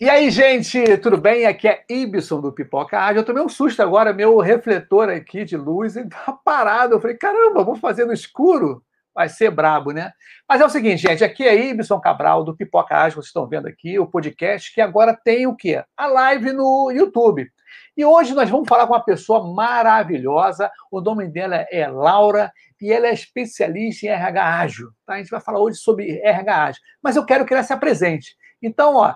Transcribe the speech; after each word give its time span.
E 0.00 0.08
aí, 0.08 0.30
gente, 0.30 0.96
tudo 0.96 1.18
bem? 1.18 1.44
Aqui 1.44 1.68
é 1.68 1.84
Ibson 1.90 2.40
do 2.40 2.50
Pipoca 2.50 2.98
Ágil. 2.98 3.20
Eu 3.20 3.26
tomei 3.26 3.42
um 3.42 3.48
susto 3.50 3.82
agora, 3.82 4.14
meu 4.14 4.38
refletor 4.38 5.10
aqui 5.10 5.44
de 5.44 5.58
luz 5.58 5.94
está 5.94 6.32
parado. 6.32 6.94
Eu 6.94 7.00
falei, 7.00 7.18
caramba, 7.18 7.62
vou 7.62 7.76
fazer 7.76 8.06
no 8.06 8.12
escuro? 8.14 8.82
Vai 9.14 9.28
ser 9.28 9.50
brabo, 9.50 9.90
né? 9.90 10.12
Mas 10.48 10.62
é 10.62 10.64
o 10.64 10.70
seguinte, 10.70 11.02
gente, 11.02 11.22
aqui 11.22 11.46
é 11.46 11.54
Ibson 11.54 12.00
Cabral 12.00 12.42
do 12.42 12.56
Pipoca 12.56 12.96
Ágil, 12.96 13.16
vocês 13.16 13.26
estão 13.26 13.46
vendo 13.46 13.66
aqui, 13.66 13.98
o 13.98 14.06
podcast 14.06 14.72
que 14.72 14.80
agora 14.80 15.14
tem 15.14 15.46
o 15.46 15.54
quê? 15.54 15.84
A 15.94 16.06
live 16.06 16.52
no 16.52 16.90
YouTube. 16.90 17.50
E 17.96 18.04
hoje 18.04 18.34
nós 18.34 18.48
vamos 18.48 18.68
falar 18.68 18.86
com 18.86 18.92
uma 18.92 19.04
pessoa 19.04 19.52
maravilhosa. 19.52 20.70
O 20.90 21.00
nome 21.00 21.28
dela 21.28 21.66
é 21.70 21.86
Laura 21.86 22.52
e 22.80 22.92
ela 22.92 23.06
é 23.06 23.12
especialista 23.12 24.06
em 24.06 24.08
RH 24.10 24.58
ágil. 24.58 24.90
Tá? 25.06 25.14
A 25.14 25.18
gente 25.18 25.30
vai 25.30 25.40
falar 25.40 25.60
hoje 25.60 25.78
sobre 25.78 26.18
RH 26.20 26.64
ágil. 26.64 26.82
Mas 27.02 27.16
eu 27.16 27.24
quero 27.24 27.44
que 27.44 27.52
ela 27.52 27.62
se 27.62 27.72
apresente. 27.72 28.34
Então, 28.62 28.96
ó, 28.96 29.14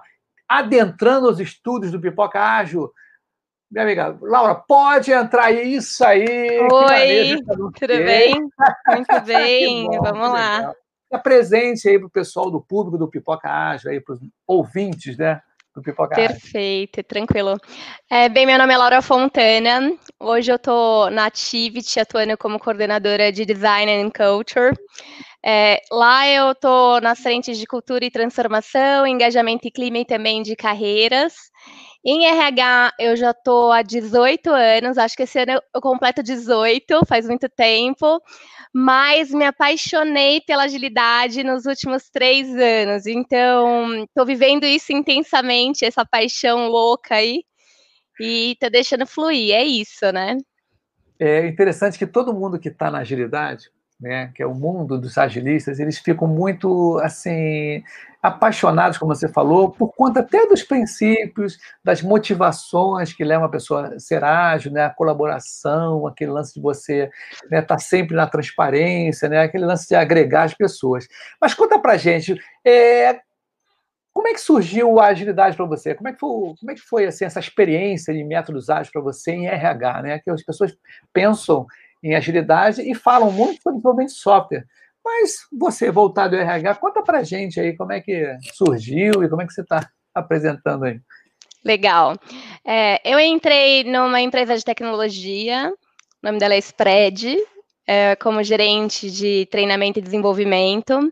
adentrando 0.49 1.29
os 1.29 1.41
estudos 1.41 1.91
do 1.91 2.01
Pipoca 2.01 2.41
Ágil. 2.41 2.91
Minha 3.71 3.85
amiga, 3.85 4.19
Laura, 4.21 4.55
pode 4.55 5.11
entrar 5.11 5.47
aí, 5.47 5.75
isso 5.75 6.05
aí. 6.05 6.61
Oi, 6.61 7.43
tudo 7.75 7.89
bem? 7.89 8.41
Muito 8.41 9.21
bem, 9.27 9.87
bom, 9.87 10.03
vamos 10.03 10.31
lá. 10.31 10.73
Apresente 11.13 11.89
aí 11.89 11.99
para 11.99 12.07
o 12.07 12.11
pessoal 12.11 12.51
do 12.51 12.61
público 12.61 12.99
do 12.99 13.09
Pipoca 13.09 13.49
Ágil, 13.49 13.91
aí 13.91 14.01
para 14.01 14.15
os 14.15 14.21
ouvintes, 14.47 15.17
né? 15.17 15.41
Do 15.75 15.83
Pipoca 15.83 16.15
Perfeito, 16.15 17.03
tranquilo. 17.03 17.59
É, 18.09 18.29
bem, 18.29 18.47
meu 18.47 18.57
nome 18.57 18.73
é 18.73 18.77
Laura 18.77 19.03
Fontana. 19.03 19.93
Hoje 20.21 20.53
eu 20.53 20.57
estou 20.57 21.11
na 21.11 21.27
Activity, 21.27 21.99
atuando 21.99 22.39
como 22.39 22.61
coordenadora 22.61 23.33
de 23.33 23.45
Design 23.45 23.91
and 23.91 24.11
Culture. 24.11 24.73
É, 25.45 25.81
lá 25.91 26.29
eu 26.29 26.53
estou 26.53 27.01
nas 27.01 27.19
frentes 27.19 27.59
de 27.59 27.67
cultura 27.67 28.05
e 28.05 28.11
transformação, 28.11 29.05
engajamento 29.05 29.67
e 29.67 29.71
clima 29.73 29.99
e 29.99 30.05
também 30.05 30.45
de 30.45 30.55
carreiras. 30.55 31.35
Em 32.05 32.25
RH, 32.27 32.93
eu 33.01 33.17
já 33.17 33.31
estou 33.33 33.73
há 33.73 33.83
18 33.83 34.51
anos, 34.51 34.97
acho 34.97 35.17
que 35.17 35.25
esse 35.25 35.41
ano 35.41 35.61
eu 35.75 35.81
completo 35.81 36.23
18, 36.23 37.05
faz 37.07 37.27
muito 37.27 37.49
tempo, 37.49 38.23
mas 38.77 39.31
me 39.31 39.45
apaixonei 39.45 40.41
pela 40.41 40.65
agilidade 40.65 41.45
nos 41.45 41.65
últimos 41.65 42.11
três 42.11 42.49
anos. 42.57 43.07
Então, 43.07 44.03
estou 44.03 44.27
vivendo 44.27 44.65
isso 44.65 44.93
intensamente, 44.93 45.85
essa 45.85 46.05
paixão 46.05 46.67
louca 46.67 47.15
aí, 47.15 47.45
e 48.19 48.53
estou 48.53 48.69
deixando 48.69 49.07
fluir, 49.07 49.55
é 49.55 49.63
isso, 49.63 50.11
né? 50.13 50.37
É 51.21 51.47
interessante 51.47 51.97
que 51.97 52.07
todo 52.07 52.35
mundo 52.35 52.59
que 52.59 52.69
está 52.69 52.91
na 52.91 52.99
agilidade 52.99 53.71
né, 54.05 54.31
que 54.35 54.43
é 54.43 54.47
o 54.47 54.55
mundo 54.55 54.99
dos 54.99 55.17
agilistas, 55.17 55.81
eles 55.81 55.99
ficam 55.99 56.29
muito 56.29 56.99
assim 57.03 57.83
apaixonados, 58.23 58.99
como 58.99 59.15
você 59.15 59.29
falou, 59.29 59.71
por 59.71 59.95
conta 59.95 60.21
até 60.21 60.47
dos 60.47 60.63
princípios, 60.63 61.59
das 61.83 62.03
motivações 62.03 63.15
que 63.15 63.25
levam 63.25 63.47
a 63.47 63.51
pessoa 63.51 63.95
a 63.95 63.99
ser 63.99 64.23
ágil, 64.23 64.73
né, 64.73 64.85
a 64.85 64.91
colaboração, 64.91 66.07
aquele 66.07 66.31
lance 66.31 66.55
de 66.55 66.61
você 66.61 67.11
estar 67.33 67.49
né, 67.51 67.63
tá 67.63 67.79
sempre 67.79 68.15
na 68.15 68.27
transparência, 68.27 69.29
né, 69.29 69.41
aquele 69.41 69.65
lance 69.65 69.89
de 69.89 69.95
agregar 69.95 70.45
as 70.45 70.55
pessoas. 70.55 71.07
Mas 71.41 71.55
conta 71.55 71.79
para 71.79 71.97
gente, 71.97 72.39
é, 72.63 73.21
como 74.13 74.29
é 74.29 74.35
que 74.35 74.41
surgiu 74.41 75.01
a 75.01 75.07
agilidade 75.07 75.57
para 75.57 75.67
você? 75.67 75.95
Como 75.95 76.09
é 76.09 76.13
que 76.13 76.21
foi, 76.21 76.55
como 76.61 76.71
é 76.71 76.75
que 76.75 76.81
foi 76.81 77.07
assim, 77.07 77.25
essa 77.25 77.41
experiência 77.41 78.13
de 78.13 78.23
métodos 78.23 78.69
ágeis 78.69 78.91
para 78.91 79.03
você 79.03 79.33
em 79.33 79.47
RH? 79.47 80.03
Né? 80.03 80.19
Que 80.19 80.31
as 80.31 80.43
pessoas 80.43 80.77
pensam 81.13 81.67
em 82.05 82.15
agilidade 82.15 82.83
e 82.83 82.95
falam 82.95 83.33
muito 83.33 83.63
sobre 83.63 83.79
desenvolvimento 83.79 84.11
de 84.11 84.19
software. 84.19 84.67
Mas 85.03 85.39
você, 85.51 85.91
voltado 85.91 86.37
ao 86.37 86.43
RH, 86.43 86.75
conta 86.77 87.03
para 87.03 87.23
gente 87.23 87.59
aí 87.59 87.75
como 87.77 87.93
é 87.93 88.01
que 88.01 88.37
surgiu 88.53 89.25
e 89.25 89.29
como 89.29 89.41
é 89.41 89.47
que 89.47 89.53
você 89.53 89.63
está 89.63 89.89
apresentando 90.15 90.85
aí. 90.85 91.01
Legal. 91.65 92.15
É, 92.65 93.01
eu 93.05 93.19
entrei 93.19 93.85
numa 93.85 94.21
empresa 94.21 94.57
de 94.57 94.65
tecnologia, 94.65 95.73
o 96.23 96.27
nome 96.27 96.39
dela 96.39 96.55
é 96.55 96.59
Spread, 96.59 97.39
é, 97.87 98.15
como 98.17 98.43
gerente 98.43 99.11
de 99.11 99.47
treinamento 99.51 99.99
e 99.99 100.03
desenvolvimento, 100.03 101.11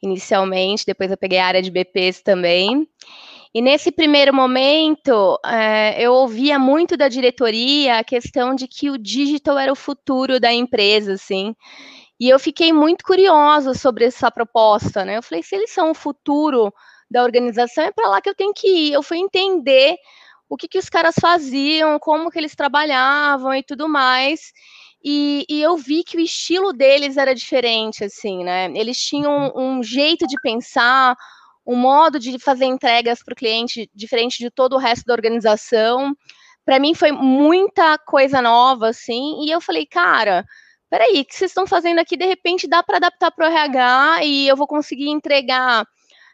inicialmente, 0.00 0.86
depois 0.86 1.10
eu 1.10 1.16
peguei 1.16 1.38
a 1.38 1.46
área 1.46 1.62
de 1.62 1.70
BPs 1.70 2.22
também. 2.22 2.88
E 3.54 3.62
nesse 3.62 3.90
primeiro 3.90 4.34
momento, 4.34 5.38
é, 5.44 6.00
eu 6.02 6.12
ouvia 6.12 6.58
muito 6.58 6.96
da 6.96 7.08
diretoria 7.08 7.98
a 7.98 8.04
questão 8.04 8.54
de 8.54 8.68
que 8.68 8.90
o 8.90 8.98
digital 8.98 9.58
era 9.58 9.72
o 9.72 9.76
futuro 9.76 10.38
da 10.38 10.52
empresa, 10.52 11.14
assim. 11.14 11.54
E 12.20 12.28
eu 12.28 12.38
fiquei 12.38 12.72
muito 12.72 13.04
curiosa 13.04 13.74
sobre 13.74 14.04
essa 14.04 14.30
proposta, 14.30 15.04
né? 15.04 15.16
Eu 15.16 15.22
falei, 15.22 15.42
se 15.42 15.54
eles 15.54 15.70
são 15.70 15.92
o 15.92 15.94
futuro 15.94 16.72
da 17.10 17.22
organização, 17.22 17.84
é 17.84 17.92
para 17.92 18.08
lá 18.08 18.20
que 18.20 18.28
eu 18.28 18.34
tenho 18.34 18.52
que 18.52 18.68
ir. 18.68 18.92
Eu 18.92 19.02
fui 19.02 19.18
entender 19.18 19.96
o 20.48 20.56
que, 20.56 20.68
que 20.68 20.78
os 20.78 20.88
caras 20.88 21.14
faziam, 21.20 21.98
como 21.98 22.30
que 22.30 22.38
eles 22.38 22.54
trabalhavam 22.54 23.54
e 23.54 23.62
tudo 23.62 23.88
mais. 23.88 24.52
E, 25.04 25.44
e, 25.48 25.62
eu 25.62 25.76
vi 25.76 26.02
que 26.02 26.16
o 26.16 26.20
estilo 26.20 26.72
deles 26.72 27.16
era 27.16 27.34
diferente, 27.34 28.02
assim, 28.02 28.42
né? 28.42 28.66
Eles 28.74 28.98
tinham 28.98 29.52
um 29.54 29.82
jeito 29.82 30.26
de 30.26 30.40
pensar, 30.40 31.16
um 31.68 31.76
modo 31.76 32.18
de 32.18 32.38
fazer 32.38 32.64
entregas 32.64 33.22
para 33.22 33.32
o 33.32 33.36
cliente 33.36 33.90
diferente 33.94 34.38
de 34.38 34.50
todo 34.50 34.72
o 34.72 34.78
resto 34.78 35.04
da 35.04 35.12
organização. 35.12 36.16
Para 36.64 36.78
mim 36.78 36.94
foi 36.94 37.12
muita 37.12 37.98
coisa 37.98 38.40
nova, 38.40 38.88
assim, 38.88 39.44
e 39.44 39.50
eu 39.50 39.60
falei, 39.60 39.84
cara, 39.84 40.46
peraí, 40.88 41.20
o 41.20 41.24
que 41.26 41.34
vocês 41.34 41.50
estão 41.50 41.66
fazendo 41.66 41.98
aqui? 41.98 42.16
De 42.16 42.24
repente 42.24 42.66
dá 42.66 42.82
para 42.82 42.96
adaptar 42.96 43.30
para 43.30 43.46
o 43.46 43.52
RH 43.52 44.24
e 44.24 44.48
eu 44.48 44.56
vou 44.56 44.66
conseguir 44.66 45.10
entregar 45.10 45.84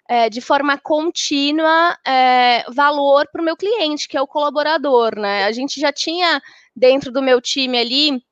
é, 0.08 0.30
de 0.30 0.40
forma 0.40 0.78
contínua 0.78 1.98
é, 2.06 2.64
valor 2.70 3.26
para 3.32 3.42
o 3.42 3.44
meu 3.44 3.56
cliente, 3.56 4.06
que 4.06 4.16
é 4.16 4.22
o 4.22 4.28
colaborador, 4.28 5.18
né? 5.18 5.46
A 5.46 5.52
gente 5.52 5.80
já 5.80 5.92
tinha 5.92 6.40
dentro 6.76 7.10
do 7.10 7.20
meu 7.20 7.40
time 7.40 7.76
ali 7.76 8.22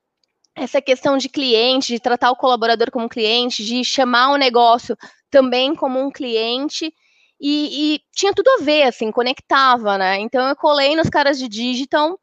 essa 0.54 0.80
questão 0.80 1.16
de 1.16 1.28
cliente, 1.28 1.94
de 1.94 1.98
tratar 1.98 2.30
o 2.30 2.36
colaborador 2.36 2.92
como 2.92 3.08
cliente, 3.08 3.64
de 3.64 3.82
chamar 3.82 4.32
o 4.32 4.36
negócio 4.36 4.96
também 5.32 5.75
como 5.75 5.98
um 5.98 6.12
cliente. 6.12 6.94
E, 7.41 7.94
e, 7.97 8.00
tinha 8.15 8.32
tudo 8.32 8.48
a 8.50 8.62
ver, 8.62 8.84
assim, 8.84 9.10
conectava, 9.10 9.98
né? 9.98 10.20
Então 10.20 10.48
eu 10.48 10.54
colei 10.54 10.94
nos 10.94 11.09
caras 11.09 11.37
de 11.37 11.48
digital, 11.48 12.16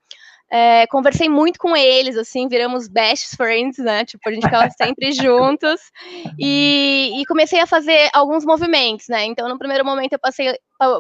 é, 0.50 0.88
conversei 0.88 1.28
muito 1.28 1.60
com 1.60 1.76
eles, 1.76 2.16
assim, 2.16 2.48
viramos 2.48 2.88
best 2.88 3.36
friends, 3.36 3.78
né? 3.80 4.06
Tipo, 4.06 4.30
a 4.30 4.32
gente 4.32 4.46
ficava 4.46 4.70
sempre 4.82 5.12
juntos 5.12 5.82
e, 6.40 7.12
e, 7.18 7.26
comecei 7.26 7.60
a 7.60 7.68
fazer 7.68 8.10
alguns 8.14 8.46
movimentos, 8.46 9.08
né? 9.10 9.26
Então, 9.26 9.50
no 9.50 9.60
primeiro 9.60 9.84
momento 9.84 10.14
eu 10.14 10.20
passei 10.20 10.56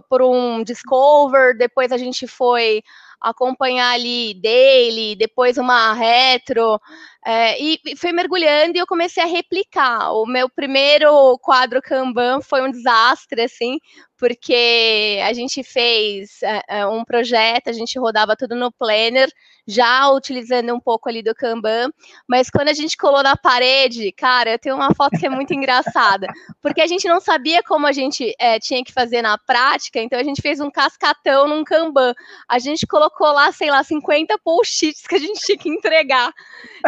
por 0.09 0.21
um 0.21 0.63
discover, 0.63 1.57
depois 1.57 1.93
a 1.93 1.97
gente 1.97 2.27
foi 2.27 2.83
acompanhar 3.21 3.93
ali 3.93 4.33
daily, 4.41 5.15
depois 5.15 5.57
uma 5.57 5.93
retro, 5.93 6.79
é, 7.25 7.61
e, 7.61 7.79
fui 7.97 8.13
mergulhando 8.13 8.77
e 8.77 8.79
eu 8.79 8.87
comecei 8.87 9.21
a 9.21 9.27
replicar. 9.27 10.13
O 10.13 10.25
meu 10.25 10.49
primeiro 10.49 11.37
quadro 11.39 11.81
Kanban 11.81 12.41
foi 12.41 12.61
um 12.61 12.71
desastre, 12.71 13.41
assim, 13.41 13.77
porque 14.17 15.19
a 15.23 15.31
gente 15.33 15.63
fez 15.63 16.41
é, 16.43 16.61
é, 16.67 16.87
um 16.87 17.05
projeto, 17.05 17.69
a 17.69 17.73
gente 17.73 17.97
rodava 17.99 18.35
tudo 18.35 18.55
no 18.55 18.71
Planner, 18.71 19.29
já 19.65 20.09
utilizando 20.09 20.73
um 20.73 20.79
pouco 20.79 21.07
ali 21.07 21.21
do 21.21 21.35
Kanban, 21.35 21.89
mas 22.27 22.49
quando 22.49 22.69
a 22.69 22.73
gente 22.73 22.97
colou 22.97 23.21
na 23.21 23.37
parede, 23.37 24.11
cara, 24.11 24.51
eu 24.51 24.59
tenho 24.59 24.75
uma 24.75 24.93
foto 24.95 25.17
que 25.17 25.25
é 25.25 25.29
muito 25.29 25.53
engraçada, 25.53 26.27
porque 26.61 26.81
a 26.81 26.87
gente 26.87 27.07
não 27.07 27.21
sabia 27.21 27.61
como 27.63 27.85
a 27.85 27.91
gente 27.91 28.33
é, 28.39 28.59
tinha 28.59 28.83
que 28.83 28.91
fazer 28.91 29.21
na 29.21 29.37
prática, 29.37 30.01
então 30.01 30.19
a 30.19 30.23
gente 30.23 30.41
fez 30.41 30.59
um 30.59 30.71
cascatão 30.71 31.47
num 31.47 31.63
Kanban. 31.63 32.13
A 32.47 32.59
gente 32.59 32.87
colocou 32.87 33.08
lá, 33.19 33.51
sei 33.51 33.69
lá, 33.69 33.83
50 33.83 34.37
post-its 34.39 35.07
que 35.07 35.15
a 35.15 35.19
gente 35.19 35.39
tinha 35.41 35.57
que 35.57 35.69
entregar. 35.69 36.31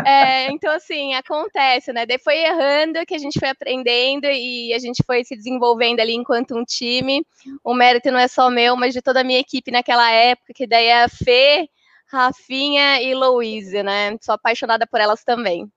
É, 0.06 0.51
então, 0.51 0.73
assim, 0.73 1.13
acontece, 1.13 1.91
né? 1.91 2.06
Daí 2.06 2.18
foi 2.19 2.38
errando 2.38 3.06
que 3.06 3.15
a 3.15 3.18
gente 3.18 3.39
foi 3.39 3.50
aprendendo 3.50 4.25
e 4.25 4.73
a 4.73 4.79
gente 4.79 5.03
foi 5.06 5.23
se 5.23 5.35
desenvolvendo 5.35 6.00
ali 6.00 6.13
enquanto 6.13 6.56
um 6.56 6.63
time. 6.63 7.25
O 7.63 7.73
mérito 7.73 8.12
não 8.12 8.19
é 8.19 8.27
só 8.27 8.50
meu, 8.50 8.75
mas 8.75 8.94
de 8.94 9.01
toda 9.01 9.21
a 9.21 9.23
minha 9.23 9.39
equipe 9.39 9.71
naquela 9.71 10.09
época, 10.12 10.53
que 10.53 10.68
daí 10.68 10.88
é 10.88 11.03
a 11.03 11.09
Fê, 11.09 11.69
Rafinha 12.07 13.01
e 13.01 13.13
Louise, 13.13 13.81
né? 13.83 14.17
Sou 14.21 14.35
apaixonada 14.35 14.85
por 14.85 15.00
elas 15.00 15.24
também. 15.24 15.71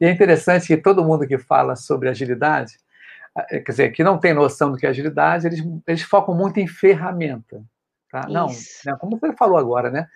E 0.00 0.06
é 0.06 0.10
interessante 0.10 0.66
que 0.66 0.76
todo 0.76 1.04
mundo 1.04 1.26
que 1.26 1.38
fala 1.38 1.76
sobre 1.76 2.08
agilidade, 2.08 2.78
eh, 3.50 3.60
quer 3.60 3.70
dizer, 3.70 3.92
que 3.92 4.04
não 4.04 4.18
tem 4.18 4.32
noção 4.32 4.70
do 4.70 4.76
que 4.76 4.86
é 4.86 4.88
agilidade, 4.88 5.46
eles, 5.46 5.60
eles 5.86 6.02
focam 6.02 6.34
muito 6.34 6.58
em 6.58 6.66
ferramenta. 6.66 7.62
Tá? 8.10 8.26
Não, 8.28 8.46
né? 8.46 8.96
como 8.98 9.18
você 9.18 9.32
falou 9.34 9.58
agora, 9.58 9.90
né? 9.90 10.08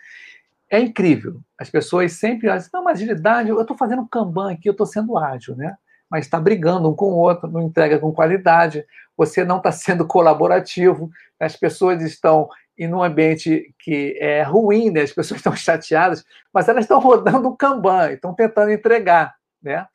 é 0.72 0.80
incrível. 0.80 1.38
As 1.58 1.68
pessoas 1.68 2.14
sempre 2.14 2.50
dizem, 2.50 2.70
não, 2.72 2.82
mas 2.82 2.96
agilidade, 2.96 3.50
eu 3.50 3.60
estou 3.60 3.76
fazendo 3.76 4.08
Kanban 4.08 4.52
aqui, 4.52 4.66
eu 4.66 4.72
estou 4.72 4.86
sendo 4.86 5.18
ágil, 5.18 5.54
né? 5.54 5.76
Mas 6.10 6.24
está 6.24 6.40
brigando 6.40 6.90
um 6.90 6.94
com 6.94 7.12
o 7.12 7.18
outro, 7.18 7.46
não 7.46 7.60
entrega 7.60 7.98
com 7.98 8.10
qualidade, 8.10 8.82
você 9.14 9.44
não 9.44 9.58
está 9.58 9.70
sendo 9.70 10.06
colaborativo, 10.06 11.10
as 11.38 11.54
pessoas 11.54 12.02
estão 12.02 12.48
e 12.76 12.88
num 12.88 13.02
ambiente 13.02 13.74
que 13.78 14.16
é 14.18 14.42
ruim, 14.42 14.90
né? 14.90 15.02
as 15.02 15.12
pessoas 15.12 15.38
estão 15.40 15.54
chateadas, 15.54 16.24
mas 16.50 16.66
elas 16.68 16.84
estão 16.84 16.98
rodando 16.98 17.48
o 17.48 17.56
Kanban, 17.56 18.10
estão 18.10 18.34
tentando 18.34 18.72
entregar. 18.72 19.34
Né? 19.62 19.86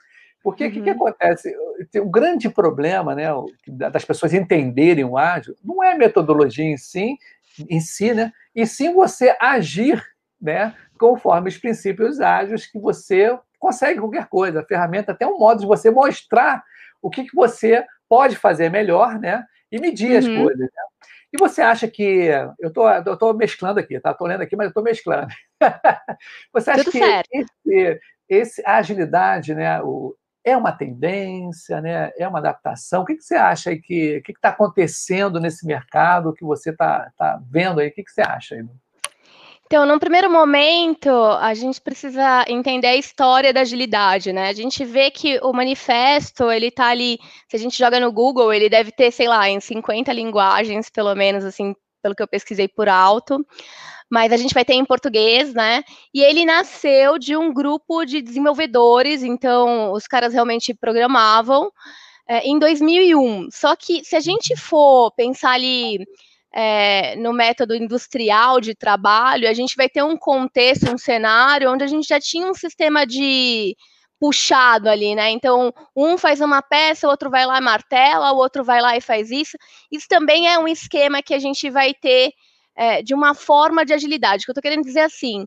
Porque 0.43 0.63
o 0.63 0.67
uhum. 0.67 0.73
que, 0.73 0.81
que, 0.81 0.89
uhum. 0.91 0.95
acontece? 0.95 1.55
O 2.00 2.09
grande 2.09 2.50
problema 2.50 3.15
né, 3.15 3.29
das 3.67 4.05
pessoas 4.05 4.31
entenderem 4.31 5.03
o 5.03 5.17
ágil 5.17 5.55
não 5.63 5.83
é 5.83 5.93
a 5.93 5.97
metodologia 5.97 6.65
em 6.65 6.77
si, 6.77 7.17
em 7.69 7.80
si 7.80 8.13
né, 8.13 8.31
e 8.56 8.65
sim 8.65 8.94
você 8.94 9.36
agir 9.39 10.04
né, 10.42 10.75
conforme 10.98 11.50
os 11.50 11.57
princípios 11.57 12.19
ágeis 12.19 12.65
que 12.65 12.80
você 12.80 13.38
consegue 13.59 14.00
qualquer 14.00 14.27
coisa. 14.27 14.62
A 14.62 14.65
ferramenta 14.65 15.13
tem 15.13 15.27
um 15.27 15.39
modo 15.39 15.62
de 15.62 15.65
você 15.65 15.89
mostrar 15.89 16.63
o 17.01 17.09
que, 17.09 17.25
que 17.25 17.36
você 17.36 17.86
pode 18.07 18.36
fazer 18.36 18.69
melhor 18.69 19.19
né, 19.19 19.45
e 19.71 19.80
medir 19.80 20.12
uhum. 20.12 20.18
as 20.18 20.25
coisas. 20.25 20.59
Né? 20.59 20.68
E 21.33 21.38
você 21.38 21.62
acha 21.62 21.88
que. 21.88 22.30
Eu 22.59 22.71
tô, 22.71 22.89
estou 22.89 23.33
mesclando 23.33 23.80
aqui, 23.80 24.00
tá? 24.00 24.12
Estou 24.12 24.27
lendo 24.27 24.42
aqui, 24.42 24.56
mas 24.56 24.65
eu 24.65 24.69
estou 24.69 24.83
mesclando. 24.83 25.27
você 26.53 26.71
acha 26.71 26.83
Tudo 26.86 26.94
que 26.94 27.00
esse, 27.33 28.00
esse, 28.30 28.63
a 28.65 28.77
agilidade 28.77 29.53
né, 29.53 29.81
o, 29.81 30.15
é 30.47 30.55
uma 30.55 30.71
tendência, 30.71 31.81
né, 31.81 32.11
é 32.17 32.27
uma 32.27 32.39
adaptação? 32.39 33.01
O 33.01 33.05
que, 33.05 33.15
que 33.15 33.23
você 33.23 33.35
acha 33.35 33.69
aí 33.69 33.81
que 33.81 34.21
está 34.29 34.49
acontecendo 34.49 35.41
nesse 35.41 35.65
mercado 35.65 36.33
que 36.33 36.45
você 36.45 36.69
está 36.69 37.11
tá 37.17 37.39
vendo 37.51 37.81
aí? 37.81 37.89
O 37.89 37.94
que, 37.94 38.03
que 38.03 38.11
você 38.11 38.21
acha 38.21 38.55
aí? 38.55 38.63
Então, 39.65 39.85
num 39.85 39.99
primeiro 39.99 40.31
momento, 40.31 41.09
a 41.09 41.53
gente 41.53 41.81
precisa 41.81 42.45
entender 42.47 42.88
a 42.88 42.95
história 42.95 43.51
da 43.51 43.59
agilidade, 43.59 44.31
né? 44.31 44.47
A 44.47 44.53
gente 44.53 44.85
vê 44.85 45.11
que 45.11 45.38
o 45.39 45.51
manifesto, 45.51 46.50
ele 46.50 46.71
tá 46.71 46.88
ali, 46.88 47.19
se 47.50 47.57
a 47.57 47.59
gente 47.59 47.77
joga 47.77 48.00
no 48.00 48.09
Google, 48.09 48.53
ele 48.53 48.69
deve 48.69 48.93
ter, 48.93 49.11
sei 49.11 49.27
lá, 49.27 49.50
em 49.50 49.59
50 49.59 50.13
linguagens, 50.13 50.89
pelo 50.89 51.13
menos, 51.13 51.43
assim, 51.43 51.75
pelo 52.01 52.15
que 52.15 52.23
eu 52.23 52.27
pesquisei 52.29 52.69
por 52.69 52.88
alto. 52.88 53.45
Mas 54.09 54.31
a 54.31 54.38
gente 54.38 54.54
vai 54.54 54.63
ter 54.63 54.74
em 54.74 54.86
português, 54.86 55.54
né? 55.54 55.83
E 56.13 56.21
ele 56.21 56.45
nasceu 56.45 57.19
de 57.19 57.36
um 57.36 57.54
grupo 57.54 58.06
de 58.06 58.21
desenvolvedores, 58.21 59.21
então 59.24 59.92
os 59.92 60.07
caras 60.07 60.33
realmente 60.33 60.74
programavam 60.74 61.69
é, 62.27 62.48
em 62.48 62.57
2001. 62.59 63.50
Só 63.51 63.75
que 63.75 64.04
se 64.04 64.15
a 64.15 64.19
gente 64.19 64.56
for 64.56 65.12
pensar 65.12 65.51
ali 65.51 66.00
é, 66.54 67.15
no 67.18 67.33
método 67.33 67.75
industrial 67.75 68.59
de 68.59 68.74
trabalho, 68.74 69.50
a 69.50 69.54
gente 69.54 69.75
vai 69.75 69.89
ter 69.89 70.04
um 70.04 70.18
contexto, 70.18 70.92
um 70.92 70.98
cenário 70.98 71.71
onde 71.71 71.83
a 71.83 71.88
gente 71.88 72.07
já 72.07 72.19
tinha 72.19 72.48
um 72.48 72.53
sistema 72.53 73.06
de 73.06 73.75
puxado 74.19 74.89
ali, 74.89 75.15
né? 75.15 75.30
Então, 75.30 75.71
um 75.95 76.18
faz 76.18 76.42
uma 76.42 76.62
peça, 76.62 77.07
o 77.07 77.10
outro 77.12 77.30
vai 77.30 77.45
lá 77.45 77.57
e 77.60 77.62
martela, 77.62 78.31
o 78.31 78.38
outro 78.38 78.63
vai 78.63 78.81
lá 78.81 78.98
e 78.98 79.01
faz 79.01 79.30
isso. 79.30 79.57
Isso 79.92 80.07
também 80.10 80.51
é 80.51 80.57
um 80.57 80.68
esquema 80.68 81.21
que 81.21 81.33
a 81.33 81.39
gente 81.39 81.69
vai 81.69 81.94
ter 81.94 82.33
é, 82.77 83.01
de 83.01 83.13
uma 83.13 83.33
forma 83.33 83.83
de 83.85 83.94
agilidade. 83.94 84.45
Que 84.45 84.51
eu 84.51 84.53
estou 84.53 84.62
querendo 84.62 84.85
dizer 84.85 85.01
assim, 85.01 85.45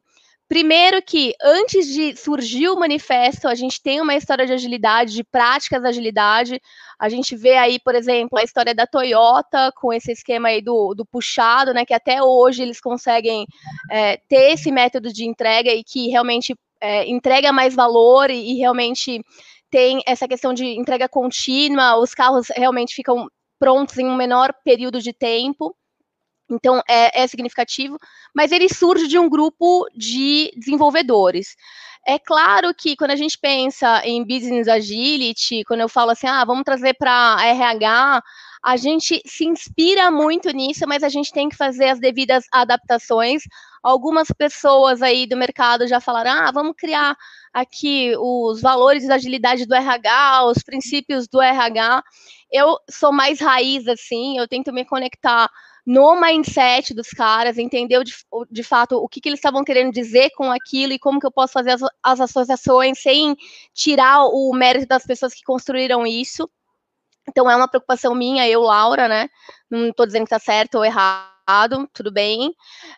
Primeiro 0.51 1.01
que 1.01 1.33
antes 1.41 1.87
de 1.87 2.17
surgir 2.17 2.69
o 2.71 2.77
manifesto, 2.77 3.47
a 3.47 3.55
gente 3.55 3.81
tem 3.81 4.01
uma 4.01 4.17
história 4.17 4.45
de 4.45 4.53
agilidade, 4.53 5.15
de 5.15 5.23
práticas 5.23 5.81
de 5.81 5.87
agilidade. 5.87 6.61
A 6.99 7.09
gente 7.09 7.37
vê 7.37 7.55
aí, 7.55 7.79
por 7.79 7.95
exemplo, 7.95 8.37
a 8.37 8.43
história 8.43 8.75
da 8.75 8.85
Toyota 8.85 9.71
com 9.77 9.93
esse 9.93 10.11
esquema 10.11 10.49
aí 10.49 10.61
do, 10.61 10.93
do 10.93 11.07
puxado, 11.07 11.73
né? 11.73 11.85
Que 11.85 11.95
até 11.95 12.21
hoje 12.21 12.63
eles 12.63 12.81
conseguem 12.81 13.47
é, 13.89 14.17
ter 14.29 14.55
esse 14.55 14.73
método 14.73 15.13
de 15.13 15.25
entrega 15.25 15.73
e 15.73 15.85
que 15.85 16.09
realmente 16.09 16.53
é, 16.81 17.09
entrega 17.09 17.53
mais 17.53 17.73
valor 17.73 18.29
e, 18.29 18.55
e 18.55 18.59
realmente 18.59 19.23
tem 19.71 20.03
essa 20.05 20.27
questão 20.27 20.53
de 20.53 20.65
entrega 20.65 21.09
contínua, 21.09 21.97
os 21.97 22.13
carros 22.13 22.49
realmente 22.57 22.93
ficam 22.93 23.29
prontos 23.57 23.99
em 23.99 24.07
um 24.07 24.17
menor 24.17 24.53
período 24.65 25.01
de 25.01 25.13
tempo. 25.13 25.77
Então, 26.51 26.83
é, 26.89 27.23
é, 27.23 27.27
significativo, 27.27 27.99
mas 28.35 28.51
ele 28.53 28.69
surge 28.69 29.07
de 29.07 29.19
um 29.19 29.29
grupo 29.29 29.87
de 29.95 30.53
desenvolvedores. 30.57 31.55
É 32.07 32.19
claro 32.19 32.75
que 32.75 32.97
quando 32.97 33.11
a 33.11 33.17
gente 33.17 33.39
pensa 33.39 34.03
em 34.05 34.25
business 34.25 34.69
agility, 34.69 35.65
quando 35.65 35.81
eu 35.81 35.89
falo 35.89 36.11
assim, 36.11 36.27
ah, 36.27 36.45
vamos 36.45 36.65
trazer 36.65 36.95
para 36.95 37.37
RH, 37.45 38.23
a 38.63 38.77
gente 38.77 39.23
se 39.27 39.45
inspira 39.45 40.11
muito 40.11 40.51
nisso, 40.51 40.85
mas 40.87 41.03
a 41.03 41.09
gente 41.09 41.33
tem 41.33 41.49
que 41.49 41.57
fazer 41.57 41.89
as 41.89 42.01
devidas 42.01 42.45
adaptações. 42.53 43.43
Algumas 43.83 44.29
pessoas 44.29 45.03
aí 45.03 45.27
do 45.27 45.37
mercado 45.37 45.87
já 45.87 46.01
falaram, 46.01 46.31
ah, 46.31 46.51
vamos 46.53 46.75
criar 46.77 47.17
aqui 47.53 48.15
os 48.19 48.61
valores 48.61 49.07
da 49.07 49.15
agilidade 49.15 49.67
do 49.67 49.75
RH, 49.75 50.45
os 50.45 50.63
princípios 50.63 51.29
do 51.29 51.41
RH. 51.41 52.03
Eu 52.51 52.79
sou 52.91 53.13
mais 53.13 53.41
raiz, 53.41 53.87
assim, 53.89 54.39
eu 54.39 54.49
tento 54.49 54.73
me 54.73 54.85
conectar 54.85 55.51
no 55.91 56.21
mindset 56.21 56.95
dos 56.95 57.09
caras, 57.09 57.59
entendeu 57.59 58.05
de, 58.05 58.15
de 58.49 58.63
fato 58.63 58.95
o 58.97 59.09
que, 59.09 59.21
que 59.21 59.29
eles 59.29 59.41
estavam 59.41 59.65
querendo 59.65 59.91
dizer 59.91 60.31
com 60.37 60.49
aquilo 60.53 60.93
e 60.93 61.01
como 61.01 61.19
que 61.19 61.27
eu 61.27 61.33
posso 61.33 61.53
fazer 61.53 61.73
as, 61.73 61.81
as 62.01 62.21
associações 62.21 63.03
sem 63.03 63.35
tirar 63.75 64.25
o 64.27 64.53
mérito 64.53 64.87
das 64.87 65.05
pessoas 65.05 65.35
que 65.35 65.43
construíram 65.43 66.07
isso. 66.07 66.49
Então 67.29 67.51
é 67.51 67.57
uma 67.57 67.67
preocupação 67.67 68.15
minha, 68.15 68.49
eu, 68.49 68.61
Laura, 68.61 69.09
né? 69.09 69.29
Não 69.69 69.89
estou 69.89 70.07
dizendo 70.07 70.29
que 70.29 70.33
está 70.33 70.39
certo 70.39 70.77
ou 70.77 70.85
errado, 70.85 71.29
tudo 71.93 72.11
bem. 72.11 72.55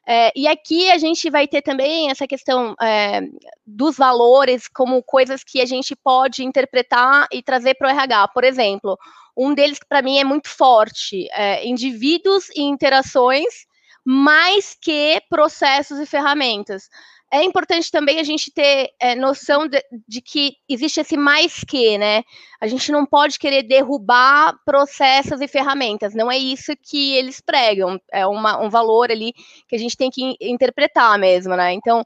É, 0.06 0.32
e 0.34 0.46
aqui 0.46 0.90
a 0.90 0.98
gente 0.98 1.30
vai 1.30 1.46
ter 1.46 1.62
também 1.62 2.10
essa 2.10 2.26
questão 2.26 2.74
é, 2.80 3.20
dos 3.66 3.96
valores 3.96 4.68
como 4.68 5.02
coisas 5.02 5.42
que 5.42 5.60
a 5.60 5.66
gente 5.66 5.96
pode 5.96 6.44
interpretar 6.44 7.26
e 7.32 7.42
trazer 7.42 7.74
para 7.74 7.88
o 7.88 7.90
RH. 7.90 8.28
Por 8.28 8.44
exemplo, 8.44 8.98
um 9.36 9.54
deles 9.54 9.78
que 9.78 9.86
para 9.86 10.02
mim 10.02 10.18
é 10.18 10.24
muito 10.24 10.48
forte, 10.48 11.28
é, 11.32 11.66
indivíduos 11.66 12.48
e 12.50 12.62
interações, 12.62 13.66
mais 14.04 14.76
que 14.80 15.20
processos 15.28 15.98
e 15.98 16.06
ferramentas. 16.06 16.88
É 17.34 17.42
importante 17.42 17.90
também 17.90 18.20
a 18.20 18.22
gente 18.22 18.52
ter 18.52 18.90
é, 19.00 19.14
noção 19.14 19.66
de, 19.66 19.82
de, 20.06 20.20
que 20.20 20.54
existe 20.68 21.00
esse 21.00 21.16
mais 21.16 21.64
que, 21.64 21.96
né? 21.96 22.22
A 22.60 22.66
gente 22.66 22.92
não 22.92 23.06
pode 23.06 23.38
querer 23.38 23.62
derrubar 23.62 24.54
processos 24.66 25.40
e 25.40 25.48
ferramentas, 25.48 26.14
não 26.14 26.30
é 26.30 26.36
isso 26.36 26.72
que 26.82 27.14
eles 27.14 27.40
pregam, 27.40 27.98
é 28.12 28.26
uma, 28.26 28.60
um 28.60 28.68
valor 28.68 29.10
ali 29.10 29.32
que 29.66 29.74
a 29.74 29.78
gente 29.78 29.96
tem 29.96 30.10
que 30.10 30.36
interpretar 30.42 31.18
mesmo, 31.18 31.56
né? 31.56 31.72
Então, 31.72 32.04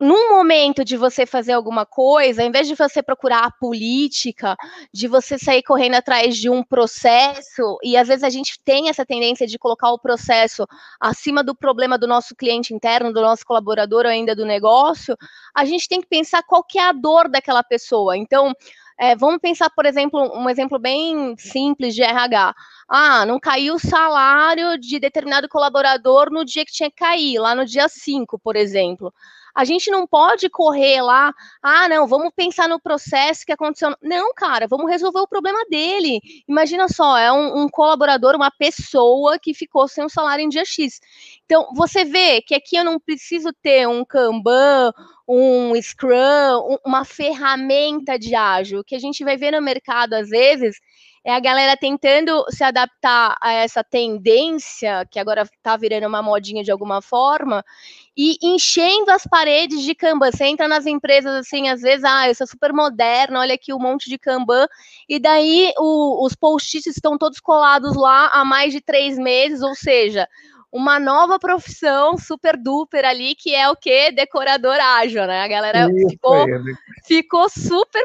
num 0.00 0.30
momento 0.30 0.84
de 0.84 0.96
você 0.96 1.26
fazer 1.26 1.52
alguma 1.52 1.84
coisa, 1.84 2.42
em 2.42 2.50
vez 2.50 2.68
de 2.68 2.74
você 2.74 3.02
procurar 3.02 3.44
a 3.44 3.50
política, 3.50 4.56
de 4.92 5.08
você 5.08 5.36
sair 5.38 5.62
correndo 5.62 5.94
atrás 5.94 6.36
de 6.36 6.48
um 6.48 6.62
processo, 6.62 7.78
e 7.82 7.96
às 7.96 8.06
vezes 8.06 8.22
a 8.22 8.30
gente 8.30 8.60
tem 8.64 8.88
essa 8.88 9.04
tendência 9.04 9.46
de 9.46 9.58
colocar 9.58 9.90
o 9.90 9.98
processo 9.98 10.66
acima 11.00 11.42
do 11.42 11.54
problema 11.54 11.98
do 11.98 12.06
nosso 12.06 12.36
cliente 12.36 12.72
interno, 12.72 13.12
do 13.12 13.20
nosso 13.20 13.44
colaborador 13.44 14.04
ou 14.04 14.10
ainda 14.10 14.36
do 14.36 14.46
negócio, 14.46 15.16
a 15.54 15.64
gente 15.64 15.88
tem 15.88 16.00
que 16.00 16.06
pensar 16.06 16.42
qual 16.44 16.62
que 16.62 16.78
é 16.78 16.82
a 16.82 16.92
dor 16.92 17.28
daquela 17.28 17.64
pessoa. 17.64 18.16
Então, 18.16 18.54
é, 19.00 19.14
vamos 19.14 19.38
pensar, 19.38 19.70
por 19.70 19.86
exemplo, 19.86 20.20
um 20.36 20.50
exemplo 20.50 20.76
bem 20.78 21.36
simples 21.38 21.94
de 21.94 22.02
RH. 22.02 22.54
Ah, 22.88 23.24
não 23.26 23.38
caiu 23.38 23.74
o 23.74 23.78
salário 23.78 24.76
de 24.76 24.98
determinado 24.98 25.48
colaborador 25.48 26.30
no 26.32 26.44
dia 26.44 26.64
que 26.64 26.72
tinha 26.72 26.90
que 26.90 26.96
cair, 26.96 27.38
lá 27.38 27.54
no 27.54 27.64
dia 27.64 27.88
5, 27.88 28.38
por 28.40 28.56
exemplo. 28.56 29.14
A 29.54 29.64
gente 29.64 29.90
não 29.90 30.06
pode 30.06 30.48
correr 30.48 31.00
lá, 31.02 31.32
ah, 31.62 31.88
não, 31.88 32.06
vamos 32.06 32.30
pensar 32.34 32.68
no 32.68 32.80
processo 32.80 33.44
que 33.44 33.52
aconteceu. 33.52 33.94
Não, 34.02 34.32
cara, 34.34 34.66
vamos 34.68 34.90
resolver 34.90 35.20
o 35.20 35.28
problema 35.28 35.58
dele. 35.70 36.20
Imagina 36.48 36.88
só, 36.88 37.16
é 37.16 37.32
um, 37.32 37.62
um 37.62 37.68
colaborador, 37.68 38.34
uma 38.34 38.50
pessoa 38.50 39.38
que 39.38 39.54
ficou 39.54 39.88
sem 39.88 40.04
o 40.04 40.08
salário 40.08 40.44
em 40.44 40.48
dia 40.48 40.64
X. 40.64 41.00
Então, 41.44 41.68
você 41.74 42.04
vê 42.04 42.42
que 42.42 42.54
aqui 42.54 42.76
eu 42.76 42.84
não 42.84 43.00
preciso 43.00 43.50
ter 43.62 43.88
um 43.88 44.04
Kanban, 44.04 44.92
um 45.26 45.74
Scrum, 45.80 46.78
uma 46.84 47.04
ferramenta 47.04 48.18
de 48.18 48.34
ágil. 48.34 48.84
Que 48.84 48.94
a 48.94 48.98
gente 48.98 49.24
vai 49.24 49.36
ver 49.36 49.52
no 49.52 49.62
mercado, 49.62 50.14
às 50.14 50.28
vezes, 50.28 50.78
é 51.24 51.32
a 51.32 51.40
galera 51.40 51.76
tentando 51.76 52.44
se 52.50 52.64
adaptar 52.64 53.36
a 53.40 53.52
essa 53.52 53.82
tendência, 53.84 55.06
que 55.10 55.18
agora 55.18 55.42
está 55.42 55.76
virando 55.76 56.06
uma 56.06 56.22
modinha 56.22 56.62
de 56.62 56.70
alguma 56.70 57.02
forma, 57.02 57.64
e 58.16 58.36
enchendo 58.42 59.10
as 59.10 59.24
paredes 59.24 59.82
de 59.82 59.94
Kanban. 59.94 60.30
Você 60.30 60.44
entra 60.46 60.66
nas 60.66 60.86
empresas 60.86 61.34
assim, 61.34 61.68
às 61.68 61.80
vezes, 61.80 62.04
ah, 62.04 62.28
eu 62.28 62.34
sou 62.34 62.46
super 62.46 62.72
moderna, 62.72 63.40
olha 63.40 63.54
aqui 63.54 63.72
um 63.72 63.78
monte 63.78 64.08
de 64.08 64.18
Kanban, 64.18 64.66
e 65.08 65.18
daí 65.18 65.72
o, 65.78 66.26
os 66.26 66.34
post-its 66.34 66.86
estão 66.86 67.16
todos 67.16 67.40
colados 67.40 67.96
lá 67.96 68.28
há 68.32 68.44
mais 68.44 68.72
de 68.72 68.80
três 68.80 69.18
meses, 69.18 69.62
ou 69.62 69.74
seja, 69.74 70.28
uma 70.70 71.00
nova 71.00 71.38
profissão 71.38 72.18
super 72.18 72.56
duper 72.56 73.04
ali, 73.04 73.34
que 73.34 73.54
é 73.54 73.68
o 73.70 73.76
que? 73.76 74.12
Decorador 74.12 74.76
ágil, 74.78 75.26
né? 75.26 75.42
A 75.42 75.48
galera 75.48 75.88
Isso, 75.90 76.10
ficou, 76.10 76.46
ficou 77.06 77.48
super 77.48 78.04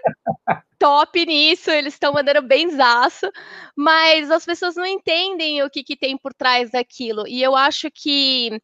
top 0.80 1.26
nisso, 1.26 1.72
eles 1.72 1.94
estão 1.94 2.14
mandando 2.14 2.42
benzaço, 2.42 3.30
mas 3.76 4.30
as 4.30 4.46
pessoas 4.46 4.76
não 4.76 4.86
entendem 4.86 5.64
o 5.64 5.70
que, 5.70 5.84
que 5.84 5.96
tem 5.96 6.18
por 6.18 6.34
trás 6.34 6.72
daquilo. 6.72 7.28
E 7.28 7.42
eu 7.42 7.56
acho 7.56 7.90
que 7.90 8.62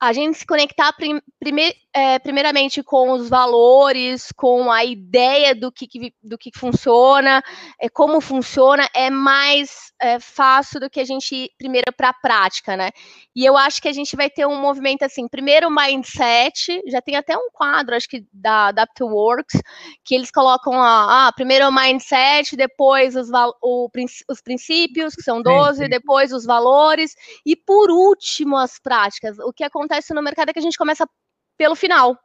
a 0.00 0.12
gente 0.12 0.38
se 0.38 0.46
conectar 0.46 0.92
prim, 0.92 1.20
prime, 1.40 1.74
é, 1.98 2.16
primeiramente 2.20 2.80
com 2.80 3.10
os 3.10 3.28
valores, 3.28 4.30
com 4.36 4.70
a 4.70 4.84
ideia 4.84 5.52
do 5.52 5.72
que, 5.72 5.88
do 6.22 6.38
que 6.38 6.50
funciona, 6.56 7.42
é, 7.80 7.88
como 7.88 8.20
funciona, 8.20 8.88
é 8.94 9.10
mais 9.10 9.92
é, 10.00 10.20
fácil 10.20 10.78
do 10.78 10.88
que 10.88 11.00
a 11.00 11.04
gente 11.04 11.34
ir 11.34 11.50
primeiro 11.58 11.92
para 11.92 12.10
a 12.10 12.14
prática, 12.14 12.76
né? 12.76 12.90
E 13.34 13.44
eu 13.44 13.56
acho 13.56 13.82
que 13.82 13.88
a 13.88 13.92
gente 13.92 14.14
vai 14.14 14.30
ter 14.30 14.46
um 14.46 14.60
movimento 14.60 15.02
assim, 15.02 15.26
primeiro 15.26 15.68
mindset, 15.68 16.80
já 16.86 17.02
tem 17.02 17.16
até 17.16 17.36
um 17.36 17.48
quadro, 17.52 17.96
acho 17.96 18.08
que 18.08 18.24
da 18.32 18.68
Adaptworks, 18.68 19.60
que 20.04 20.14
eles 20.14 20.30
colocam 20.30 20.74
lá, 20.74 21.26
ah, 21.26 21.32
primeiro 21.32 21.66
o 21.66 21.74
mindset, 21.74 22.54
depois 22.54 23.16
os, 23.16 23.28
o, 23.60 23.90
os 24.30 24.40
princípios, 24.40 25.16
que 25.16 25.22
são 25.22 25.42
12, 25.42 25.78
sim, 25.78 25.82
sim. 25.82 25.90
depois 25.90 26.32
os 26.32 26.44
valores, 26.44 27.12
e 27.44 27.56
por 27.56 27.90
último 27.90 28.56
as 28.56 28.78
práticas. 28.78 29.36
O 29.40 29.52
que 29.52 29.64
acontece 29.64 30.14
no 30.14 30.22
mercado 30.22 30.50
é 30.50 30.52
que 30.52 30.60
a 30.60 30.62
gente 30.62 30.78
começa 30.78 31.04
pelo 31.58 31.74
final. 31.74 32.16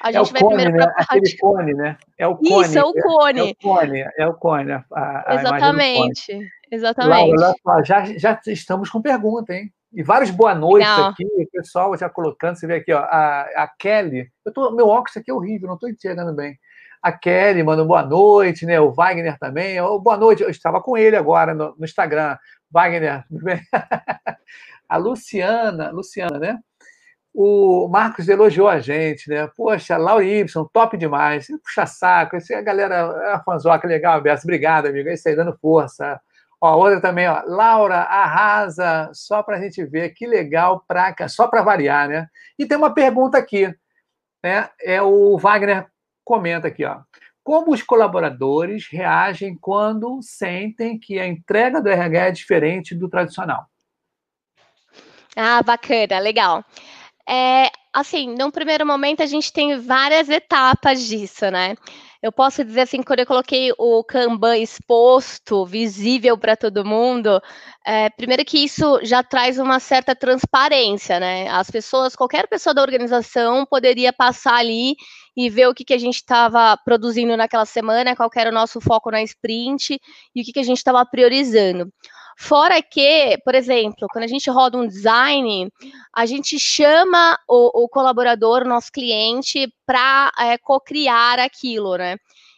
A 0.00 0.10
é 0.10 0.12
gente 0.12 0.30
é 0.30 0.32
vai 0.32 0.42
cone, 0.42 0.54
primeiro 0.56 0.86
né? 0.86 0.94
Aquele 0.96 1.36
cone, 1.38 1.74
né? 1.74 1.96
É 2.18 2.26
o 2.26 2.36
cone. 2.36 2.62
Isso, 2.62 2.78
é 2.78 2.84
o 2.84 2.92
cone. 2.92 3.40
É, 3.40 3.44
é 3.44 3.50
o 3.50 3.54
cone, 3.54 4.00
é 4.00 4.26
o 4.26 4.34
cone. 4.34 4.72
A, 4.72 4.84
a 5.26 5.34
exatamente, 5.34 6.32
cone. 6.32 6.48
exatamente. 6.70 7.36
Laura, 7.64 7.84
já, 7.84 8.04
já 8.04 8.40
estamos 8.46 8.90
com 8.90 9.00
pergunta, 9.00 9.54
hein? 9.54 9.72
E 9.92 10.02
vários 10.02 10.30
boa 10.30 10.54
noites 10.54 10.88
Legal. 10.88 11.10
aqui, 11.10 11.48
pessoal 11.52 11.96
já 11.96 12.08
colocando. 12.08 12.56
Você 12.56 12.66
vê 12.66 12.76
aqui, 12.76 12.92
ó, 12.92 13.00
a, 13.00 13.42
a 13.62 13.68
Kelly. 13.78 14.30
Eu 14.44 14.52
tô, 14.52 14.70
meu 14.70 14.88
óculos 14.88 15.16
aqui 15.16 15.30
é 15.30 15.34
horrível, 15.34 15.68
não 15.68 15.74
estou 15.74 15.88
enxergando 15.88 16.32
bem. 16.34 16.58
A 17.02 17.12
Kelly 17.12 17.62
manda 17.62 17.84
boa 17.84 18.02
noite, 18.02 18.64
né? 18.64 18.80
O 18.80 18.92
Wagner 18.92 19.38
também. 19.38 19.78
Oh, 19.80 19.98
boa 20.00 20.16
noite, 20.16 20.42
eu 20.42 20.48
estava 20.48 20.80
com 20.80 20.96
ele 20.96 21.16
agora 21.16 21.52
no, 21.52 21.74
no 21.76 21.84
Instagram. 21.84 22.38
Wagner, 22.70 23.24
a 24.88 24.96
Luciana, 24.96 25.90
Luciana, 25.90 26.38
né? 26.38 26.58
O 27.34 27.88
Marcos 27.88 28.28
elogiou 28.28 28.68
a 28.68 28.78
gente, 28.78 29.30
né? 29.30 29.48
Poxa, 29.56 29.96
Laura 29.96 30.24
Y, 30.24 30.44
top 30.72 30.96
demais. 30.98 31.46
Puxa 31.64 31.86
saco, 31.86 32.36
esse, 32.36 32.54
a 32.54 32.60
galera, 32.60 33.34
a 33.34 33.42
fanzoca, 33.42 33.88
legal, 33.88 34.20
Beto. 34.20 34.42
Obrigado, 34.42 34.86
amigo. 34.86 35.08
É 35.08 35.14
isso 35.14 35.28
aí, 35.28 35.34
dando 35.34 35.56
força. 35.56 36.20
Ó, 36.60 36.76
outra 36.76 37.00
também, 37.00 37.26
ó. 37.26 37.42
Laura, 37.46 38.02
arrasa, 38.02 39.10
só 39.14 39.42
para 39.42 39.56
a 39.56 39.60
gente 39.60 39.84
ver. 39.84 40.10
Que 40.10 40.26
legal, 40.26 40.84
praca, 40.86 41.26
só 41.26 41.48
para 41.48 41.62
variar, 41.62 42.08
né? 42.08 42.28
E 42.58 42.66
tem 42.66 42.76
uma 42.76 42.92
pergunta 42.92 43.38
aqui, 43.38 43.74
né? 44.44 44.68
É 44.80 45.00
o 45.00 45.38
Wagner 45.38 45.86
comenta 46.24 46.68
aqui, 46.68 46.84
ó. 46.84 47.00
Como 47.42 47.72
os 47.72 47.82
colaboradores 47.82 48.86
reagem 48.88 49.56
quando 49.60 50.22
sentem 50.22 50.98
que 50.98 51.18
a 51.18 51.26
entrega 51.26 51.80
do 51.80 51.88
RH 51.88 52.26
é 52.26 52.30
diferente 52.30 52.94
do 52.94 53.08
tradicional? 53.08 53.66
Ah, 55.34 55.62
bacana, 55.62 56.18
legal. 56.20 56.64
É, 57.28 57.70
assim, 57.92 58.34
num 58.34 58.50
primeiro 58.50 58.86
momento 58.86 59.22
a 59.22 59.26
gente 59.26 59.52
tem 59.52 59.78
várias 59.78 60.28
etapas 60.28 61.02
disso, 61.06 61.50
né? 61.50 61.76
Eu 62.22 62.30
posso 62.30 62.64
dizer 62.64 62.82
assim, 62.82 63.02
quando 63.02 63.18
eu 63.20 63.26
coloquei 63.26 63.72
o 63.76 64.04
Kanban 64.04 64.56
exposto, 64.56 65.66
visível 65.66 66.38
para 66.38 66.56
todo 66.56 66.84
mundo, 66.84 67.40
é, 67.84 68.10
primeiro 68.10 68.44
que 68.44 68.58
isso 68.58 69.00
já 69.02 69.24
traz 69.24 69.58
uma 69.58 69.80
certa 69.80 70.14
transparência, 70.14 71.18
né? 71.18 71.48
As 71.48 71.68
pessoas, 71.68 72.14
qualquer 72.14 72.46
pessoa 72.48 72.72
da 72.72 72.82
organização 72.82 73.66
poderia 73.66 74.12
passar 74.12 74.54
ali 74.54 74.94
e 75.36 75.50
ver 75.50 75.66
o 75.66 75.74
que, 75.74 75.84
que 75.84 75.94
a 75.94 75.98
gente 75.98 76.16
estava 76.16 76.76
produzindo 76.84 77.36
naquela 77.36 77.66
semana, 77.66 78.14
qual 78.14 78.30
era 78.36 78.50
o 78.50 78.54
nosso 78.54 78.80
foco 78.80 79.10
na 79.10 79.22
sprint 79.22 79.98
e 80.34 80.42
o 80.42 80.44
que, 80.44 80.52
que 80.52 80.60
a 80.60 80.64
gente 80.64 80.78
estava 80.78 81.04
priorizando. 81.04 81.92
Fora 82.36 82.82
que, 82.82 83.38
por 83.44 83.54
exemplo, 83.54 84.06
quando 84.12 84.24
a 84.24 84.28
gente 84.28 84.50
roda 84.50 84.78
um 84.78 84.86
design, 84.86 85.70
a 86.12 86.26
gente 86.26 86.58
chama 86.58 87.38
o, 87.48 87.84
o 87.84 87.88
colaborador, 87.88 88.62
o 88.62 88.68
nosso 88.68 88.90
cliente, 88.90 89.72
para 89.86 90.32
é, 90.38 90.58
co-criar 90.58 91.38
aquilo, 91.38 91.96
né? 91.96 92.16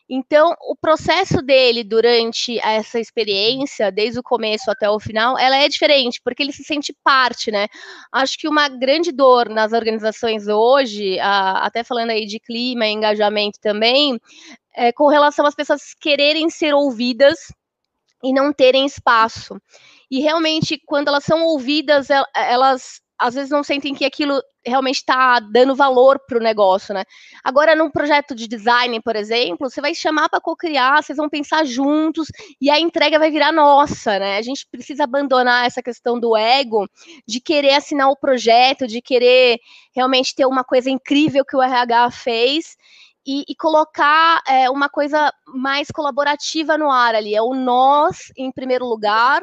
Então, 0.08 0.54
o 0.60 0.76
processo 0.76 1.40
dele 1.40 1.82
durante 1.82 2.58
essa 2.60 3.00
experiência, 3.00 3.90
desde 3.90 4.18
o 4.18 4.22
começo 4.22 4.70
até 4.70 4.88
o 4.88 5.00
final, 5.00 5.38
ela 5.38 5.56
é 5.56 5.66
diferente, 5.66 6.20
porque 6.22 6.42
ele 6.42 6.52
se 6.52 6.62
sente 6.62 6.94
parte, 7.02 7.50
né? 7.50 7.68
Acho 8.12 8.36
que 8.38 8.46
uma 8.46 8.68
grande 8.68 9.10
dor 9.10 9.48
nas 9.48 9.72
organizações 9.72 10.46
hoje, 10.46 11.18
até 11.20 11.82
falando 11.82 12.10
aí 12.10 12.26
de 12.26 12.38
clima 12.38 12.86
e 12.86 12.92
engajamento 12.92 13.58
também, 13.60 14.20
é 14.74 14.92
com 14.92 15.08
relação 15.08 15.46
às 15.46 15.54
pessoas 15.54 15.94
quererem 15.98 16.50
ser 16.50 16.74
ouvidas 16.74 17.38
e 18.24 18.32
não 18.32 18.52
terem 18.52 18.86
espaço. 18.86 19.60
E 20.10 20.20
realmente, 20.20 20.80
quando 20.86 21.08
elas 21.08 21.24
são 21.24 21.44
ouvidas, 21.44 22.08
elas 22.34 23.04
às 23.18 23.34
vezes 23.34 23.50
não 23.50 23.62
sentem 23.62 23.94
que 23.94 24.04
aquilo 24.04 24.40
realmente 24.66 24.96
está 24.96 25.38
dando 25.38 25.74
valor 25.74 26.18
para 26.26 26.38
o 26.38 26.42
negócio, 26.42 26.92
né? 26.92 27.04
Agora, 27.44 27.76
num 27.76 27.90
projeto 27.90 28.34
de 28.34 28.48
design, 28.48 29.00
por 29.00 29.14
exemplo, 29.14 29.70
você 29.70 29.80
vai 29.80 29.94
chamar 29.94 30.28
para 30.28 30.40
co-criar, 30.40 31.02
vocês 31.02 31.16
vão 31.16 31.28
pensar 31.28 31.64
juntos 31.64 32.28
e 32.60 32.70
a 32.70 32.80
entrega 32.80 33.18
vai 33.18 33.30
virar 33.30 33.52
nossa, 33.52 34.18
né? 34.18 34.36
A 34.36 34.42
gente 34.42 34.66
precisa 34.70 35.04
abandonar 35.04 35.66
essa 35.66 35.82
questão 35.82 36.18
do 36.18 36.36
ego, 36.36 36.88
de 37.26 37.40
querer 37.40 37.74
assinar 37.74 38.08
o 38.10 38.16
projeto, 38.16 38.86
de 38.86 39.00
querer 39.00 39.58
realmente 39.94 40.34
ter 40.34 40.46
uma 40.46 40.64
coisa 40.64 40.90
incrível 40.90 41.44
que 41.44 41.56
o 41.56 41.62
RH 41.62 42.10
fez 42.10 42.76
e, 43.26 43.44
e 43.48 43.54
colocar 43.54 44.42
é, 44.46 44.68
uma 44.70 44.88
coisa 44.88 45.32
mais 45.46 45.88
colaborativa 45.90 46.76
no 46.76 46.90
ar 46.90 47.14
ali. 47.14 47.34
É 47.34 47.42
o 47.42 47.54
nós 47.54 48.32
em 48.36 48.52
primeiro 48.52 48.84
lugar. 48.86 49.42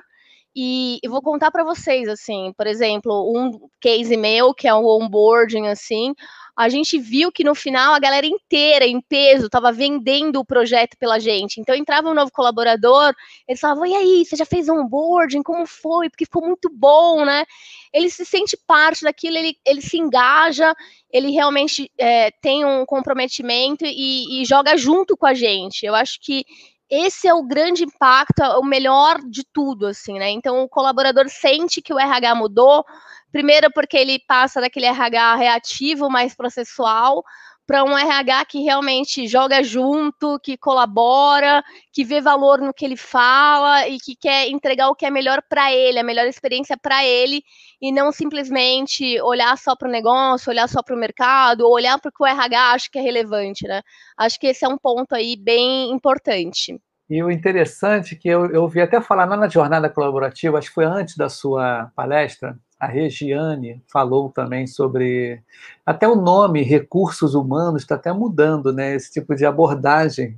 E 0.56 1.00
eu 1.02 1.10
vou 1.10 1.22
contar 1.22 1.50
para 1.50 1.64
vocês, 1.64 2.10
assim, 2.10 2.54
por 2.58 2.68
exemplo, 2.68 3.32
um 3.34 3.70
case 3.80 4.18
meu, 4.18 4.54
que 4.54 4.68
é 4.68 4.74
o 4.74 4.86
onboarding, 4.86 5.68
assim, 5.68 6.14
a 6.58 6.70
gente 6.70 6.98
viu 7.00 7.32
que 7.32 7.44
no 7.44 7.56
final 7.56 7.94
a 7.94 8.00
galera 8.00 8.26
inteira, 8.26 8.86
em 8.86 9.02
peso, 9.02 9.46
estava 9.46 9.72
vendendo 9.72 10.40
o 10.40 10.46
projeto 10.46 10.98
pela 10.98 11.20
gente. 11.20 11.60
Então 11.60 11.76
entrava 11.76 12.10
um 12.10 12.14
novo 12.14 12.32
colaborador, 12.32 13.14
eles 13.48 13.60
falavam: 13.60 13.86
e 13.86 13.96
aí, 13.96 14.26
você 14.26 14.36
já 14.36 14.46
fez 14.46 14.68
onboarding? 14.70 15.44
Como 15.44 15.66
foi? 15.66 16.10
Porque 16.10 16.26
ficou 16.26 16.46
muito 16.46 16.70
bom, 16.70 17.26
né? 17.26 17.46
Ele 17.94 18.10
se 18.10 18.26
sente 18.26 18.58
parte 18.68 19.04
daquilo, 19.04 19.38
ele, 19.38 19.56
ele 19.66 19.82
se 19.82 19.98
engaja, 19.98 20.74
ele 21.12 21.32
realmente 21.32 21.92
é, 21.98 22.32
tem 22.42 22.66
um 22.66 22.86
comprometimento 22.86 23.86
e, 23.86 24.42
e 24.42 24.46
joga 24.46 24.78
junto 24.78 25.18
com 25.18 25.26
a 25.26 25.34
gente. 25.34 25.86
Eu 25.86 25.96
acho 25.96 26.20
que 26.22 26.46
esse 26.92 27.26
é 27.26 27.34
o 27.34 27.42
grande 27.42 27.86
impacto, 27.86 28.44
o 28.60 28.66
melhor 28.66 29.18
de 29.22 29.46
tudo, 29.46 29.88
assim, 29.88 30.20
né? 30.20 30.30
Então 30.30 30.62
o 30.62 30.68
colaborador 30.68 31.30
sente 31.30 31.82
que 31.82 31.94
o 31.94 32.00
RH 32.00 32.36
mudou, 32.36 32.84
primeiro 33.32 33.72
porque 33.74 33.96
ele 33.98 34.20
passa 34.28 34.60
daquele 34.60 34.88
RH 34.88 35.36
reativo, 35.36 36.10
mais 36.10 36.36
processual, 36.36 37.24
para 37.66 37.84
um 37.84 37.98
RH 37.98 38.46
que 38.46 38.60
realmente 38.62 39.28
joga 39.28 39.64
junto, 39.64 40.40
que 40.40 40.58
colabora, 40.58 41.64
que 41.94 42.04
vê 42.04 42.20
valor 42.20 42.60
no 42.60 42.74
que 42.74 42.84
ele 42.84 42.98
fala 42.98 43.88
e 43.88 43.98
que 43.98 44.16
quer 44.16 44.50
entregar 44.50 44.90
o 44.90 44.96
que 44.96 45.06
é 45.06 45.10
melhor 45.10 45.42
para 45.48 45.72
ele, 45.72 46.00
a 46.00 46.04
melhor 46.04 46.28
experiência 46.28 46.78
para 46.78 47.06
ele, 47.06 47.44
e 47.82 47.92
não 47.92 48.12
simplesmente 48.12 49.20
olhar 49.22 49.58
só 49.58 49.76
para 49.76 49.88
o 49.88 49.92
negócio, 49.92 50.50
olhar 50.50 50.68
só 50.68 50.84
para 50.84 50.96
o 50.96 51.00
mercado, 51.00 51.70
olhar 51.70 52.00
para 52.00 52.10
o 52.10 52.12
que 52.12 52.24
o 52.24 52.28
RH 52.28 52.72
acha 52.72 52.90
que 52.92 53.00
é 53.00 53.02
relevante, 53.02 53.68
né? 53.68 53.82
Acho 54.18 54.40
que 54.40 54.48
esse 54.48 54.66
é 54.66 54.68
um 54.68 54.78
ponto 54.78 55.14
aí 55.16 55.36
bem 55.38 55.92
importante. 55.92 56.80
E 57.10 57.22
o 57.22 57.30
interessante 57.30 58.16
é 58.16 58.18
que 58.18 58.30
eu, 58.30 58.46
eu 58.52 58.62
ouvi 58.64 58.80
até 58.80 59.02
falar 59.02 59.26
na 59.26 59.50
jornada 59.50 59.90
colaborativa, 59.90 60.58
acho 60.58 60.70
que 60.70 60.74
foi 60.74 60.86
antes 60.86 61.18
da 61.18 61.28
sua 61.28 61.92
palestra, 61.94 62.58
a 62.82 62.88
Regiane 62.88 63.80
falou 63.88 64.32
também 64.32 64.66
sobre 64.66 65.40
até 65.86 66.08
o 66.08 66.16
nome 66.16 66.64
recursos 66.64 67.36
humanos 67.36 67.84
está 67.84 67.94
até 67.94 68.12
mudando, 68.12 68.74
né? 68.74 68.96
Esse 68.96 69.12
tipo 69.12 69.36
de 69.36 69.46
abordagem. 69.46 70.36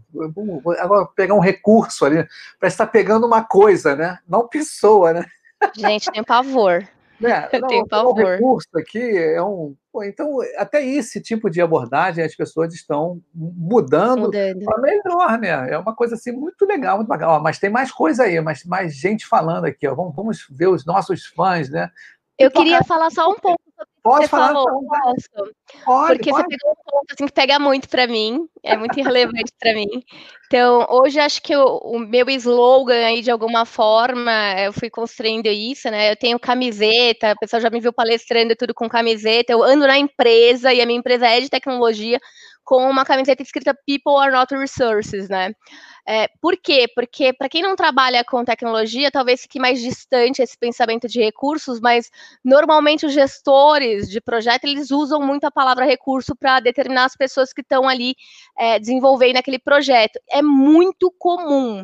Agora 0.77 1.05
pegar 1.15 1.35
um 1.35 1.39
recurso 1.39 2.03
ali 2.03 2.27
para 2.59 2.67
estar 2.67 2.88
pegando 2.88 3.25
uma 3.25 3.41
coisa, 3.45 3.95
né? 3.95 4.19
Não 4.27 4.45
pessoa, 4.45 5.13
né? 5.13 5.25
Gente, 5.73 6.12
tem 6.12 6.21
pavor. 6.21 6.85
Né? 7.17 7.47
Eu 7.53 7.65
tenho 7.65 7.88
pavor. 7.88 8.19
Um 8.19 8.25
recurso 8.25 8.69
aqui 8.75 9.17
é 9.17 9.41
um. 9.41 9.73
Então, 10.03 10.39
até 10.57 10.85
esse 10.85 11.21
tipo 11.21 11.50
de 11.50 11.62
abordagem 11.62 12.25
as 12.25 12.35
pessoas 12.35 12.73
estão 12.73 13.21
mudando, 13.33 14.23
mudando. 14.23 14.65
para 14.65 14.81
melhor, 14.81 15.39
né? 15.39 15.71
É 15.71 15.77
uma 15.77 15.95
coisa 15.95 16.15
assim 16.15 16.33
muito 16.33 16.65
legal, 16.65 16.97
muito 16.97 17.07
bacana. 17.07 17.33
Ó, 17.33 17.39
mas 17.39 17.57
tem 17.57 17.69
mais 17.69 17.89
coisa 17.89 18.23
aí, 18.23 18.41
mas 18.41 18.65
mais 18.65 18.95
gente 18.95 19.25
falando 19.25 19.63
aqui. 19.63 19.88
Ó. 19.88 19.95
Vamos, 19.95 20.13
vamos 20.13 20.47
ver 20.50 20.67
os 20.67 20.83
nossos 20.83 21.27
fãs, 21.27 21.69
né? 21.69 21.89
Eu 22.43 22.51
queria 22.51 22.83
falar 22.83 23.09
só 23.12 23.29
um 23.29 23.35
pouco 23.35 23.62
sobre 23.75 23.91
o 24.03 24.15
que 24.15 24.21
você 24.21 24.27
falar, 24.27 24.47
falou, 24.47 24.85
posso? 24.88 25.53
Pode, 25.85 26.15
porque 26.15 26.29
pode. 26.29 26.43
você 26.43 26.57
pegou 26.57 26.71
um 26.71 26.91
ponto 26.91 27.12
assim, 27.12 27.25
que 27.25 27.33
pega 27.33 27.59
muito 27.59 27.89
para 27.89 28.07
mim, 28.07 28.47
é 28.63 28.75
muito 28.75 29.00
irrelevante 29.00 29.51
para 29.59 29.73
mim. 29.73 30.03
Então, 30.47 30.85
hoje 30.89 31.19
acho 31.19 31.41
que 31.41 31.55
o, 31.55 31.77
o, 31.77 32.00
meu 32.00 32.29
slogan 32.29 33.05
aí, 33.05 33.21
de 33.21 33.31
alguma 33.31 33.65
forma, 33.65 34.31
eu 34.59 34.71
fui 34.71 34.89
construindo 34.89 35.47
isso, 35.47 35.89
né? 35.89 36.12
Eu 36.12 36.15
tenho 36.15 36.39
camiseta, 36.39 37.31
o 37.31 37.39
pessoal 37.39 37.62
já 37.62 37.69
me 37.69 37.79
viu 37.79 37.91
palestrando 37.91 38.55
tudo 38.55 38.73
com 38.73 38.88
camiseta, 38.89 39.51
eu 39.51 39.63
ando 39.63 39.88
na 39.88 39.97
empresa, 39.97 40.73
e 40.73 40.81
a 40.81 40.85
minha 40.85 41.00
empresa 41.00 41.27
é 41.27 41.39
de 41.39 41.50
tecnologia, 41.50 42.19
com 42.63 42.89
uma 42.89 43.05
camiseta 43.05 43.41
escrita 43.41 43.77
People 43.86 44.17
are 44.17 44.32
not 44.32 44.55
resources, 44.55 45.29
né? 45.29 45.53
É, 46.05 46.27
por 46.41 46.58
quê? 46.58 46.86
Porque, 46.93 47.32
para 47.32 47.48
quem 47.48 47.62
não 47.62 47.75
trabalha 47.75 48.24
com 48.25 48.43
tecnologia, 48.43 49.10
talvez 49.10 49.41
fique 49.41 49.60
mais 49.60 49.82
distante 49.82 50.41
esse 50.41 50.58
pensamento 50.58 51.08
de 51.08 51.22
recursos, 51.22 51.79
mas 51.79 52.10
normalmente 52.43 53.05
os 53.05 53.13
gestores 53.13 54.10
de 54.10 54.20
projeto 54.20 54.65
eles 54.65 54.91
usam 54.91 55.22
muito 55.22 55.46
a 55.46 55.51
palavra 55.51 55.86
recurso 55.86 56.36
para 56.36 56.60
determinar 56.60 57.05
as 57.05 57.15
pessoas 57.15 57.53
que 57.53 57.62
estão 57.62 57.88
ali 57.88 58.15
é, 58.58 58.79
desenvolvendo 58.79 59.38
aquele 59.38 59.60
projeto. 59.60 60.20
É 60.29 60.41
muito 60.41 61.10
comum. 61.17 61.84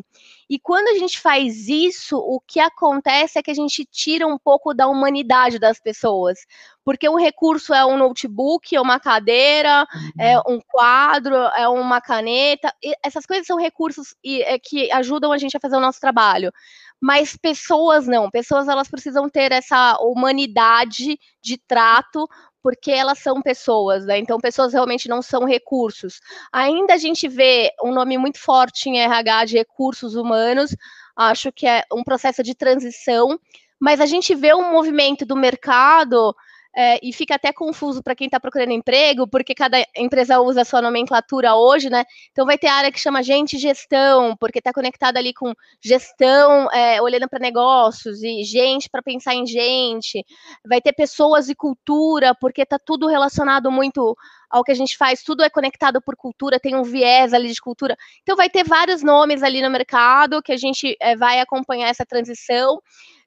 E 0.50 0.58
quando 0.58 0.88
a 0.88 0.98
gente 0.98 1.20
faz 1.20 1.68
isso, 1.68 2.18
o 2.18 2.40
que 2.40 2.58
acontece 2.58 3.38
é 3.38 3.42
que 3.42 3.52
a 3.52 3.54
gente 3.54 3.84
tira 3.84 4.26
um 4.26 4.36
pouco 4.36 4.74
da 4.74 4.88
humanidade 4.88 5.60
das 5.60 5.78
pessoas. 5.78 6.40
Porque 6.84 7.08
um 7.08 7.14
recurso 7.14 7.72
é 7.72 7.86
um 7.86 7.96
notebook, 7.96 8.74
é 8.74 8.80
uma 8.80 8.98
cadeira, 8.98 9.86
é 10.18 10.36
uhum. 10.38 10.56
um 10.56 10.60
quadro, 10.66 11.36
é 11.36 11.68
uma 11.68 12.00
caneta. 12.00 12.74
essas 13.00 13.24
coisas 13.24 13.46
são 13.46 13.56
recursos 13.56 14.16
é, 14.26 14.58
que 14.58 14.90
ajudam 14.90 15.30
a 15.30 15.38
gente 15.38 15.56
a 15.56 15.60
fazer 15.60 15.76
o 15.76 15.80
nosso 15.80 16.00
trabalho 16.00 16.52
mas 17.00 17.34
pessoas 17.34 18.06
não. 18.06 18.30
Pessoas 18.30 18.68
elas 18.68 18.88
precisam 18.88 19.28
ter 19.28 19.52
essa 19.52 19.96
humanidade 20.00 21.18
de 21.42 21.56
trato 21.56 22.28
porque 22.62 22.90
elas 22.90 23.18
são 23.18 23.40
pessoas, 23.40 24.04
né? 24.06 24.18
Então, 24.18 24.38
pessoas 24.38 24.72
realmente 24.72 25.08
não 25.08 25.22
são 25.22 25.44
recursos. 25.44 26.20
Ainda 26.52 26.94
a 26.94 26.98
gente 26.98 27.28
vê 27.28 27.70
um 27.82 27.92
nome 27.92 28.18
muito 28.18 28.38
forte 28.38 28.88
em 28.88 29.00
RH 29.00 29.44
de 29.46 29.58
recursos 29.58 30.14
humanos, 30.14 30.74
acho 31.16 31.50
que 31.52 31.66
é 31.66 31.84
um 31.92 32.02
processo 32.02 32.42
de 32.42 32.54
transição, 32.54 33.38
mas 33.78 34.00
a 34.00 34.06
gente 34.06 34.34
vê 34.34 34.54
um 34.54 34.72
movimento 34.72 35.24
do 35.24 35.36
mercado 35.36 36.34
é, 36.76 36.98
e 37.02 37.12
fica 37.12 37.34
até 37.34 37.52
confuso 37.52 38.02
para 38.02 38.14
quem 38.14 38.26
está 38.26 38.38
procurando 38.38 38.72
emprego, 38.72 39.26
porque 39.26 39.54
cada 39.54 39.84
empresa 39.96 40.40
usa 40.40 40.62
a 40.62 40.64
sua 40.64 40.80
nomenclatura 40.80 41.54
hoje, 41.54 41.90
né? 41.90 42.04
Então 42.30 42.46
vai 42.46 42.56
ter 42.56 42.68
área 42.68 42.92
que 42.92 43.00
chama 43.00 43.22
gente 43.22 43.58
gestão, 43.58 44.36
porque 44.38 44.58
está 44.58 44.72
conectada 44.72 45.18
ali 45.18 45.34
com 45.34 45.52
gestão, 45.82 46.70
é, 46.72 47.02
olhando 47.02 47.28
para 47.28 47.38
negócios, 47.38 48.22
e 48.22 48.44
gente 48.44 48.88
para 48.88 49.02
pensar 49.02 49.34
em 49.34 49.46
gente. 49.46 50.24
Vai 50.66 50.80
ter 50.80 50.92
pessoas 50.92 51.48
e 51.48 51.54
cultura, 51.54 52.34
porque 52.40 52.62
está 52.62 52.78
tudo 52.78 53.08
relacionado 53.08 53.70
muito 53.70 54.16
ao 54.48 54.64
que 54.64 54.72
a 54.72 54.74
gente 54.74 54.96
faz, 54.96 55.22
tudo 55.22 55.44
é 55.44 55.50
conectado 55.50 56.02
por 56.02 56.16
cultura, 56.16 56.58
tem 56.58 56.74
um 56.74 56.82
viés 56.82 57.32
ali 57.32 57.52
de 57.52 57.60
cultura. 57.60 57.96
Então 58.22 58.36
vai 58.36 58.50
ter 58.50 58.64
vários 58.64 59.02
nomes 59.02 59.42
ali 59.42 59.62
no 59.62 59.70
mercado 59.70 60.42
que 60.42 60.52
a 60.52 60.56
gente 60.56 60.96
é, 61.00 61.16
vai 61.16 61.40
acompanhar 61.40 61.88
essa 61.88 62.04
transição. 62.04 62.80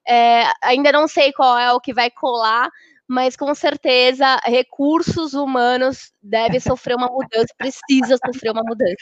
É, 0.06 0.44
ainda 0.62 0.92
não 0.92 1.08
sei 1.08 1.32
qual 1.32 1.58
é 1.58 1.72
o 1.72 1.80
que 1.80 1.94
vai 1.94 2.10
colar, 2.10 2.68
mas 3.08 3.36
com 3.36 3.54
certeza 3.54 4.40
recursos 4.44 5.34
humanos 5.34 6.12
deve 6.22 6.58
sofrer 6.60 6.96
uma 6.96 7.08
mudança, 7.08 7.52
precisa 7.56 8.16
sofrer 8.24 8.50
uma 8.50 8.62
mudança. 8.62 8.94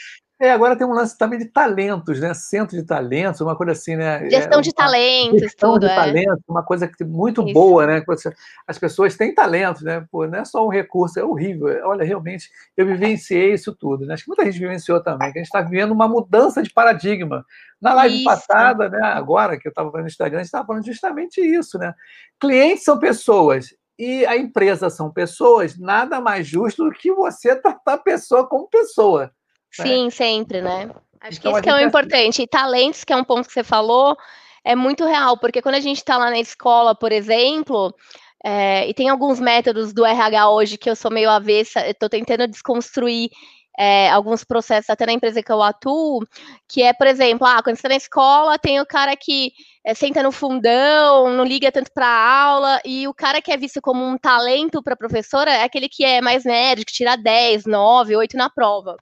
É, 0.43 0.51
agora 0.51 0.75
tem 0.75 0.85
um 0.85 0.91
lance 0.91 1.17
também 1.17 1.39
de 1.39 1.45
talentos, 1.45 2.19
né? 2.19 2.33
Centro 2.33 2.75
de 2.75 2.83
talentos, 2.83 3.39
uma 3.39 3.55
coisa 3.55 3.71
assim, 3.71 3.95
né? 3.95 4.29
Gestão 4.29 4.59
é, 4.59 4.61
de 4.61 4.73
talentos, 4.73 5.39
gestão 5.39 5.73
tudo. 5.73 5.87
de 5.87 5.93
é. 5.93 5.95
talentos, 5.95 6.43
uma 6.49 6.61
coisa 6.61 6.91
muito 7.05 7.41
Isso. 7.43 7.53
boa, 7.53 7.87
né? 7.87 8.03
As 8.67 8.77
pessoas 8.77 9.15
têm 9.15 9.33
talentos, 9.33 9.83
né? 9.83 10.05
Pô, 10.11 10.27
não 10.27 10.39
é 10.39 10.43
só 10.43 10.65
um 10.65 10.69
recurso, 10.69 11.17
é 11.17 11.23
horrível. 11.23 11.69
Olha, 11.87 12.03
realmente, 12.03 12.49
eu 12.75 12.85
vivenciei 12.85 13.53
isso 13.53 13.73
tudo, 13.73 14.05
né? 14.05 14.15
Acho 14.15 14.23
que 14.23 14.29
muita 14.29 14.43
gente 14.43 14.59
vivenciou 14.59 15.01
também, 15.01 15.31
que 15.31 15.39
a 15.39 15.41
gente 15.41 15.47
está 15.47 15.61
vivendo 15.61 15.91
uma 15.91 16.09
mudança 16.09 16.61
de 16.61 16.73
paradigma. 16.73 17.45
Na 17.79 17.93
live 17.93 18.15
isso. 18.15 18.25
passada, 18.25 18.89
né? 18.89 18.99
Agora 19.01 19.57
que 19.57 19.67
eu 19.67 19.71
estava 19.71 19.97
no 19.97 20.07
Instagram, 20.07 20.39
a 20.39 20.41
gente 20.41 20.47
estava 20.47 20.65
falando 20.65 20.85
justamente 20.85 21.39
isso, 21.39 21.77
né? 21.77 21.93
Clientes 22.37 22.83
são 22.83 22.99
pessoas, 22.99 23.73
e 23.97 24.25
a 24.25 24.35
empresa 24.35 24.89
são 24.89 25.11
pessoas, 25.11 25.77
nada 25.77 26.19
mais 26.19 26.47
justo 26.47 26.85
do 26.85 26.91
que 26.91 27.11
você 27.11 27.55
tratar 27.55 27.93
a 27.93 27.97
pessoa 27.97 28.47
como 28.47 28.67
pessoa. 28.67 29.31
Né? 29.79 29.85
Sim, 29.85 30.09
sempre, 30.09 30.61
né? 30.61 30.89
Acho 31.21 31.39
então, 31.39 31.51
que 31.53 31.57
isso 31.59 31.61
que 31.63 31.69
é 31.69 31.75
o 31.75 31.79
importante. 31.79 32.41
E 32.41 32.47
talentos, 32.47 33.03
que 33.03 33.13
é 33.13 33.15
um 33.15 33.23
ponto 33.23 33.47
que 33.47 33.53
você 33.53 33.63
falou, 33.63 34.17
é 34.63 34.75
muito 34.75 35.05
real, 35.05 35.37
porque 35.37 35.61
quando 35.61 35.75
a 35.75 35.79
gente 35.79 35.97
está 35.97 36.17
lá 36.17 36.29
na 36.29 36.39
escola, 36.39 36.95
por 36.95 37.11
exemplo, 37.11 37.93
é, 38.43 38.87
e 38.89 38.93
tem 38.93 39.09
alguns 39.09 39.39
métodos 39.39 39.93
do 39.93 40.05
RH 40.05 40.49
hoje 40.49 40.77
que 40.77 40.89
eu 40.89 40.95
sou 40.95 41.11
meio 41.11 41.29
avessa, 41.29 41.85
eu 41.85 41.91
estou 41.91 42.09
tentando 42.09 42.47
desconstruir 42.47 43.29
é, 43.77 44.09
alguns 44.09 44.43
processos 44.43 44.89
até 44.89 45.05
na 45.05 45.13
empresa 45.13 45.41
que 45.41 45.51
eu 45.51 45.61
atuo, 45.61 46.25
que 46.67 46.81
é, 46.83 46.93
por 46.93 47.07
exemplo, 47.07 47.47
ah, 47.47 47.61
quando 47.63 47.75
você 47.75 47.79
está 47.79 47.89
na 47.89 47.95
escola, 47.95 48.59
tem 48.59 48.79
o 48.79 48.85
cara 48.85 49.15
que 49.15 49.51
é, 49.83 49.93
senta 49.93 50.21
no 50.21 50.31
fundão, 50.31 51.29
não 51.31 51.43
liga 51.43 51.71
tanto 51.71 51.91
para 51.93 52.07
a 52.07 52.43
aula, 52.43 52.81
e 52.85 53.07
o 53.07 53.13
cara 53.13 53.41
que 53.41 53.51
é 53.51 53.57
visto 53.57 53.81
como 53.81 54.05
um 54.05 54.17
talento 54.17 54.81
para 54.81 54.93
a 54.93 54.97
professora 54.97 55.51
é 55.51 55.63
aquele 55.63 55.89
que 55.89 56.05
é 56.05 56.21
mais 56.21 56.45
nerd, 56.45 56.85
que 56.85 56.93
tira 56.93 57.15
10, 57.15 57.65
9, 57.65 58.15
8 58.15 58.37
na 58.37 58.49
prova. 58.49 58.95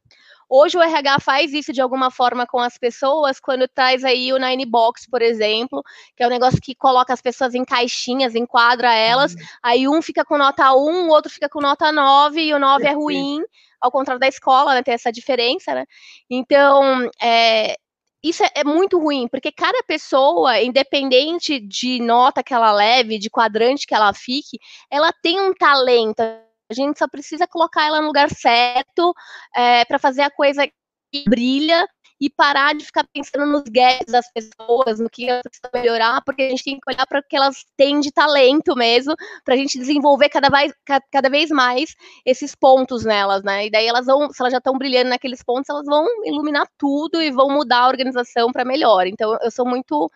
Hoje 0.54 0.78
o 0.78 0.82
RH 0.82 1.22
faz 1.22 1.54
isso 1.54 1.72
de 1.72 1.80
alguma 1.80 2.12
forma 2.12 2.46
com 2.46 2.60
as 2.60 2.78
pessoas 2.78 3.40
quando 3.40 3.70
traz 3.70 4.04
aí 4.04 4.34
o 4.34 4.38
Nine 4.38 4.66
Box, 4.66 5.10
por 5.10 5.22
exemplo, 5.22 5.82
que 6.14 6.22
é 6.22 6.28
um 6.28 6.30
negócio 6.30 6.60
que 6.62 6.76
coloca 6.76 7.14
as 7.14 7.22
pessoas 7.22 7.56
em 7.56 7.64
caixinhas, 7.64 8.36
enquadra 8.36 8.94
elas, 8.94 9.32
uhum. 9.32 9.40
aí 9.64 9.88
um 9.88 10.02
fica 10.02 10.26
com 10.26 10.38
nota 10.38 10.74
1, 10.74 11.08
o 11.08 11.08
outro 11.08 11.32
fica 11.32 11.48
com 11.48 11.62
nota 11.62 11.90
9 11.90 12.42
e 12.42 12.54
o 12.54 12.60
9 12.60 12.86
é 12.86 12.92
ruim, 12.92 13.42
ao 13.82 13.92
contrário 13.92 14.20
da 14.20 14.28
escola, 14.28 14.74
né, 14.74 14.84
tem 14.84 14.94
essa 14.94 15.12
diferença, 15.12 15.74
né? 15.74 15.86
Então, 16.30 17.10
é, 17.22 17.76
isso 18.24 18.44
é, 18.44 18.50
é, 18.56 18.64
muito 18.64 19.00
ruim, 19.00 19.28
porque 19.28 19.52
cada 19.52 19.82
pessoa, 19.84 20.62
independente 20.62 21.60
de 21.60 22.00
nota 22.00 22.44
que 22.44 22.54
ela 22.54 22.72
leve, 22.72 23.18
de 23.18 23.30
quadrante 23.30 23.88
que 23.88 23.96
ela 23.96 24.14
fique, 24.14 24.60
ela 24.90 25.12
tem 25.12 25.40
um 25.42 25.54
talento. 25.54 26.22
A 26.22 26.74
gente 26.74 27.00
só 27.00 27.08
precisa 27.08 27.48
colocar 27.48 27.86
ela 27.86 28.00
no 28.00 28.08
lugar 28.08 28.30
certo 28.30 29.14
é, 29.56 29.84
para 29.86 29.98
fazer 30.00 30.22
a 30.22 30.32
coisa 30.32 30.68
que 31.12 31.24
brilha 31.28 31.88
e 32.22 32.30
parar 32.30 32.76
de 32.76 32.86
ficar 32.86 33.04
pensando 33.12 33.48
nos 33.48 33.64
gaps 33.64 34.06
das 34.12 34.32
pessoas, 34.32 35.00
no 35.00 35.10
que 35.10 35.28
elas 35.28 35.42
precisam 35.42 35.72
melhorar, 35.74 36.22
porque 36.24 36.44
a 36.44 36.50
gente 36.50 36.64
tem 36.64 36.80
que 36.80 36.94
olhar 36.94 37.08
para 37.08 37.20
o 37.20 37.24
que 37.28 37.36
elas 37.36 37.66
têm 37.76 38.00
de 38.00 38.12
talento 38.12 38.76
mesmo, 38.76 39.16
para 39.44 39.56
a 39.56 39.58
gente 39.58 39.80
desenvolver 39.80 40.30
cada 40.30 40.48
vez, 40.48 40.72
cada 41.12 41.30
vez 41.30 41.50
mais 41.50 41.96
esses 42.24 42.54
pontos 42.54 43.04
nelas, 43.04 43.42
né? 43.42 43.66
E 43.66 43.72
daí 43.72 43.88
elas 43.88 44.06
vão, 44.06 44.32
se 44.32 44.40
elas 44.40 44.52
já 44.52 44.60
estão 44.60 44.78
brilhando 44.78 45.10
naqueles 45.10 45.42
pontos, 45.42 45.68
elas 45.68 45.86
vão 45.88 46.06
iluminar 46.24 46.68
tudo 46.78 47.20
e 47.20 47.32
vão 47.32 47.50
mudar 47.50 47.80
a 47.80 47.88
organização 47.88 48.52
para 48.52 48.64
melhor. 48.64 49.08
Então, 49.08 49.36
eu 49.42 49.50
sou 49.50 49.66
muito 49.66 50.12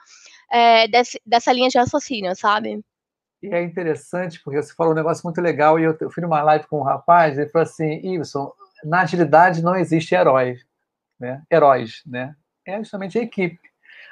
é, 0.52 0.88
desse, 0.88 1.20
dessa 1.26 1.52
linha 1.52 1.70
de 1.70 1.80
raciocínio, 1.80 2.36
sabe? 2.36 2.82
E 3.42 3.48
é 3.48 3.64
interessante, 3.64 4.40
porque 4.44 4.62
você 4.62 4.76
falou 4.76 4.94
um 4.94 4.96
negócio 4.96 5.24
muito 5.24 5.42
legal, 5.42 5.80
e 5.80 5.84
eu, 5.84 5.98
eu 6.00 6.12
fui 6.12 6.22
numa 6.22 6.44
live 6.44 6.68
com 6.68 6.82
um 6.82 6.84
rapaz, 6.84 7.40
ele 7.40 7.50
falou 7.50 7.64
assim, 7.64 8.00
Iverson, 8.04 8.52
na 8.84 9.02
agilidade 9.02 9.64
não 9.64 9.76
existe 9.76 10.14
herói 10.14 10.60
né? 11.20 11.42
heróis, 11.52 12.02
né? 12.06 12.36
É 12.66 12.78
justamente 12.78 13.18
a 13.18 13.22
equipe. 13.22 13.60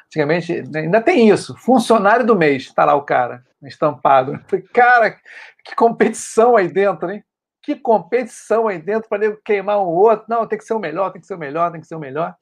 Antigamente, 0.07 0.61
né, 0.69 0.81
ainda 0.81 1.01
tem 1.01 1.29
isso, 1.29 1.57
funcionário 1.57 2.25
do 2.25 2.35
mês, 2.35 2.63
está 2.63 2.85
lá 2.85 2.93
o 2.93 3.01
cara, 3.01 3.43
estampado. 3.63 4.39
Cara, 4.71 5.17
que 5.63 5.75
competição 5.75 6.55
aí 6.55 6.71
dentro, 6.71 7.09
hein? 7.09 7.23
Que 7.63 7.75
competição 7.75 8.67
aí 8.67 8.77
dentro 8.77 9.09
para 9.09 9.35
queimar 9.37 9.79
um 9.79 9.87
outro. 9.87 10.25
Não, 10.29 10.45
tem 10.45 10.57
que 10.57 10.65
ser 10.65 10.73
o 10.73 10.79
melhor, 10.79 11.11
tem 11.11 11.21
que 11.21 11.25
ser 11.25 11.33
o 11.33 11.39
melhor, 11.39 11.71
tem 11.71 11.81
que 11.81 11.87
ser 11.87 11.95
o 11.95 11.99
melhor. 11.99 12.35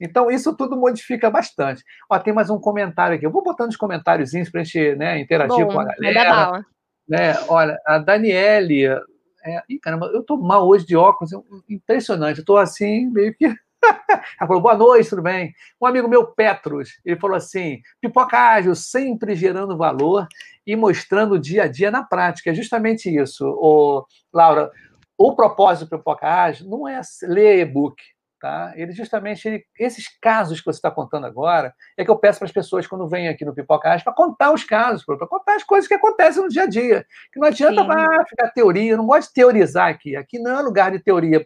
Então, 0.00 0.30
isso 0.30 0.56
tudo 0.56 0.76
modifica 0.76 1.28
bastante. 1.28 1.82
Ó, 2.08 2.18
tem 2.18 2.32
mais 2.32 2.48
um 2.48 2.58
comentário 2.58 3.16
aqui. 3.16 3.26
Eu 3.26 3.32
vou 3.32 3.42
botando 3.42 3.70
os 3.70 3.76
comentáriozinhos 3.76 4.48
para 4.48 4.60
a 4.60 4.64
gente 4.64 4.94
né, 4.94 5.18
interagir 5.18 5.66
Bom, 5.66 5.72
com 5.72 5.80
a 5.80 5.84
galera. 5.84 6.64
Né? 7.08 7.34
Olha, 7.48 7.78
a 7.84 7.98
Daniele. 7.98 8.86
É... 8.86 9.62
Ih, 9.68 9.78
caramba, 9.80 10.06
eu 10.06 10.20
estou 10.20 10.38
mal 10.38 10.66
hoje 10.66 10.86
de 10.86 10.96
óculos, 10.96 11.32
impressionante. 11.68 12.38
Eu 12.38 12.42
estou 12.42 12.56
assim, 12.56 13.10
meio 13.10 13.34
que 13.34 13.52
ela 14.38 14.46
falou, 14.46 14.62
boa 14.62 14.76
noite, 14.76 15.10
tudo 15.10 15.22
bem? 15.22 15.52
Um 15.80 15.86
amigo 15.86 16.08
meu, 16.08 16.26
Petros, 16.26 16.98
ele 17.04 17.18
falou 17.18 17.36
assim, 17.36 17.80
pipoca 18.00 18.38
ágil, 18.38 18.74
sempre 18.74 19.34
gerando 19.34 19.76
valor 19.76 20.26
e 20.66 20.76
mostrando 20.76 21.34
o 21.34 21.38
dia 21.38 21.64
a 21.64 21.68
dia 21.68 21.90
na 21.90 22.02
prática. 22.02 22.50
É 22.50 22.54
justamente 22.54 23.08
isso, 23.14 23.44
o, 23.46 24.04
Laura. 24.32 24.70
O 25.16 25.34
propósito 25.34 25.88
do 25.88 25.98
pipoca 25.98 26.26
ágil 26.26 26.68
não 26.68 26.86
é 26.86 27.00
ler 27.22 27.60
e-book, 27.60 28.00
Tá? 28.40 28.72
Ele 28.76 28.92
justamente, 28.92 29.48
ele, 29.48 29.64
esses 29.78 30.06
casos 30.20 30.60
que 30.60 30.66
você 30.66 30.78
está 30.78 30.92
contando 30.92 31.26
agora, 31.26 31.74
é 31.96 32.04
que 32.04 32.10
eu 32.10 32.16
peço 32.16 32.38
para 32.38 32.46
as 32.46 32.52
pessoas 32.52 32.86
quando 32.86 33.08
vêm 33.08 33.28
aqui 33.28 33.44
no 33.44 33.52
Pipoca 33.52 33.98
para 34.04 34.12
contar 34.12 34.52
os 34.52 34.62
casos, 34.62 35.04
para 35.04 35.26
contar 35.26 35.56
as 35.56 35.64
coisas 35.64 35.88
que 35.88 35.94
acontecem 35.94 36.42
no 36.42 36.48
dia 36.48 36.62
a 36.62 36.66
dia. 36.66 37.04
Que 37.32 37.40
não 37.40 37.48
adianta 37.48 37.82
ah, 37.82 38.24
ficar 38.28 38.50
teoria, 38.50 38.92
eu 38.92 38.96
não 38.96 39.06
gosto 39.06 39.28
de 39.28 39.34
teorizar 39.34 39.88
aqui. 39.88 40.14
Aqui 40.14 40.38
não 40.38 40.56
é 40.56 40.62
lugar 40.62 40.92
de 40.92 41.00
teoria, 41.00 41.44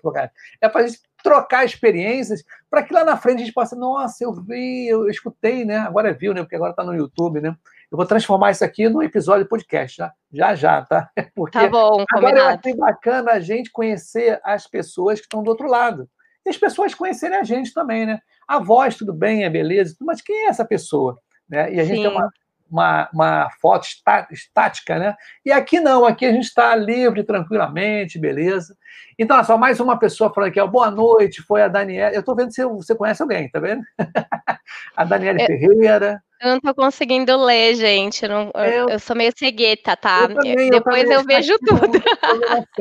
é 0.61 0.68
para 0.68 0.83
a 0.83 0.87
gente 0.87 1.00
trocar 1.22 1.64
experiências 1.64 2.42
para 2.68 2.83
que 2.83 2.92
lá 2.92 3.05
na 3.05 3.16
frente 3.16 3.37
a 3.37 3.44
gente 3.44 3.55
possa, 3.55 3.74
nossa, 3.76 4.24
eu 4.24 4.33
vi, 4.35 4.88
eu 4.88 5.09
escutei, 5.09 5.64
né? 5.64 5.78
Agora 5.78 6.12
viu, 6.12 6.35
né? 6.35 6.42
Porque 6.42 6.57
agora 6.57 6.72
está 6.72 6.85
no 6.85 6.94
YouTube, 6.94 7.40
né? 7.40 7.57
Eu 7.90 7.96
vou 7.96 8.07
transformar 8.07 8.50
isso 8.50 8.64
aqui 8.64 8.88
num 8.88 9.02
episódio 9.02 9.44
de 9.44 9.48
podcast, 9.48 9.98
tá? 9.98 10.12
já 10.33 10.55
já, 10.55 10.83
tá? 10.83 11.11
Porque 11.35 11.59
tá 11.59 11.68
bom, 11.68 12.05
agora 12.12 12.38
eu 12.38 12.48
achei 12.48 12.74
bacana 12.74 13.33
a 13.33 13.40
gente 13.40 13.70
conhecer 13.70 14.40
as 14.44 14.66
pessoas 14.66 15.20
que 15.20 15.26
estão 15.26 15.42
do 15.42 15.48
outro 15.48 15.68
lado 15.68 16.09
e 16.44 16.50
as 16.50 16.57
pessoas 16.57 16.94
conhecerem 16.94 17.38
a 17.38 17.44
gente 17.44 17.72
também, 17.72 18.07
né? 18.07 18.20
A 18.46 18.59
voz, 18.59 18.96
tudo 18.96 19.12
bem, 19.12 19.44
é 19.44 19.50
beleza, 19.50 19.96
mas 20.00 20.20
quem 20.20 20.46
é 20.46 20.48
essa 20.48 20.64
pessoa? 20.64 21.18
Né? 21.48 21.74
E 21.74 21.81
a 21.81 21.85
gente 21.85 21.96
Sim. 21.96 22.02
tem 22.02 22.11
uma, 22.11 22.28
uma, 22.72 23.11
uma 23.12 23.50
foto 23.61 23.85
está, 23.85 24.26
estática, 24.31 24.98
né? 24.98 25.14
E 25.44 25.52
aqui 25.52 25.78
não, 25.78 26.07
aqui 26.07 26.24
a 26.24 26.33
gente 26.33 26.44
está 26.44 26.74
livre, 26.74 27.22
tranquilamente, 27.22 28.18
beleza. 28.18 28.74
Então, 29.18 29.37
olha 29.37 29.44
só, 29.44 29.59
mais 29.59 29.78
uma 29.78 29.98
pessoa 29.98 30.33
falando 30.33 30.48
aqui, 30.48 30.59
ó, 30.59 30.66
boa 30.66 30.90
noite, 30.90 31.42
foi 31.42 31.62
a 31.62 31.68
Daniela. 31.68 32.14
Eu 32.14 32.20
estou 32.20 32.35
vendo 32.35 32.52
se 32.52 32.64
você 32.64 32.94
conhece 32.94 33.22
alguém, 33.22 33.50
tá 33.50 33.61
vendo? 33.61 33.83
a 34.96 35.05
Daniela 35.05 35.40
eu, 35.42 35.46
Ferreira. 35.46 36.22
Eu 36.40 36.48
não 36.48 36.57
estou 36.57 36.74
conseguindo 36.74 37.37
ler, 37.44 37.74
gente. 37.74 38.24
Eu, 38.24 38.28
não, 38.31 38.52
eu, 38.55 38.88
eu 38.88 38.98
sou 38.98 39.14
meio 39.14 39.33
cegueta, 39.37 39.94
tá? 39.94 40.26
Também, 40.26 40.70
Depois 40.70 41.09
eu, 41.09 41.22
vejo 41.24 41.57
tudo. 41.59 42.02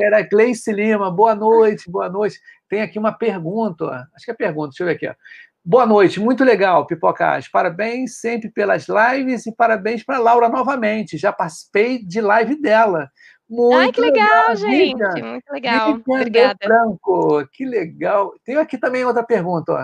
Era 0.00 0.22
Gleice 0.22 0.72
Lima, 0.72 1.10
boa 1.10 1.34
noite, 1.34 1.90
boa 1.90 2.08
noite. 2.08 2.40
Tem 2.72 2.80
aqui 2.80 2.98
uma 2.98 3.12
pergunta, 3.12 4.08
acho 4.16 4.24
que 4.24 4.30
é 4.30 4.34
pergunta, 4.34 4.70
deixa 4.70 4.82
eu 4.82 4.86
ver 4.86 4.94
aqui. 4.94 5.06
Ó. 5.06 5.14
Boa 5.62 5.84
noite, 5.84 6.18
muito 6.18 6.42
legal, 6.42 6.86
Pipocas. 6.86 7.46
Parabéns 7.46 8.18
sempre 8.18 8.50
pelas 8.50 8.86
lives 8.88 9.44
e 9.44 9.54
parabéns 9.54 10.02
para 10.02 10.16
Laura 10.18 10.48
novamente. 10.48 11.18
Já 11.18 11.34
participei 11.34 12.02
de 12.02 12.22
live 12.22 12.58
dela. 12.58 13.10
Muito 13.46 13.78
Ai, 13.78 13.92
que 13.92 14.00
legal, 14.00 14.26
legal 14.26 14.56
gente. 14.56 15.22
Muito 15.22 15.52
legal. 15.52 15.96
Vivian 15.96 16.16
Obrigada. 16.16 16.58
Franco, 16.64 17.46
que 17.52 17.66
legal. 17.66 18.32
Tem 18.42 18.56
aqui 18.56 18.78
também 18.78 19.04
outra 19.04 19.22
pergunta. 19.22 19.72
Ó. 19.72 19.76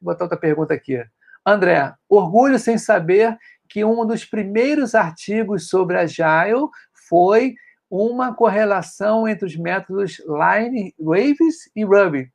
Vou 0.00 0.12
botar 0.12 0.26
outra 0.26 0.38
pergunta 0.38 0.72
aqui. 0.72 1.02
André, 1.44 1.92
orgulho 2.08 2.60
sem 2.60 2.78
saber 2.78 3.36
que 3.68 3.84
um 3.84 4.06
dos 4.06 4.24
primeiros 4.24 4.94
artigos 4.94 5.68
sobre 5.68 5.98
Agile 5.98 6.68
foi 7.08 7.56
uma 7.90 8.32
correlação 8.34 9.26
entre 9.26 9.46
os 9.46 9.56
métodos 9.56 10.20
Line, 10.20 10.94
Waves 10.98 11.70
e 11.74 11.84
Ruby 11.84 12.30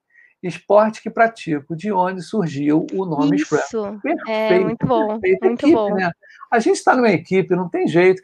esporte 0.47 1.01
que 1.01 1.09
pratico, 1.09 1.75
de 1.75 1.91
onde 1.91 2.21
surgiu 2.21 2.85
o 2.93 3.05
nome 3.05 3.37
Isso, 3.37 3.57
Scrum. 3.57 3.99
Perfeito, 3.99 4.29
é, 4.29 4.59
muito 4.59 4.85
bom, 4.85 5.07
muito 5.07 5.25
equipe, 5.45 5.71
bom. 5.71 5.93
Né? 5.95 6.11
A 6.51 6.59
gente 6.59 6.75
está 6.75 6.95
numa 6.95 7.09
equipe, 7.09 7.55
não 7.55 7.69
tem 7.69 7.87
jeito. 7.87 8.21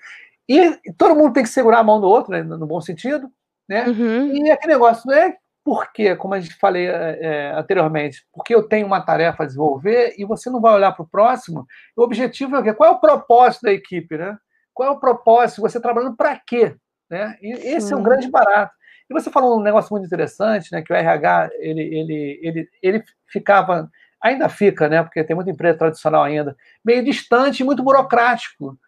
E 0.47 0.77
todo 0.97 1.15
mundo 1.15 1.33
tem 1.33 1.43
que 1.43 1.49
segurar 1.49 1.79
a 1.79 1.83
mão 1.83 1.99
do 1.99 2.07
outro, 2.07 2.31
né, 2.31 2.43
no 2.43 2.67
bom 2.67 2.81
sentido, 2.81 3.29
né? 3.67 3.87
Uhum. 3.87 4.35
E 4.35 4.51
aquele 4.51 4.73
negócio 4.73 5.09
não 5.09 5.15
é 5.15 5.35
porque, 5.63 6.15
como 6.15 6.33
a 6.33 6.39
gente 6.39 6.55
falei 6.55 6.87
é, 6.87 7.53
anteriormente, 7.55 8.25
porque 8.33 8.53
eu 8.53 8.63
tenho 8.63 8.87
uma 8.87 8.99
tarefa 8.99 9.43
a 9.43 9.45
desenvolver 9.45 10.15
e 10.17 10.25
você 10.25 10.49
não 10.49 10.59
vai 10.59 10.73
olhar 10.73 10.91
para 10.91 11.03
o 11.03 11.07
próximo. 11.07 11.65
O 11.95 12.03
objetivo 12.03 12.55
é 12.55 12.59
o 12.59 12.63
quê? 12.63 12.73
Qual 12.73 12.91
é 12.91 12.93
o 12.93 12.99
propósito 12.99 13.63
da 13.63 13.71
equipe, 13.71 14.17
né? 14.17 14.37
Qual 14.73 14.89
é 14.89 14.91
o 14.91 14.99
propósito? 14.99 15.61
Você 15.61 15.79
trabalhando 15.79 16.15
para 16.17 16.39
quê? 16.45 16.75
Né? 17.11 17.37
E 17.41 17.51
esse 17.75 17.91
é 17.91 17.95
o 17.95 18.01
grande 18.01 18.29
barato. 18.29 18.73
E 19.09 19.13
você 19.13 19.29
falou 19.29 19.59
um 19.59 19.61
negócio 19.61 19.93
muito 19.93 20.05
interessante, 20.05 20.71
né? 20.71 20.81
Que 20.81 20.93
o 20.93 20.95
RH 20.95 21.49
ele, 21.59 21.81
ele, 21.81 22.39
ele, 22.41 22.69
ele 22.81 23.03
ficava, 23.27 23.91
ainda 24.23 24.47
fica, 24.47 24.87
né? 24.87 25.03
Porque 25.03 25.21
tem 25.21 25.35
muita 25.35 25.51
empresa 25.51 25.77
tradicional 25.77 26.23
ainda, 26.23 26.55
meio 26.83 27.03
distante 27.03 27.65
muito 27.65 27.83
burocrático. 27.83 28.79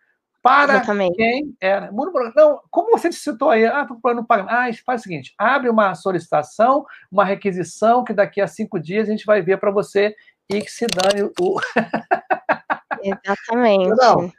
Para 0.42 0.76
Exatamente. 0.76 1.16
quem 1.16 1.56
era. 1.60 1.92
Burocrático. 1.92 2.40
Não, 2.40 2.62
como 2.70 2.98
você 2.98 3.12
citou 3.12 3.50
aí, 3.50 3.66
ah, 3.66 3.82
estou 3.82 3.98
procurando 3.98 4.26
pagamento. 4.26 4.54
Ah, 4.54 4.70
faz 4.86 5.02
o 5.02 5.04
seguinte: 5.04 5.34
abre 5.38 5.70
uma 5.70 5.94
solicitação, 5.94 6.86
uma 7.12 7.26
requisição, 7.26 8.04
que 8.04 8.14
daqui 8.14 8.40
a 8.40 8.48
cinco 8.48 8.80
dias 8.80 9.08
a 9.08 9.12
gente 9.12 9.26
vai 9.26 9.42
ver 9.42 9.58
para 9.58 9.72
você 9.72 10.16
e 10.50 10.62
que 10.62 10.72
se 10.72 10.86
dane 10.88 11.30
o. 11.40 11.60
Exatamente. 13.04 13.90
Não, 13.90 14.32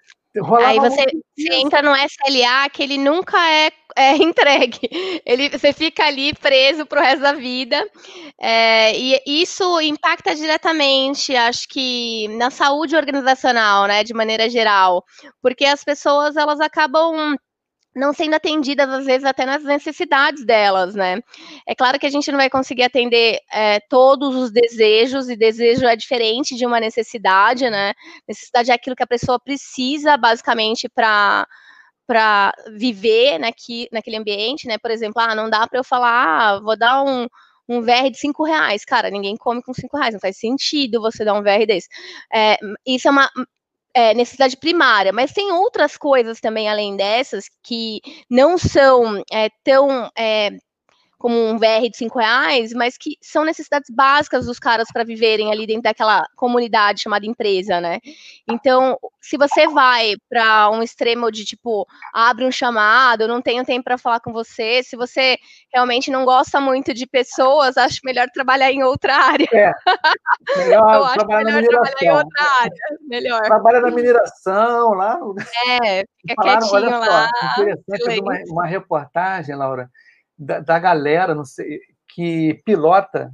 Aí 0.64 0.80
você, 0.80 1.04
você, 1.36 1.54
entra 1.54 1.80
no 1.80 1.94
SLA 1.94 2.68
que 2.68 2.82
ele 2.82 2.98
nunca 2.98 3.38
é, 3.48 3.70
é 3.96 4.16
entregue. 4.18 4.80
Ele, 5.24 5.48
você 5.48 5.72
fica 5.72 6.04
ali 6.04 6.34
preso 6.34 6.84
para 6.84 7.00
o 7.00 7.04
resto 7.04 7.20
da 7.20 7.32
vida. 7.32 7.88
É, 8.40 8.96
e 8.98 9.20
isso 9.26 9.80
impacta 9.80 10.34
diretamente, 10.34 11.36
acho 11.36 11.68
que, 11.68 12.26
na 12.36 12.50
saúde 12.50 12.96
organizacional, 12.96 13.86
né, 13.86 14.02
de 14.02 14.12
maneira 14.12 14.50
geral. 14.50 15.04
Porque 15.40 15.64
as 15.64 15.84
pessoas 15.84 16.36
elas 16.36 16.60
acabam 16.60 17.36
não 17.94 18.12
sendo 18.12 18.34
atendidas, 18.34 18.88
às 18.88 19.04
vezes, 19.04 19.24
até 19.24 19.44
nas 19.44 19.62
necessidades 19.62 20.44
delas, 20.44 20.94
né? 20.94 21.20
É 21.66 21.74
claro 21.74 21.98
que 21.98 22.06
a 22.06 22.10
gente 22.10 22.30
não 22.30 22.38
vai 22.38 22.50
conseguir 22.50 22.82
atender 22.82 23.38
é, 23.52 23.80
todos 23.88 24.34
os 24.34 24.50
desejos, 24.50 25.28
e 25.28 25.36
desejo 25.36 25.86
é 25.86 25.94
diferente 25.96 26.56
de 26.56 26.66
uma 26.66 26.80
necessidade, 26.80 27.70
né? 27.70 27.92
Necessidade 28.28 28.70
é 28.70 28.74
aquilo 28.74 28.96
que 28.96 29.02
a 29.02 29.06
pessoa 29.06 29.38
precisa, 29.38 30.16
basicamente, 30.16 30.88
para 30.88 31.46
para 32.06 32.52
viver 32.76 33.38
naqui, 33.38 33.88
naquele 33.90 34.16
ambiente, 34.16 34.66
né? 34.66 34.76
Por 34.78 34.90
exemplo, 34.90 35.22
ah, 35.22 35.34
não 35.34 35.48
dá 35.48 35.66
para 35.66 35.78
eu 35.78 35.84
falar, 35.84 36.56
ah, 36.56 36.60
vou 36.60 36.76
dar 36.76 37.02
um, 37.02 37.26
um 37.68 37.80
VR 37.80 38.10
de 38.10 38.18
cinco 38.18 38.44
reais. 38.44 38.84
Cara, 38.84 39.10
ninguém 39.10 39.36
come 39.36 39.62
com 39.62 39.72
cinco 39.72 39.96
reais, 39.96 40.12
não 40.12 40.20
faz 40.20 40.36
sentido 40.38 41.00
você 41.00 41.24
dar 41.24 41.34
um 41.34 41.42
VR 41.42 41.66
desse. 41.66 41.88
É, 42.32 42.58
isso 42.86 43.08
é 43.08 43.10
uma 43.10 43.30
é, 43.94 44.12
necessidade 44.12 44.56
primária, 44.56 45.12
mas 45.12 45.32
tem 45.32 45.52
outras 45.52 45.96
coisas 45.96 46.40
também 46.40 46.68
além 46.68 46.96
dessas 46.96 47.44
que 47.62 48.00
não 48.28 48.58
são 48.58 49.22
é, 49.32 49.48
tão 49.62 50.10
é, 50.16 50.50
como 51.24 51.42
um 51.42 51.56
VR 51.56 51.88
de 51.90 51.96
cinco 51.96 52.18
reais, 52.18 52.74
mas 52.74 52.98
que 52.98 53.16
são 53.22 53.46
necessidades 53.46 53.88
básicas 53.88 54.44
dos 54.44 54.58
caras 54.58 54.88
para 54.92 55.04
viverem 55.04 55.50
ali 55.50 55.66
dentro 55.66 55.84
daquela 55.84 56.26
comunidade 56.36 57.00
chamada 57.00 57.24
empresa, 57.24 57.80
né? 57.80 57.98
Então, 58.46 58.98
se 59.22 59.38
você 59.38 59.66
vai 59.66 60.16
para 60.28 60.68
um 60.68 60.82
extremo 60.82 61.32
de 61.32 61.46
tipo, 61.46 61.86
abre 62.12 62.44
um 62.44 62.52
chamado, 62.52 63.26
não 63.26 63.40
tenho 63.40 63.64
tempo 63.64 63.84
para 63.84 63.96
falar 63.96 64.20
com 64.20 64.34
você, 64.34 64.82
se 64.82 64.96
você 64.96 65.38
realmente 65.72 66.10
não 66.10 66.26
gosta 66.26 66.60
muito 66.60 66.92
de 66.92 67.06
pessoas, 67.06 67.78
acho 67.78 68.00
melhor 68.04 68.28
trabalhar 68.28 68.70
em 68.70 68.84
outra 68.84 69.16
área. 69.16 69.48
É. 69.50 69.72
Melhor 70.58 70.92
Eu 70.94 71.04
acho 71.04 71.26
melhor 71.26 71.62
trabalhar 71.62 72.02
em 72.02 72.10
outra 72.10 72.44
área. 72.60 72.98
Melhor. 73.08 73.42
Trabalha 73.44 73.80
na 73.80 73.90
mineração 73.90 74.90
lá. 74.90 75.18
É, 75.80 76.04
fica 76.20 76.34
Falaram, 76.36 76.68
quietinho 76.68 76.98
lá. 77.00 77.30
Só, 77.30 77.62
interessante 77.62 78.20
uma, 78.20 78.38
uma 78.46 78.66
reportagem, 78.66 79.56
Laura 79.56 79.88
da, 80.36 80.60
da 80.60 80.78
galera 80.78 81.34
sei, 81.44 81.80
que 82.08 82.62
pilota 82.64 83.32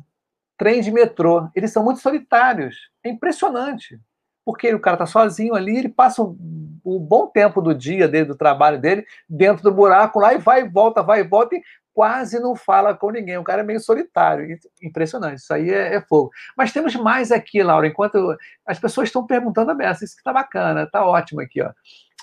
trem 0.56 0.80
de 0.82 0.90
metrô. 0.90 1.48
Eles 1.54 1.72
são 1.72 1.82
muito 1.82 2.00
solitários. 2.00 2.90
É 3.02 3.08
impressionante. 3.08 3.98
Porque 4.44 4.72
o 4.74 4.80
cara 4.80 4.94
está 4.94 5.06
sozinho 5.06 5.54
ali, 5.54 5.78
ele 5.78 5.88
passa 5.88 6.22
um, 6.22 6.38
bom 6.84 7.26
tempo 7.26 7.62
do 7.62 7.74
dia 7.74 8.08
dele, 8.08 8.26
do 8.26 8.36
trabalho 8.36 8.80
dele, 8.80 9.06
dentro 9.28 9.62
do 9.62 9.72
buraco 9.72 10.18
lá 10.18 10.34
e 10.34 10.38
vai 10.38 10.62
e 10.62 10.68
volta, 10.68 11.02
vai 11.02 11.20
e 11.20 11.24
volta 11.24 11.56
e 11.56 11.62
quase 11.94 12.40
não 12.40 12.56
fala 12.56 12.94
com 12.94 13.10
ninguém. 13.10 13.38
O 13.38 13.44
cara 13.44 13.62
é 13.62 13.64
meio 13.64 13.80
solitário. 13.80 14.58
Impressionante. 14.82 15.38
Isso 15.38 15.52
aí 15.52 15.70
é, 15.70 15.94
é 15.94 16.00
fogo. 16.00 16.30
Mas 16.56 16.72
temos 16.72 16.94
mais 16.94 17.30
aqui, 17.30 17.62
Laura, 17.62 17.86
enquanto 17.86 18.36
as 18.66 18.78
pessoas 18.78 19.08
estão 19.08 19.26
perguntando 19.26 19.70
a 19.70 19.74
beça. 19.74 20.04
Isso 20.04 20.14
que 20.14 20.20
está 20.20 20.32
bacana, 20.32 20.84
está 20.84 21.04
ótimo 21.04 21.40
aqui, 21.40 21.62
ó. 21.62 21.72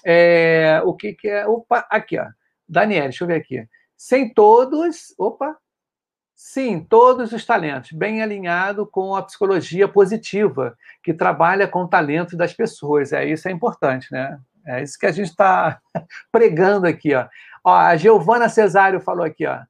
É, 0.05 0.81
o 0.85 0.93
que, 0.93 1.13
que 1.13 1.27
é. 1.27 1.47
Opa, 1.47 1.85
aqui, 1.89 2.19
ó. 2.19 2.25
Daniel, 2.67 3.03
deixa 3.03 3.23
eu 3.23 3.27
ver 3.27 3.35
aqui. 3.35 3.67
Sem 3.97 4.31
todos, 4.31 5.15
opa, 5.17 5.57
sim, 6.35 6.79
todos 6.79 7.33
os 7.33 7.43
talentos, 7.43 7.91
bem 7.91 8.21
alinhado 8.21 8.85
com 8.85 9.15
a 9.15 9.23
psicologia 9.23 9.87
positiva, 9.87 10.77
que 11.03 11.15
trabalha 11.15 11.67
com 11.67 11.81
o 11.81 11.87
talento 11.87 12.37
das 12.37 12.53
pessoas. 12.53 13.11
É 13.11 13.25
isso 13.25 13.49
é 13.49 13.51
importante, 13.51 14.07
né? 14.11 14.39
É 14.67 14.83
isso 14.83 14.99
que 14.99 15.07
a 15.07 15.11
gente 15.11 15.29
está 15.29 15.81
pregando 16.31 16.85
aqui, 16.85 17.15
ó. 17.15 17.27
ó 17.63 17.73
a 17.73 17.95
Giovana 17.97 18.47
Cesário 18.49 19.01
falou 19.01 19.25
aqui, 19.25 19.47
ó. 19.47 19.61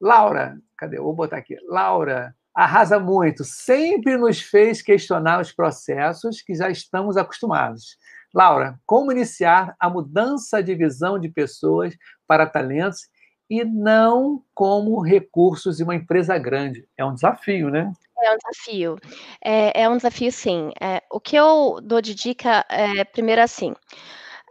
Laura, 0.00 0.58
cadê? 0.76 0.98
Vou 0.98 1.14
botar 1.14 1.36
aqui. 1.36 1.56
Laura, 1.68 2.34
arrasa 2.52 2.98
muito, 2.98 3.44
sempre 3.44 4.16
nos 4.16 4.40
fez 4.40 4.82
questionar 4.82 5.40
os 5.40 5.52
processos 5.52 6.42
que 6.42 6.54
já 6.54 6.68
estamos 6.68 7.16
acostumados. 7.16 7.96
Laura, 8.34 8.80
como 8.84 9.12
iniciar 9.12 9.76
a 9.78 9.88
mudança 9.88 10.60
de 10.60 10.74
visão 10.74 11.18
de 11.18 11.28
pessoas 11.28 11.96
para 12.26 12.46
talentos 12.46 13.02
e 13.48 13.64
não 13.64 14.42
como 14.54 15.00
recursos 15.00 15.76
de 15.76 15.84
uma 15.84 15.94
empresa 15.94 16.36
grande. 16.38 16.86
É 16.96 17.04
um 17.04 17.14
desafio, 17.14 17.70
né? 17.70 17.92
É 18.22 18.32
um 18.32 18.36
desafio. 18.36 18.98
É, 19.44 19.82
é 19.82 19.88
um 19.88 19.96
desafio, 19.96 20.32
sim. 20.32 20.70
É, 20.80 21.02
o 21.10 21.20
que 21.20 21.36
eu 21.36 21.80
dou 21.82 22.00
de 22.00 22.14
dica 22.14 22.64
é, 22.68 23.04
primeiro, 23.04 23.42
assim. 23.42 23.74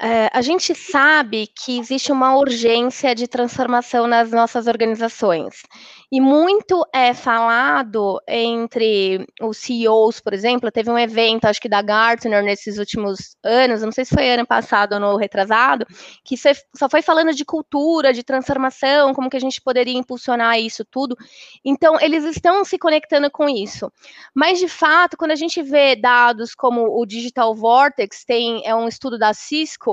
É, 0.02 0.30
a 0.34 0.42
gente 0.42 0.76
sabe 0.76 1.48
que 1.48 1.80
existe 1.80 2.12
uma 2.12 2.36
urgência 2.36 3.16
de 3.16 3.30
transformação 3.30 4.08
nas 4.08 4.30
nossas 4.30 4.68
organizações. 4.68 5.62
E 6.12 6.20
muito 6.20 6.86
é 6.94 7.14
falado 7.14 8.22
entre 8.28 9.26
os 9.42 9.58
CEOs, 9.58 10.20
por 10.20 10.34
exemplo, 10.34 10.70
teve 10.70 10.90
um 10.90 11.00
evento, 11.00 11.46
acho 11.46 11.62
que 11.62 11.70
da 11.70 11.82
Gartner, 11.82 12.44
nesses 12.44 12.78
últimos 12.78 13.38
anos, 13.44 13.82
não 13.82 13.92
sei 13.92 14.04
se 14.04 14.14
foi 14.14 14.30
ano 14.30 14.46
passado 14.46 14.94
ou 14.94 15.00
no 15.00 15.16
retrasado, 15.16 15.86
que 16.26 16.36
só 16.38 16.90
foi 16.90 17.02
falando 17.02 17.34
de 17.34 17.46
cultura, 17.46 18.14
de 18.14 18.24
transformação, 18.24 19.14
como 19.14 19.30
que 19.30 19.38
a 19.38 19.42
gente 19.42 19.62
poderia 19.62 19.98
impulsionar 19.98 20.60
isso 20.60 20.84
tudo. 20.84 21.16
Então, 21.64 22.00
eles 22.02 22.26
estão 22.26 22.66
se 22.66 22.78
conectando 22.78 23.32
com 23.32 23.48
isso. 23.48 23.92
Mas, 24.34 24.60
de 24.60 24.68
fato, 24.68 25.16
quando 25.18 25.32
a 25.32 25.36
gente 25.36 25.62
vê 25.62 25.96
dados 25.96 26.54
como 26.54 27.00
o 27.00 27.06
Digital 27.06 27.56
Vortex, 27.56 28.26
tem, 28.26 28.62
é 28.66 28.76
um 28.76 28.88
estudo 28.88 29.18
da 29.18 29.34
Cisco, 29.34 29.85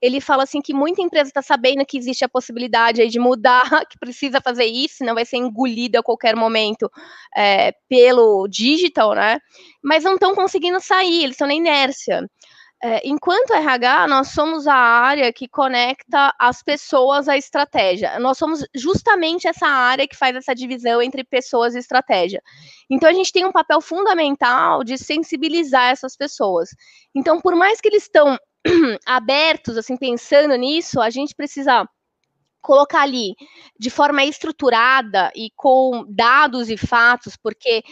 ele 0.00 0.20
fala 0.20 0.42
assim 0.42 0.60
que 0.60 0.74
muita 0.74 1.02
empresa 1.02 1.28
está 1.28 1.42
sabendo 1.42 1.84
que 1.86 1.98
existe 1.98 2.24
a 2.24 2.28
possibilidade 2.28 3.06
de 3.08 3.18
mudar, 3.18 3.62
que 3.90 3.98
precisa 3.98 4.40
fazer 4.40 4.64
isso, 4.64 5.04
não 5.04 5.14
vai 5.14 5.24
ser 5.24 5.36
engolida 5.36 6.00
a 6.00 6.02
qualquer 6.02 6.36
momento 6.36 6.90
é, 7.36 7.72
pelo 7.88 8.46
digital, 8.48 9.14
né? 9.14 9.38
Mas 9.82 10.04
não 10.04 10.14
estão 10.14 10.34
conseguindo 10.34 10.80
sair, 10.80 11.22
eles 11.22 11.34
estão 11.34 11.46
na 11.48 11.54
inércia. 11.54 12.28
é, 12.80 13.00
enquanto 13.08 13.52
RH, 13.52 14.06
nós 14.06 14.28
somos 14.28 14.68
a 14.68 14.74
área 14.74 15.32
que 15.32 15.48
conecta 15.48 16.32
as 16.38 16.62
pessoas 16.62 17.28
à 17.28 17.36
estratégia. 17.36 18.20
Nós 18.20 18.38
somos 18.38 18.64
justamente 18.74 19.48
essa 19.48 19.66
área 19.66 20.06
que 20.06 20.16
faz 20.16 20.36
essa 20.36 20.54
divisão 20.54 21.02
entre 21.02 21.24
pessoas 21.24 21.74
e 21.74 21.78
estratégia. 21.78 22.40
Então, 22.88 23.08
a 23.08 23.12
gente 23.12 23.32
tem 23.32 23.44
um 23.44 23.50
papel 23.50 23.80
fundamental 23.80 24.84
de 24.84 24.96
sensibilizar 24.96 25.90
essas 25.90 26.16
pessoas. 26.16 26.68
Então, 27.14 27.40
por 27.40 27.56
mais 27.56 27.80
que 27.80 27.88
eles 27.88 28.04
estão 28.04 28.38
abertos, 29.06 29.76
assim, 29.76 29.96
pensando 29.96 30.54
nisso, 30.56 31.00
a 31.00 31.10
gente 31.10 31.34
precisa 31.34 31.86
colocar 32.60 33.02
ali 33.02 33.34
de 33.78 33.88
forma 33.88 34.24
estruturada 34.24 35.30
e 35.34 35.50
com 35.56 36.04
dados 36.08 36.68
e 36.68 36.76
fatos, 36.76 37.36
porque 37.36 37.82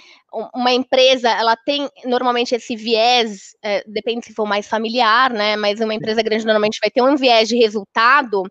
uma 0.54 0.72
empresa 0.72 1.30
ela 1.30 1.56
tem 1.56 1.88
normalmente 2.04 2.54
esse 2.54 2.76
viés, 2.76 3.56
é, 3.62 3.82
depende 3.86 4.26
se 4.26 4.34
for 4.34 4.46
mais 4.46 4.68
familiar, 4.68 5.32
né? 5.32 5.56
Mas 5.56 5.80
uma 5.80 5.94
empresa 5.94 6.22
grande 6.22 6.44
normalmente 6.44 6.78
vai 6.82 6.90
ter 6.90 7.02
um 7.02 7.16
viés 7.16 7.48
de 7.48 7.56
resultado. 7.56 8.42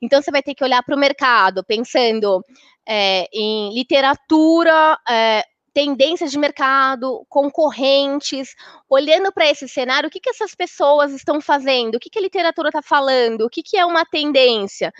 Então 0.00 0.22
você 0.22 0.30
vai 0.30 0.42
ter 0.42 0.54
que 0.54 0.64
olhar 0.64 0.82
para 0.82 0.96
o 0.96 0.98
mercado, 0.98 1.64
pensando 1.64 2.42
é, 2.88 3.26
em 3.32 3.74
literatura, 3.74 4.96
é, 5.08 5.44
tendências 5.74 6.30
de 6.30 6.38
mercado, 6.38 7.26
concorrentes, 7.28 8.54
olhando 8.88 9.32
para 9.32 9.50
esse 9.50 9.68
cenário, 9.68 10.06
o 10.06 10.10
que, 10.10 10.20
que 10.20 10.30
essas 10.30 10.54
pessoas 10.54 11.12
estão 11.12 11.40
fazendo, 11.40 11.96
o 11.96 12.00
que, 12.00 12.08
que 12.08 12.18
a 12.18 12.22
literatura 12.22 12.68
está 12.68 12.80
falando, 12.80 13.42
o 13.42 13.50
que, 13.50 13.62
que 13.62 13.76
é 13.76 13.84
uma 13.84 14.04
tendência, 14.06 14.92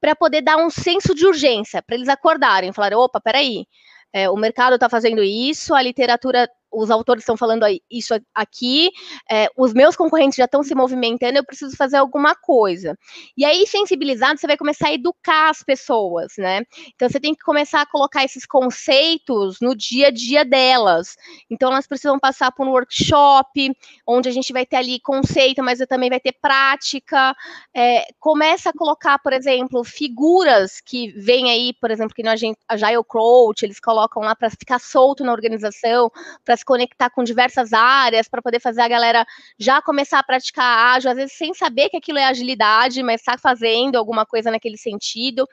para 0.00 0.14
poder 0.14 0.40
dar 0.40 0.56
um 0.56 0.70
senso 0.70 1.14
de 1.14 1.26
urgência, 1.26 1.82
para 1.82 1.96
eles 1.96 2.08
acordarem, 2.08 2.72
falarem, 2.72 2.96
opa, 2.96 3.20
peraí, 3.20 3.66
é, 4.12 4.30
o 4.30 4.36
mercado 4.36 4.74
está 4.76 4.88
fazendo 4.88 5.22
isso, 5.22 5.74
a 5.74 5.82
literatura 5.82 6.48
os 6.72 6.90
autores 6.90 7.22
estão 7.22 7.36
falando 7.36 7.64
isso 7.90 8.14
aqui, 8.34 8.90
é, 9.30 9.48
os 9.56 9.72
meus 9.72 9.96
concorrentes 9.96 10.36
já 10.36 10.44
estão 10.44 10.62
se 10.62 10.74
movimentando, 10.74 11.38
eu 11.38 11.44
preciso 11.44 11.76
fazer 11.76 11.96
alguma 11.96 12.34
coisa. 12.34 12.96
E 13.36 13.44
aí, 13.44 13.66
sensibilizado, 13.66 14.38
você 14.38 14.46
vai 14.46 14.56
começar 14.56 14.88
a 14.88 14.94
educar 14.94 15.50
as 15.50 15.62
pessoas, 15.62 16.32
né? 16.38 16.62
Então, 16.94 17.08
você 17.08 17.18
tem 17.18 17.34
que 17.34 17.42
começar 17.42 17.80
a 17.80 17.86
colocar 17.86 18.24
esses 18.24 18.46
conceitos 18.46 19.58
no 19.60 19.74
dia 19.74 20.08
a 20.08 20.10
dia 20.10 20.44
delas. 20.44 21.16
Então, 21.50 21.70
elas 21.70 21.86
precisam 21.86 22.18
passar 22.18 22.52
por 22.52 22.66
um 22.66 22.70
workshop, 22.70 23.72
onde 24.06 24.28
a 24.28 24.32
gente 24.32 24.52
vai 24.52 24.64
ter 24.64 24.76
ali 24.76 25.00
conceito, 25.00 25.62
mas 25.62 25.80
também 25.88 26.10
vai 26.10 26.20
ter 26.20 26.32
prática. 26.40 27.34
É, 27.74 28.06
começa 28.18 28.70
a 28.70 28.72
colocar, 28.72 29.18
por 29.18 29.32
exemplo, 29.32 29.82
figuras 29.82 30.80
que 30.80 31.10
vêm 31.12 31.50
aí, 31.50 31.72
por 31.80 31.90
exemplo, 31.90 32.14
que 32.14 32.22
no 32.22 32.30
Agile 32.30 33.04
Coach, 33.06 33.64
eles 33.64 33.80
colocam 33.80 34.22
lá 34.22 34.36
para 34.36 34.50
ficar 34.50 34.78
solto 34.78 35.24
na 35.24 35.32
organização, 35.32 36.10
para 36.44 36.59
se 36.60 36.64
conectar 36.64 37.10
com 37.10 37.24
diversas 37.24 37.72
áreas, 37.72 38.28
para 38.28 38.40
poder 38.40 38.60
fazer 38.60 38.82
a 38.82 38.88
galera 38.88 39.26
já 39.58 39.82
começar 39.82 40.18
a 40.18 40.22
praticar 40.22 40.94
ágil, 40.96 41.10
às 41.10 41.16
vezes 41.16 41.36
sem 41.36 41.52
saber 41.52 41.88
que 41.88 41.96
aquilo 41.96 42.18
é 42.18 42.24
agilidade, 42.24 43.02
mas 43.02 43.20
está 43.20 43.36
fazendo 43.36 43.96
alguma 43.96 44.24
coisa 44.24 44.50
naquele 44.50 44.76
sentido. 44.76 45.46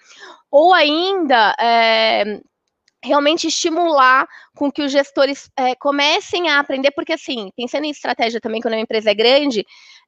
Ou 0.51 0.73
ainda. 0.73 1.55
É, 1.59 2.39
realmente 3.03 3.47
estimular 3.47 4.27
com 4.55 4.71
que 4.71 4.81
os 4.81 4.91
gestores 4.91 5.49
é, 5.55 5.75
comecem 5.75 6.49
a 6.49 6.59
aprender, 6.59 6.91
porque 6.91 7.13
assim, 7.13 7.51
pensando 7.55 7.85
em 7.85 7.91
estratégia 7.91 8.41
também, 8.41 8.59
quando 8.59 8.73
a 8.73 8.79
empresa 8.79 9.11
é 9.11 9.13
grande, 9.13 9.65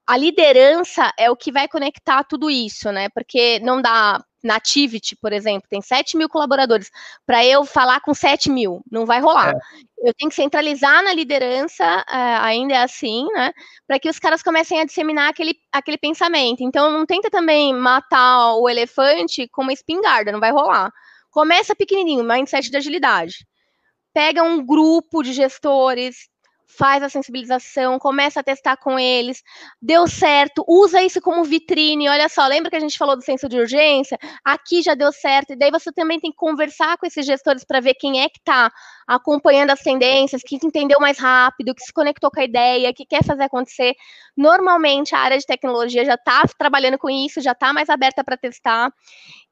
a 0.08 0.18
liderança 0.18 1.12
é 1.18 1.30
o 1.30 1.36
que 1.36 1.52
vai 1.52 1.68
conectar 1.68 2.24
tudo 2.24 2.50
isso, 2.50 2.92
né? 2.92 3.10
Porque 3.10 3.60
não 3.60 3.82
dá 3.82 4.20
Nativity, 4.44 5.16
por 5.16 5.34
exemplo, 5.34 5.68
tem 5.70 5.82
7 5.82 6.18
mil 6.18 6.30
colaboradores. 6.30 6.90
Para 7.26 7.46
eu 7.46 7.66
falar 7.66 8.00
com 8.02 8.14
7 8.14 8.50
mil, 8.50 8.82
não 8.90 9.06
vai 9.06 9.20
rolar. 9.20 9.50
É. 9.50 10.10
Eu 10.10 10.14
tenho 10.14 10.30
que 10.30 10.36
centralizar 10.36 11.04
na 11.04 11.14
liderança, 11.14 11.84
uh, 12.08 12.42
ainda 12.42 12.74
é 12.74 12.78
assim, 12.84 13.28
né? 13.34 13.52
Para 13.86 14.00
que 14.00 14.10
os 14.10 14.18
caras 14.18 14.42
comecem 14.42 14.80
a 14.80 14.86
disseminar 14.86 15.30
aquele, 15.30 15.56
aquele 15.72 15.98
pensamento. 15.98 16.62
Então, 16.62 16.90
não 16.90 17.06
tenta 17.06 17.30
também 17.30 17.74
matar 17.74 18.54
o 18.56 18.70
elefante 18.70 19.48
com 19.50 19.64
uma 19.64 19.74
espingarda, 19.74 20.32
não 20.32 20.40
vai 20.40 20.52
rolar. 20.52 20.90
Começa 21.30 21.76
pequenininho, 21.76 22.24
mindset 22.24 22.70
de 22.70 22.78
agilidade. 22.78 23.46
Pega 24.14 24.42
um 24.42 24.66
grupo 24.66 25.22
de 25.22 25.34
gestores, 25.34 26.29
faz 26.70 27.02
a 27.02 27.10
sensibilização, 27.10 27.98
começa 27.98 28.40
a 28.40 28.44
testar 28.44 28.78
com 28.78 29.00
eles, 29.00 29.44
deu 29.82 30.08
certo, 30.08 30.64
usa 30.68 31.02
isso 31.02 31.20
como 31.20 31.44
vitrine, 31.44 32.08
olha 32.08 32.30
só, 32.30 32.46
lembra 32.46 32.70
que 32.70 32.76
a 32.76 32.80
gente 32.80 32.98
falou 32.98 33.16
do 33.16 33.24
senso 33.24 33.50
de 33.50 33.58
urgência? 33.58 34.18
Aqui 34.46 34.82
já 34.84 34.94
deu 34.94 35.12
certo, 35.12 35.54
e 35.54 35.56
daí 35.56 35.72
você 35.72 35.92
também 35.92 36.20
tem 36.20 36.32
que 36.32 36.38
conversar 36.38 36.98
com 36.98 37.08
esses 37.08 37.26
gestores 37.26 37.66
para 37.66 37.80
ver 37.80 37.96
quem 37.96 38.22
é 38.22 38.30
que 38.30 38.38
está 38.38 38.72
acompanhando 39.08 39.72
as 39.72 39.80
tendências, 39.80 40.44
que 40.44 40.56
entendeu 40.64 41.00
mais 41.00 41.18
rápido, 41.18 41.74
que 41.74 41.82
se 41.82 41.92
conectou 41.92 42.30
com 42.30 42.40
a 42.40 42.44
ideia, 42.44 42.94
que 42.94 43.06
quer 43.06 43.24
fazer 43.24 43.44
acontecer. 43.44 43.96
Normalmente 44.38 45.16
a 45.16 45.20
área 45.20 45.38
de 45.38 45.46
tecnologia 45.46 46.06
já 46.06 46.14
está 46.14 46.44
trabalhando 46.58 47.00
com 47.00 47.10
isso, 47.10 47.42
já 47.42 47.54
está 47.54 47.74
mais 47.74 47.90
aberta 47.90 48.24
para 48.24 48.38
testar. 48.38 48.94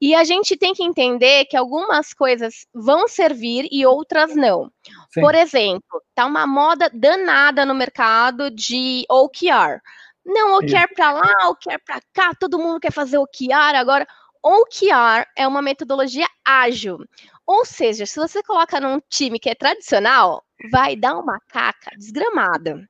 E 0.00 0.14
a 0.14 0.22
gente 0.22 0.56
tem 0.56 0.72
que 0.72 0.84
entender 0.84 1.46
que 1.46 1.56
algumas 1.56 2.14
coisas 2.14 2.66
vão 2.72 3.08
servir 3.08 3.66
e 3.72 3.84
outras 3.84 4.36
não. 4.36 4.70
Sim. 5.10 5.20
Por 5.20 5.34
exemplo, 5.34 6.02
tá 6.14 6.26
uma 6.26 6.46
moda 6.46 6.90
danada 6.92 7.64
no 7.64 7.74
mercado 7.74 8.50
de 8.50 9.04
OKR. 9.08 9.80
Não, 10.24 10.58
OKR 10.58 10.94
para 10.94 11.12
lá, 11.12 11.48
OKR 11.48 11.78
para 11.84 12.00
cá, 12.12 12.34
todo 12.38 12.58
mundo 12.58 12.80
quer 12.80 12.92
fazer 12.92 13.16
OKR 13.18 13.76
agora. 13.76 14.06
OKR 14.42 15.26
é 15.36 15.46
uma 15.46 15.62
metodologia 15.62 16.26
ágil. 16.44 16.98
Ou 17.46 17.64
seja, 17.64 18.04
se 18.04 18.20
você 18.20 18.42
coloca 18.42 18.78
num 18.78 19.00
time 19.08 19.38
que 19.38 19.48
é 19.48 19.54
tradicional, 19.54 20.44
vai 20.70 20.94
dar 20.94 21.16
uma 21.16 21.40
caca 21.48 21.90
desgramada. 21.96 22.86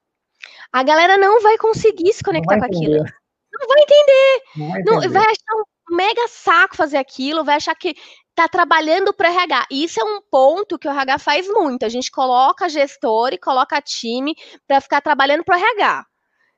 A 0.72 0.82
galera 0.82 1.16
não 1.16 1.40
vai 1.40 1.56
conseguir 1.56 2.12
se 2.12 2.24
conectar 2.24 2.58
com 2.58 2.64
aquilo. 2.64 3.04
Não 3.52 3.68
vai 3.68 3.80
entender. 3.80 4.42
Não 4.56 4.68
vai, 4.68 4.80
entender. 4.80 5.06
Não, 5.06 5.12
vai 5.12 5.22
achar 5.22 5.54
um 5.56 5.64
mega 5.90 6.28
saco 6.28 6.76
fazer 6.76 6.96
aquilo, 6.96 7.44
vai 7.44 7.56
achar 7.56 7.74
que 7.74 7.94
tá 8.34 8.48
trabalhando 8.48 9.12
para 9.12 9.30
RH. 9.30 9.66
E 9.70 9.84
isso 9.84 10.00
é 10.00 10.04
um 10.04 10.20
ponto 10.20 10.78
que 10.78 10.86
o 10.86 10.90
RH 10.90 11.18
faz 11.18 11.48
muito. 11.48 11.84
A 11.84 11.88
gente 11.88 12.10
coloca 12.10 12.68
gestor 12.68 13.32
e 13.32 13.38
coloca 13.38 13.80
time 13.80 14.34
para 14.66 14.80
ficar 14.80 15.00
trabalhando 15.00 15.44
para 15.44 15.58
RH. 15.58 16.06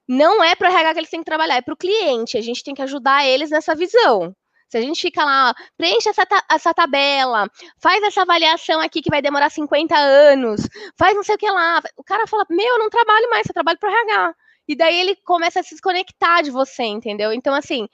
Não 0.09 0.43
é 0.43 0.55
para 0.55 0.69
RH 0.69 0.93
que 0.93 1.01
eles 1.01 1.11
têm 1.11 1.21
que 1.21 1.27
trabalhar, 1.27 1.57
é 1.57 1.63
para 1.63 1.75
o 1.75 1.77
cliente. 1.77 2.37
A 2.37 2.43
gente 2.43 2.65
tem 2.65 2.75
que 2.75 2.83
ajudar 2.83 3.25
eles 3.27 3.51
nessa 3.51 3.75
visão. 3.75 4.35
Se 4.69 4.79
a 4.79 4.81
gente 4.81 5.01
fica 5.01 5.25
lá, 5.25 5.53
preenche 5.77 6.09
essa, 6.09 6.25
ta 6.25 6.45
essa 6.49 6.73
tabela, 6.73 7.49
faz 7.83 8.03
essa 8.05 8.23
avaliação 8.23 8.81
aqui 8.81 9.03
que 9.03 9.11
vai 9.11 9.21
demorar 9.21 9.51
50 9.51 9.97
anos, 9.97 10.61
faz 10.97 11.15
não 11.17 11.25
sei 11.25 11.35
o 11.35 11.39
que 11.39 11.51
lá. 11.51 11.81
O 11.97 12.05
cara 12.05 12.25
fala, 12.27 12.47
meu, 12.49 12.67
eu 12.67 12.79
não 12.79 12.89
trabalho 12.89 13.29
mais, 13.31 13.47
eu 13.49 13.55
trabalho 13.55 13.79
para 13.79 13.91
RH. 13.91 14.35
E 14.69 14.77
daí 14.77 15.01
ele 15.01 15.17
começa 15.25 15.59
a 15.59 15.63
se 15.65 15.71
desconectar 15.71 16.45
de 16.45 16.53
você, 16.53 16.85
entendeu? 16.85 17.33
Então, 17.33 17.53
assim, 17.53 17.89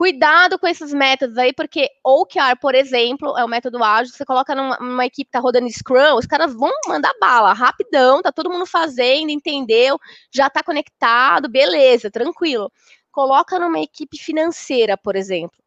cuidado 0.00 0.58
com 0.58 0.66
esses 0.66 0.94
métodos 0.94 1.36
aí, 1.36 1.52
porque 1.52 1.86
OKR, 2.02 2.58
por 2.58 2.74
exemplo, 2.74 3.36
é 3.36 3.44
o 3.44 3.48
método 3.48 3.84
ágil, 3.84 4.14
você 4.14 4.24
coloca 4.24 4.54
numa, 4.54 4.78
numa 4.78 5.04
equipe 5.04 5.26
que 5.26 5.30
tá 5.30 5.40
rodando 5.40 5.68
Scrum, 5.68 6.16
os 6.16 6.24
caras 6.24 6.54
vão 6.54 6.72
mandar 6.88 7.12
bala, 7.20 7.52
rapidão, 7.52 8.22
tá 8.22 8.32
todo 8.32 8.48
mundo 8.48 8.64
fazendo, 8.64 9.28
entendeu? 9.28 9.98
Já 10.34 10.48
tá 10.48 10.62
conectado, 10.62 11.50
beleza, 11.50 12.10
tranquilo 12.10 12.72
coloca 13.12 13.58
numa 13.58 13.80
equipe 13.80 14.16
financeira, 14.16 14.96
por 14.96 15.16
exemplo, 15.16 15.58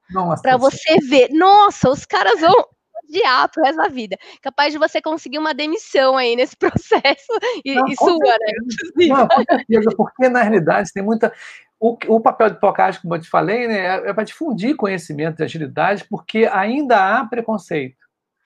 para 0.42 0.56
você 0.56 0.98
ver. 1.10 1.30
Nossa, 1.30 1.90
os 1.90 2.06
caras 2.06 2.40
vão 2.40 2.56
odiar 3.04 3.50
pro 3.52 3.64
resto 3.64 3.78
da 3.78 3.90
vida. 3.90 4.18
Capaz 4.42 4.72
de 4.72 4.80
você 4.80 5.02
conseguir 5.02 5.38
uma 5.38 5.54
demissão 5.54 6.18
aí 6.18 6.36
nesse 6.36 6.56
processo 6.58 7.28
e, 7.64 7.76
Não, 7.76 7.88
e 7.88 7.96
sua, 7.96 8.18
né? 8.18 9.08
Não, 9.08 9.28
com 9.28 9.44
certeza, 9.44 9.90
porque 9.96 10.30
na 10.30 10.42
realidade 10.42 10.92
tem 10.94 11.04
muita. 11.04 11.32
O, 11.84 11.98
o 12.16 12.20
papel 12.22 12.50
de 12.50 12.60
tocagem, 12.60 13.02
como 13.02 13.16
eu 13.16 13.20
te 13.20 13.30
falei, 13.30 13.68
né, 13.68 13.80
é, 13.80 14.10
é 14.10 14.14
para 14.14 14.24
difundir 14.24 14.76
conhecimento 14.76 15.38
de 15.38 15.44
agilidade, 15.44 16.06
porque 16.10 16.50
ainda 16.52 17.18
há 17.18 17.26
preconceito. 17.26 17.98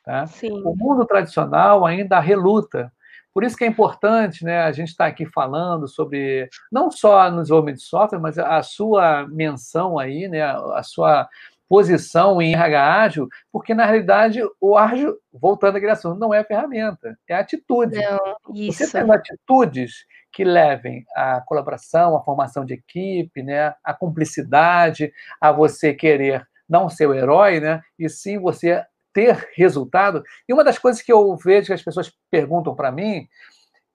Tá? 0.04 0.26
O 0.65 0.76
mundo 0.76 1.06
tradicional 1.06 1.86
ainda 1.86 2.19
reluta 2.19 2.91
por 3.38 3.43
isso 3.43 3.56
que 3.56 3.63
é 3.63 3.67
importante 3.67 4.43
né, 4.43 4.63
a 4.63 4.71
gente 4.71 4.88
estar 4.88 5.04
tá 5.04 5.10
aqui 5.12 5.23
falando 5.23 5.88
sobre, 5.88 6.50
não 6.71 6.89
só 6.89 7.30
no 7.30 7.43
desenvolvimento 7.43 7.78
de 7.78 7.84
software, 7.84 8.17
mas 8.17 8.39
a 8.39 8.63
sua 8.63 9.28
menção 9.28 10.00
aí, 10.00 10.28
né, 10.28 10.41
a 10.41 10.82
sua 10.82 11.30
posição 11.69 12.41
em 12.41 12.56
RH 12.56 13.02
ágil, 13.04 13.28
porque 13.52 13.76
na 13.76 13.86
realidade 13.86 14.41
o 14.60 14.76
ágil, 14.76 15.15
voltando 15.32 15.76
à 15.76 15.80
criação, 15.80 16.15
não 16.15 16.34
é 16.34 16.43
ferramenta, 16.43 17.15
é 17.28 17.36
atitude. 17.36 17.95
Não, 17.95 18.56
isso. 18.56 18.80
Você 18.80 18.91
tendo 18.91 19.13
atitudes 19.13 20.08
que 20.31 20.43
levem 20.43 21.05
à 21.15 21.41
colaboração, 21.41 22.15
à 22.15 22.23
formação 22.23 22.63
de 22.65 22.73
equipe, 22.73 23.41
né, 23.41 23.73
à 23.83 23.93
cumplicidade, 23.93 25.11
a 25.41 25.51
você 25.51 25.93
querer 25.93 26.47
não 26.69 26.89
ser 26.89 27.07
o 27.07 27.13
herói, 27.13 27.59
né, 27.59 27.81
e 27.97 28.09
sim 28.09 28.37
você 28.37 28.83
ter 29.13 29.49
resultado. 29.55 30.23
E 30.47 30.53
uma 30.53 30.63
das 30.63 30.77
coisas 30.77 31.01
que 31.01 31.11
eu 31.11 31.35
vejo 31.37 31.67
que 31.67 31.73
as 31.73 31.81
pessoas 31.81 32.13
perguntam 32.29 32.75
para 32.75 32.91
mim, 32.91 33.27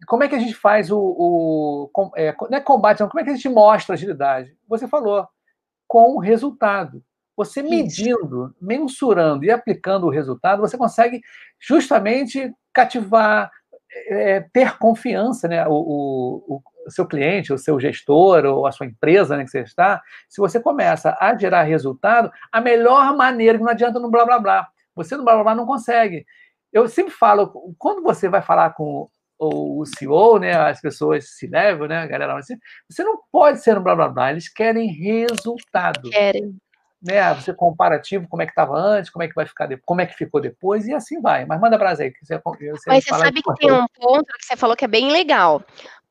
como 0.07 0.25
é 0.25 0.29
que 0.29 0.35
a 0.35 0.38
gente 0.38 0.55
faz 0.55 0.90
o, 0.90 0.99
o 0.99 2.11
é, 2.16 2.35
não 2.51 2.59
é 2.59 2.61
combate, 2.61 3.01
não, 3.01 3.09
como 3.09 3.21
é 3.21 3.25
que 3.25 3.31
a 3.31 3.35
gente 3.35 3.49
mostra 3.49 3.95
agilidade? 3.95 4.57
Você 4.68 4.88
falou, 4.88 5.29
com 5.87 6.16
o 6.16 6.18
resultado. 6.18 7.05
Você 7.37 7.62
medindo, 7.62 8.55
mensurando 8.61 9.45
e 9.45 9.51
aplicando 9.51 10.07
o 10.07 10.11
resultado, 10.11 10.61
você 10.61 10.77
consegue 10.77 11.21
justamente 11.61 12.53
cativar, 12.73 13.51
é, 14.09 14.41
ter 14.53 14.79
confiança, 14.79 15.49
né? 15.49 15.67
O, 15.67 16.45
o, 16.49 16.63
seu 16.89 17.07
cliente, 17.07 17.53
o 17.53 17.59
seu 17.59 17.79
gestor, 17.79 18.45
ou 18.45 18.67
a 18.67 18.73
sua 18.73 18.87
empresa 18.87 19.37
né, 19.37 19.45
que 19.45 19.51
você 19.51 19.61
está, 19.61 20.03
se 20.29 20.41
você 20.41 20.59
começa 20.59 21.17
a 21.21 21.37
gerar 21.39 21.63
resultado, 21.63 22.29
a 22.51 22.61
melhor 22.61 23.17
maneira, 23.17 23.57
que 23.57 23.63
não 23.63 23.71
adianta 23.71 24.01
no 24.01 24.11
blá 24.11 24.25
blá 24.25 24.39
blá. 24.41 24.69
Você 24.97 25.17
no 25.17 25.25
blá 25.25 25.35
blá 25.35 25.45
blá 25.45 25.55
não 25.55 25.65
consegue. 25.65 26.27
Eu 26.73 26.89
sempre 26.89 27.13
falo, 27.13 27.75
quando 27.79 28.03
você 28.03 28.29
vai 28.29 28.43
falar 28.43 28.71
com 28.71 29.09
o 29.39 29.85
CEO, 29.85 30.39
né, 30.39 30.55
as 30.55 30.81
pessoas 30.81 31.37
se 31.37 31.47
levam, 31.47 31.89
né, 31.89 31.99
a 31.99 32.07
galera 32.07 32.41
você 32.89 33.05
não 33.05 33.19
pode 33.31 33.61
ser 33.61 33.75
no 33.75 33.81
blá 33.81 33.95
blá 33.95 34.09
blá, 34.09 34.31
eles 34.31 34.49
querem 34.49 34.89
resultado. 34.93 36.11
Querem 36.11 36.57
né? 37.03 37.35
Você 37.35 37.53
comparativo, 37.53 38.29
como 38.29 38.43
é 38.43 38.47
que 38.47 38.53
estava 38.53 38.79
antes, 38.79 39.11
como 39.11 39.23
é 39.23 39.29
que 39.29 39.35
vai 39.35 39.45
ficar 39.45 39.67
depois, 39.67 39.85
como 39.85 40.01
é 40.01 40.07
que 40.07 40.15
ficou 40.15 40.41
depois, 40.41 40.87
e 40.87 40.95
assim 40.95 41.21
vai. 41.21 41.45
Mas 41.45 41.61
manda 41.61 41.77
brasa 41.77 42.05
aí. 42.05 42.11
Que 42.11 42.25
você, 42.25 42.38
você 42.38 42.88
Mas 42.88 43.05
você 43.05 43.11
sabe 43.11 43.43
que 43.43 43.55
tem 43.57 43.73
um 43.73 43.87
ponto 43.88 44.33
que 44.38 44.47
você 44.47 44.57
falou 44.57 44.77
que 44.77 44.85
é 44.85 44.88
bem 44.88 45.11
legal. 45.11 45.62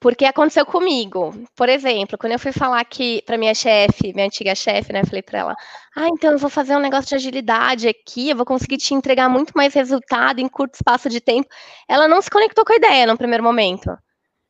Porque 0.02 0.26
aconteceu 0.26 0.66
comigo. 0.66 1.32
Por 1.56 1.70
exemplo, 1.70 2.18
quando 2.18 2.34
eu 2.34 2.40
fui 2.40 2.52
falar 2.52 2.80
aqui 2.80 3.22
para 3.24 3.38
minha 3.38 3.54
chefe, 3.54 4.12
minha 4.14 4.26
antiga 4.26 4.56
chefe, 4.56 4.92
né? 4.92 5.04
Falei 5.06 5.22
para 5.22 5.40
ela: 5.40 5.56
Ah, 5.96 6.08
então 6.08 6.32
eu 6.32 6.40
vou 6.40 6.50
fazer 6.50 6.76
um 6.76 6.80
negócio 6.80 7.10
de 7.10 7.16
agilidade 7.16 7.88
aqui, 7.88 8.32
eu 8.32 8.36
vou 8.36 8.46
conseguir 8.46 8.78
te 8.78 8.96
entregar 8.96 9.30
muito 9.30 9.54
mais 9.56 9.76
resultado 9.76 10.40
em 10.40 10.50
curto 10.50 10.74
espaço 10.74 11.08
de 11.08 11.22
tempo. 11.22 11.48
Ela 11.88 12.08
não 12.08 12.20
se 12.20 12.32
conectou 12.32 12.66
com 12.66 12.74
a 12.74 12.78
ideia 12.78 13.06
no 13.06 13.16
primeiro 13.16 13.44
momento. 13.44 13.96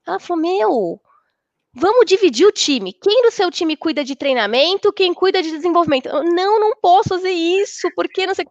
Ela 0.08 0.22
falou: 0.22 0.42
Meu, 0.42 1.02
Vamos 1.74 2.06
dividir 2.06 2.46
o 2.46 2.52
time. 2.52 2.92
Quem 2.92 3.24
do 3.24 3.32
seu 3.32 3.50
time 3.50 3.78
cuida 3.78 4.04
de 4.04 4.14
treinamento, 4.14 4.92
quem 4.92 5.14
cuida 5.14 5.42
de 5.42 5.52
desenvolvimento? 5.52 6.10
Eu, 6.10 6.24
não, 6.24 6.60
não 6.60 6.76
posso 6.82 7.10
fazer 7.10 7.32
isso, 7.32 7.90
porque 7.96 8.28
não 8.28 8.36
sei. 8.36 8.46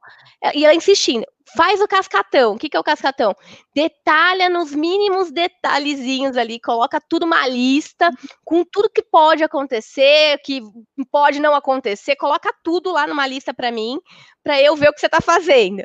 E 0.54 0.64
ela 0.64 0.74
insistindo, 0.74 1.26
faz 1.54 1.82
o 1.82 1.88
cascatão. 1.88 2.54
O 2.54 2.58
que, 2.58 2.70
que 2.70 2.76
é 2.76 2.80
o 2.80 2.84
cascatão? 2.84 3.34
Detalha 3.74 4.48
nos 4.48 4.74
mínimos 4.74 5.30
detalhezinhos 5.30 6.34
ali, 6.38 6.58
coloca 6.58 6.98
tudo 6.98 7.26
uma 7.26 7.46
lista 7.46 8.10
com 8.42 8.64
tudo 8.64 8.88
que 8.88 9.02
pode 9.02 9.44
acontecer, 9.44 10.38
que 10.42 10.62
pode 11.10 11.40
não 11.40 11.54
acontecer, 11.54 12.16
coloca 12.16 12.50
tudo 12.64 12.90
lá 12.90 13.06
numa 13.06 13.26
lista 13.26 13.52
para 13.52 13.70
mim, 13.70 14.00
para 14.42 14.60
eu 14.62 14.74
ver 14.76 14.88
o 14.88 14.94
que 14.94 15.00
você 15.00 15.06
está 15.06 15.20
fazendo. 15.20 15.82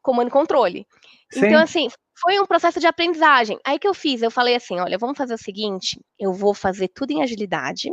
Comando 0.00 0.28
e 0.28 0.32
controle. 0.32 0.86
Sim. 1.32 1.46
Então, 1.46 1.60
assim, 1.60 1.88
foi 2.20 2.40
um 2.40 2.46
processo 2.46 2.80
de 2.80 2.86
aprendizagem. 2.86 3.58
Aí 3.64 3.78
que 3.78 3.86
eu 3.86 3.94
fiz, 3.94 4.22
eu 4.22 4.30
falei 4.30 4.56
assim, 4.56 4.78
olha, 4.78 4.98
vamos 4.98 5.18
fazer 5.18 5.34
o 5.34 5.38
seguinte, 5.38 6.00
eu 6.18 6.32
vou 6.32 6.54
fazer 6.54 6.88
tudo 6.88 7.12
em 7.12 7.22
agilidade 7.22 7.90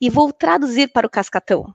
e 0.00 0.10
vou 0.10 0.32
traduzir 0.32 0.88
para 0.92 1.06
o 1.06 1.10
cascatão. 1.10 1.74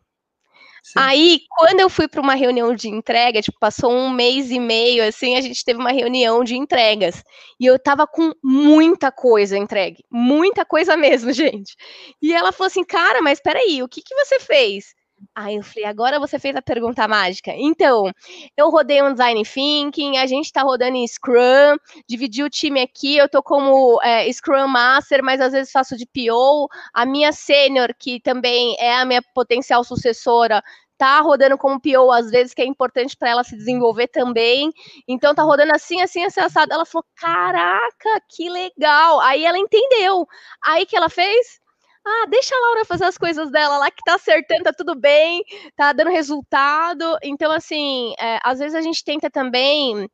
Sim. 0.86 0.94
Aí, 0.98 1.40
quando 1.50 1.80
eu 1.80 1.90
fui 1.90 2.08
para 2.08 2.22
uma 2.22 2.36
reunião 2.36 2.76
de 2.76 2.88
entrega, 2.88 3.42
tipo, 3.42 3.58
passou 3.60 3.92
um 3.92 4.12
mês 4.12 4.52
e 4.52 4.60
meio, 4.60 5.04
assim, 5.04 5.36
a 5.36 5.42
gente 5.42 5.66
teve 5.66 5.80
uma 5.80 5.92
reunião 5.92 6.44
de 6.44 6.56
entregas. 6.56 7.24
E 7.60 7.66
eu 7.66 7.80
tava 7.80 8.06
com 8.06 8.32
muita 8.44 9.12
coisa 9.12 9.58
entregue. 9.58 10.04
Muita 10.12 10.64
coisa 10.64 10.96
mesmo, 10.96 11.32
gente. 11.34 11.76
E 12.22 12.32
ela 12.36 12.52
falou 12.52 12.68
assim, 12.68 12.84
cara, 12.84 13.20
mas 13.20 13.40
peraí, 13.42 13.82
o 13.82 13.88
que, 13.90 14.00
que 14.00 14.14
você 14.14 14.40
fez? 14.40 14.94
Aí 15.34 15.56
eu 15.56 15.64
falei, 15.64 15.86
agora 15.86 16.20
você 16.20 16.38
fez 16.38 16.56
a 16.56 16.62
pergunta 16.62 17.08
mágica. 17.08 17.52
Então, 17.56 18.12
eu 18.58 18.70
rodei 18.70 19.02
um 19.02 19.12
design 19.12 19.44
thinking, 19.44 20.18
a 20.18 20.26
gente 20.26 20.52
tá 20.52 20.62
rodando 20.62 20.98
em 20.98 21.08
Scrum, 21.08 21.78
dividi 22.08 22.44
o 22.44 22.50
time 22.50 22.82
aqui, 22.82 23.18
eu 23.18 23.30
tô 23.30 23.42
como 23.42 24.02
é, 24.04 24.32
Scrum 24.32 24.68
Master, 24.68 25.24
mas 25.24 25.42
às 25.42 25.54
vezes 25.54 25.72
faço 25.72 25.96
de 25.98 26.06
PO. 26.06 26.68
A 26.94 27.06
minha 27.06 27.32
sênior, 27.32 27.90
que 27.98 28.20
também 28.20 28.76
é 28.80 28.96
a 28.98 29.06
minha 29.06 29.22
potencial 29.34 29.84
sucessora, 29.84 30.62
tá 30.98 31.20
rodando 31.22 31.58
como 31.58 31.80
PO, 31.80 32.12
às 32.12 32.30
vezes, 32.32 32.54
que 32.54 32.62
é 32.62 32.66
importante 32.66 33.16
para 33.18 33.30
ela 33.30 33.44
se 33.44 33.56
desenvolver 33.56 34.08
também. 34.08 34.72
Então, 35.08 35.36
tá 35.36 35.44
rodando 35.44 35.74
assim, 35.74 36.02
assim, 36.02 36.24
assim, 36.24 36.40
assado. 36.40 36.74
Ela 36.74 36.86
falou: 36.86 37.06
caraca, 37.16 38.22
que 38.30 38.50
legal. 38.50 39.20
Aí 39.22 39.46
ela 39.46 39.58
entendeu. 39.58 40.28
Aí 40.66 40.86
que 40.86 40.96
ela 40.96 41.10
fez? 41.10 41.60
Ah, 42.06 42.26
deixa 42.30 42.56
a 42.56 42.60
Laura 42.60 42.86
fazer 42.86 43.06
as 43.06 43.18
coisas 43.18 43.50
dela 43.52 43.78
lá 43.78 43.90
que 43.90 44.04
tá 44.06 44.16
acertando, 44.16 44.64
tá 44.64 44.74
tudo 44.74 44.96
bem, 44.96 45.44
tá 45.76 45.92
dando 45.92 46.12
resultado. 46.12 47.18
Então, 47.24 47.52
assim, 47.52 48.14
é, 48.20 48.40
às 48.44 48.60
vezes 48.60 48.76
a 48.76 48.82
gente 48.82 49.04
tenta 49.04 49.30
também 49.30 50.08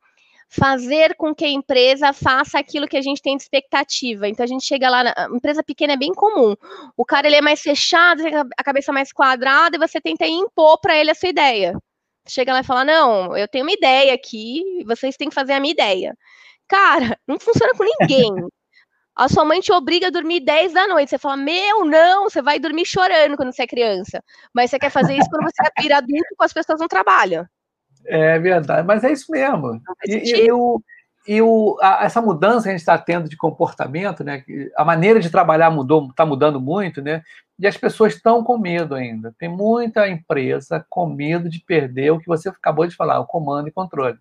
fazer 0.48 1.14
com 1.16 1.34
que 1.34 1.46
a 1.46 1.48
empresa 1.48 2.12
faça 2.12 2.58
aquilo 2.58 2.86
que 2.86 2.96
a 2.96 3.00
gente 3.00 3.22
tem 3.22 3.36
de 3.36 3.42
expectativa. 3.42 4.28
Então 4.28 4.44
a 4.44 4.46
gente 4.46 4.66
chega 4.66 4.90
lá, 4.90 5.02
na 5.02 5.14
empresa 5.34 5.62
pequena 5.64 5.94
é 5.94 5.96
bem 5.96 6.12
comum. 6.12 6.54
O 6.96 7.06
cara 7.06 7.26
ele 7.26 7.36
é 7.36 7.40
mais 7.40 7.60
fechado, 7.62 8.22
a 8.58 8.62
cabeça 8.62 8.92
mais 8.92 9.12
quadrada 9.12 9.76
e 9.76 9.78
você 9.78 9.98
tenta 10.00 10.26
impor 10.26 10.78
para 10.80 10.94
ele 10.96 11.10
a 11.10 11.14
sua 11.14 11.30
ideia. 11.30 11.74
Chega 12.28 12.52
lá 12.52 12.60
e 12.60 12.64
fala: 12.64 12.84
"Não, 12.84 13.36
eu 13.36 13.48
tenho 13.48 13.64
uma 13.64 13.72
ideia 13.72 14.14
aqui, 14.14 14.62
vocês 14.86 15.16
têm 15.16 15.28
que 15.30 15.34
fazer 15.34 15.54
a 15.54 15.60
minha 15.60 15.72
ideia". 15.72 16.14
Cara, 16.68 17.18
não 17.26 17.38
funciona 17.40 17.72
com 17.74 17.84
ninguém. 17.84 18.30
A 19.14 19.28
sua 19.28 19.44
mãe 19.44 19.60
te 19.60 19.72
obriga 19.72 20.06
a 20.06 20.10
dormir 20.10 20.40
10 20.40 20.72
da 20.72 20.88
noite. 20.88 21.10
Você 21.10 21.18
fala, 21.18 21.36
meu, 21.36 21.84
não, 21.84 22.24
você 22.24 22.40
vai 22.40 22.58
dormir 22.58 22.86
chorando 22.86 23.36
quando 23.36 23.52
você 23.52 23.62
é 23.62 23.66
criança. 23.66 24.22
Mas 24.54 24.70
você 24.70 24.78
quer 24.78 24.90
fazer 24.90 25.14
isso 25.16 25.28
quando 25.28 25.44
você 25.44 25.62
vira 25.80 25.98
adulto 25.98 26.34
com 26.36 26.44
as 26.44 26.52
pessoas 26.52 26.80
no 26.80 26.88
trabalho. 26.88 27.46
É 28.06 28.38
verdade, 28.38 28.86
mas 28.86 29.04
é 29.04 29.12
isso 29.12 29.30
mesmo. 29.30 29.80
E, 30.06 30.14
e, 30.14 30.46
e, 30.46 30.52
o, 30.52 30.82
e 31.26 31.40
o, 31.42 31.78
a, 31.80 32.04
essa 32.04 32.20
mudança 32.20 32.64
que 32.64 32.68
a 32.70 32.72
gente 32.72 32.80
está 32.80 32.98
tendo 32.98 33.28
de 33.28 33.36
comportamento, 33.36 34.24
né? 34.24 34.42
A 34.76 34.84
maneira 34.84 35.20
de 35.20 35.30
trabalhar 35.30 35.70
mudou, 35.70 36.08
está 36.08 36.26
mudando 36.26 36.60
muito, 36.60 37.00
né? 37.00 37.22
E 37.58 37.66
as 37.66 37.76
pessoas 37.76 38.14
estão 38.14 38.42
com 38.42 38.58
medo 38.58 38.94
ainda. 38.94 39.32
Tem 39.38 39.48
muita 39.48 40.08
empresa 40.08 40.84
com 40.88 41.06
medo 41.06 41.48
de 41.48 41.60
perder 41.60 42.10
o 42.10 42.18
que 42.18 42.26
você 42.26 42.48
acabou 42.48 42.86
de 42.86 42.96
falar, 42.96 43.20
o 43.20 43.26
comando 43.26 43.68
e 43.68 43.72
controle. 43.72 44.18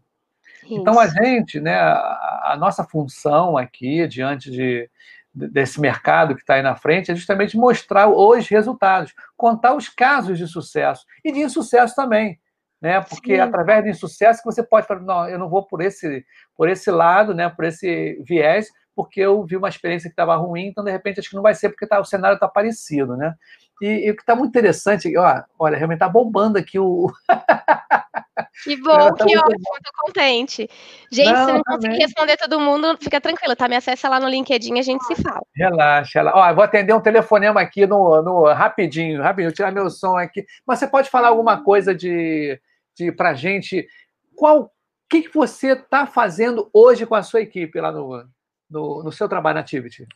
Então, 0.76 1.00
a 1.00 1.08
gente, 1.08 1.60
né, 1.60 1.76
a, 1.76 2.52
a 2.54 2.58
nossa 2.58 2.84
função 2.84 3.58
aqui, 3.58 4.08
diante 4.08 4.50
de, 4.50 4.90
desse 5.34 5.80
mercado 5.80 6.36
que 6.36 6.42
está 6.42 6.56
aí 6.56 6.62
na 6.62 6.76
frente, 6.76 7.12
é 7.12 7.16
justamente 7.16 7.58
mostrar 7.58 8.08
os 8.10 8.48
resultados, 8.48 9.14
contar 9.38 9.76
os 9.76 9.90
casos 9.90 10.38
de 10.38 10.48
sucesso 10.48 11.06
e 11.24 11.32
de 11.32 11.40
insucesso 11.40 11.96
também. 11.96 12.40
Né? 12.82 13.00
Porque 13.02 13.36
Sim. 13.36 13.42
através 13.42 13.84
do 13.84 13.90
insucesso 13.90 14.40
que 14.40 14.46
você 14.46 14.64
pode 14.64 14.88
falar, 14.88 15.02
não, 15.02 15.30
eu 15.30 15.38
não 15.38 15.50
vou 15.50 15.66
por 15.66 15.82
esse, 15.82 16.26
por 16.56 16.68
esse 16.68 16.90
lado, 16.90 17.34
né, 17.34 17.48
por 17.48 17.66
esse 17.66 18.20
viés, 18.28 18.68
porque 18.96 19.22
eu 19.22 19.44
vi 19.46 19.56
uma 19.56 19.70
experiência 19.70 20.10
que 20.10 20.14
estava 20.14 20.36
ruim, 20.36 20.66
então 20.66 20.84
de 20.84 20.92
repente 20.92 21.20
acho 21.20 21.30
que 21.30 21.36
não 21.36 21.44
vai 21.44 21.54
ser 21.54 21.70
porque 21.70 21.88
tá, 21.88 22.00
o 22.00 22.06
cenário 22.06 22.36
está 22.36 22.48
parecido, 22.48 23.16
né? 23.16 23.34
E, 23.82 24.06
e 24.08 24.12
o 24.12 24.16
que 24.16 24.22
está 24.22 24.36
muito 24.36 24.50
interessante, 24.50 25.18
ó, 25.18 25.44
olha, 25.58 25.76
realmente 25.76 25.98
está 25.98 26.08
bombando 26.08 26.58
aqui 26.60 26.78
o. 26.78 27.12
que 28.64 28.78
bom, 28.78 29.14
tá 29.16 29.26
que 29.26 29.36
ótimo, 29.36 29.56
estou 29.56 30.06
contente. 30.06 30.70
Gente, 31.12 31.32
não, 31.32 31.46
se 31.48 31.54
não 31.54 31.64
conseguir 31.64 31.98
responder 31.98 32.38
todo 32.38 32.60
mundo, 32.60 32.96
fica 33.02 33.20
tranquilo, 33.20 33.56
tá? 33.56 33.68
Me 33.68 33.76
acessa 33.76 34.08
lá 34.08 34.20
no 34.20 34.30
LinkedIn 34.30 34.78
a 34.78 34.84
gente 34.84 35.04
se 35.06 35.16
fala. 35.16 35.42
Relaxa, 35.56 36.20
relaxa. 36.20 36.38
Ó, 36.38 36.54
vou 36.54 36.64
atender 36.64 36.94
um 36.94 37.02
telefonema 37.02 37.60
aqui 37.60 37.88
no, 37.88 38.22
no 38.22 38.54
rapidinho, 38.54 39.24
rapidinho, 39.24 39.52
tirar 39.52 39.72
meu 39.72 39.90
som 39.90 40.16
aqui. 40.16 40.46
Mas 40.66 40.78
você 40.78 40.88
pode 40.88 41.10
falar 41.10 41.30
alguma 41.30 41.64
coisa 41.64 41.96
de, 41.96 42.62
de 42.96 43.12
pra 43.12 43.34
gente? 43.34 43.88
Qual 44.36 44.72
que, 45.10 45.24
que 45.24 45.34
você 45.34 45.74
está 45.74 46.06
fazendo 46.06 46.70
hoje 46.72 47.08
com 47.08 47.16
a 47.16 47.24
sua 47.24 47.42
equipe 47.42 47.82
lá 47.82 47.92
no, 47.92 48.24
no, 48.70 49.04
no 49.04 49.12
seu 49.12 49.28
trabalho 49.28 49.56
na 49.56 49.62
Activity? 49.62 50.08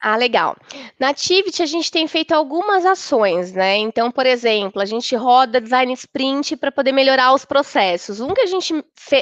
Ah, 0.00 0.16
legal. 0.16 0.54
Na 1.00 1.08
Activity, 1.08 1.62
a 1.62 1.66
gente 1.66 1.90
tem 1.90 2.06
feito 2.06 2.32
algumas 2.32 2.84
ações, 2.84 3.52
né? 3.52 3.76
Então, 3.78 4.10
por 4.10 4.26
exemplo, 4.26 4.80
a 4.80 4.84
gente 4.84 5.16
roda 5.16 5.60
design 5.60 5.92
sprint 5.94 6.56
para 6.56 6.70
poder 6.70 6.92
melhorar 6.92 7.32
os 7.32 7.44
processos. 7.44 8.20
Um 8.20 8.34
que 8.34 8.42
a 8.42 8.46
gente 8.46 8.74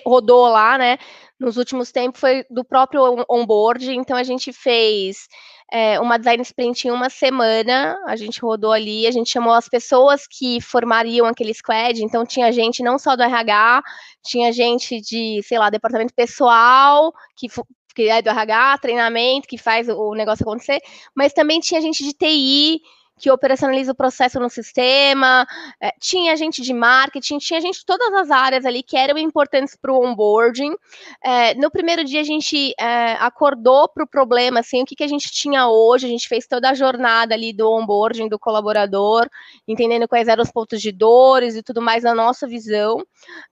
rodou 0.05 0.49
lá, 0.49 0.77
né, 0.77 0.99
nos 1.39 1.57
últimos 1.57 1.93
tempos 1.93 2.21
foi 2.21 2.45
do 2.51 2.65
próprio 2.65 3.25
onboard. 3.31 3.95
Então, 3.95 4.17
a 4.17 4.25
gente 4.25 4.53
fez 4.53 5.29
é, 5.73 5.99
uma 6.01 6.19
design 6.19 6.43
sprint 6.43 6.89
em 6.89 6.91
uma 6.91 7.09
semana. 7.09 7.97
A 8.07 8.17
gente 8.17 8.41
rodou 8.41 8.73
ali, 8.73 9.07
a 9.07 9.13
gente 9.13 9.31
chamou 9.31 9.53
as 9.53 9.69
pessoas 9.69 10.27
que 10.27 10.61
formariam 10.61 11.27
aquele 11.27 11.55
squad. 11.55 12.03
Então, 12.03 12.27
tinha 12.27 12.51
gente 12.53 12.83
não 12.83 12.99
só 12.99 13.15
do 13.15 13.23
RH, 13.23 13.81
tinha 14.25 14.53
gente 14.53 15.01
de, 15.01 15.41
sei 15.45 15.59
lá, 15.59 15.71
departamento 15.71 16.13
pessoal, 16.15 17.13
que 17.37 17.49
que 17.95 18.09
é 18.09 18.21
do 18.21 18.31
RH, 18.31 18.79
treinamento, 18.79 19.49
que 19.49 19.57
faz 19.57 19.89
o 19.89 20.15
negócio 20.15 20.43
acontecer, 20.43 20.81
mas 21.15 21.33
também 21.33 21.61
tinha 21.61 21.81
gente 21.81 22.03
de 22.03 22.13
TI, 22.13 22.83
que 23.17 23.31
operacionaliza 23.31 23.93
o 23.93 23.95
processo 23.95 24.41
no 24.41 24.51
sistema, 24.51 25.47
é, 25.81 25.93
tinha 26.01 26.37
gente 26.37 26.61
de 26.61 26.75
marketing, 26.75 27.39
tinha 27.39 27.61
gente 27.61 27.79
de 27.79 27.87
todas 27.87 28.13
as 28.13 28.31
áreas 28.31 28.65
ali 28.67 28.83
que 28.83 28.97
eram 28.97 29.17
importantes 29.17 29.77
para 29.77 29.93
o 29.93 30.05
onboarding. 30.05 30.75
É, 31.23 31.55
no 31.55 31.71
primeiro 31.71 32.05
dia 32.05 32.21
a 32.21 32.25
gente 32.25 32.75
é, 32.79 33.13
acordou 33.13 33.89
para 33.89 34.03
o 34.03 34.07
problema, 34.07 34.61
assim, 34.61 34.83
o 34.83 34.85
que, 34.85 34.97
que 34.97 35.05
a 35.05 35.09
gente 35.09 35.31
tinha 35.31 35.69
hoje, 35.69 36.07
a 36.07 36.09
gente 36.09 36.29
fez 36.29 36.47
toda 36.47 36.71
a 36.71 36.75
jornada 36.75 37.35
ali 37.35 37.53
do 37.53 37.71
onboarding 37.71 38.29
do 38.29 38.39
colaborador, 38.39 39.29
entendendo 39.67 40.09
quais 40.09 40.27
eram 40.27 40.43
os 40.43 40.51
pontos 40.51 40.83
de 40.83 40.91
dores 40.91 41.55
e 41.55 41.63
tudo 41.63 41.81
mais 41.81 42.03
na 42.03 42.15
nossa 42.15 42.49
visão. 42.49 42.99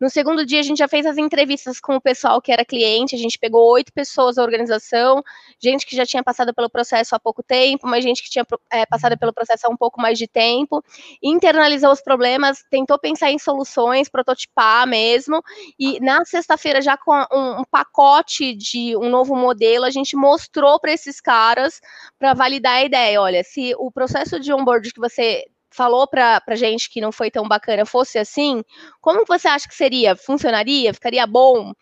No 0.01 0.11
segundo 0.11 0.45
dia 0.45 0.59
a 0.59 0.65
gente 0.65 0.79
já 0.79 0.89
fez 0.89 1.07
as 1.07 1.17
entrevistas 1.17 1.79
com 1.79 1.95
o 1.95 2.01
pessoal 2.01 2.43
que 2.43 2.51
era 2.51 2.65
cliente, 2.65 3.15
a 3.15 3.19
gente 3.19 3.39
pegou 3.39 3.71
oito 3.73 3.93
pessoas 3.93 4.37
da 4.37 4.43
organização, 4.43 5.23
gente 5.63 5.87
que 5.87 5.95
já 5.95 6.05
tinha 6.05 6.23
passado 6.23 6.53
pelo 6.53 6.69
processo 6.69 7.15
há 7.15 7.21
pouco 7.21 7.45
tempo, 7.45 7.87
mas 7.87 8.03
gente 8.03 8.23
que 8.23 8.31
tinha 8.31 8.45
é, 8.73 8.85
passado 8.87 9.17
pelo 9.17 9.33
processo 9.33 9.52
processo 9.53 9.69
um 9.71 9.77
pouco 9.77 10.01
mais 10.01 10.19
de 10.19 10.27
tempo, 10.27 10.83
internalizou 11.23 11.93
os 11.93 12.01
problemas, 12.01 12.65
tentou 12.71 12.99
pensar 12.99 13.31
em 13.31 13.39
soluções, 13.39 14.09
prototipar 14.09 14.87
mesmo, 14.87 15.43
e 15.79 16.01
na 16.01 16.25
sexta-feira, 16.25 16.81
já 16.81 16.97
com 16.97 17.13
um, 17.33 17.61
um, 17.61 17.65
pacote 17.71 18.55
de 18.55 18.97
um 18.97 19.09
novo 19.09 19.37
modelo, 19.37 19.85
a 19.85 19.91
gente 19.91 20.17
mostrou 20.17 20.81
para 20.81 20.93
esses 20.93 21.21
caras 21.21 21.81
para 22.19 22.35
validar 22.35 22.77
a 22.77 22.85
ideia. 22.85 23.21
Olha, 23.21 23.43
se 23.45 23.75
o 23.77 23.91
processo 23.91 24.41
de 24.41 24.53
onboard 24.53 24.93
que 24.93 25.01
você 25.01 25.45
falou 25.73 26.07
para 26.07 26.43
a 26.47 26.55
gente 26.57 26.91
que 26.91 27.01
não 27.01 27.11
foi 27.11 27.31
tão 27.31 27.47
bacana 27.49 27.85
fosse 27.85 28.19
assim, 28.19 28.63
como 29.01 29.25
você 29.27 29.49
acha 29.49 29.69
que 29.69 29.75
seria? 29.75 30.15
Funcionaria? 30.15 30.93
Ficaria 30.95 31.27
bom? 31.27 31.73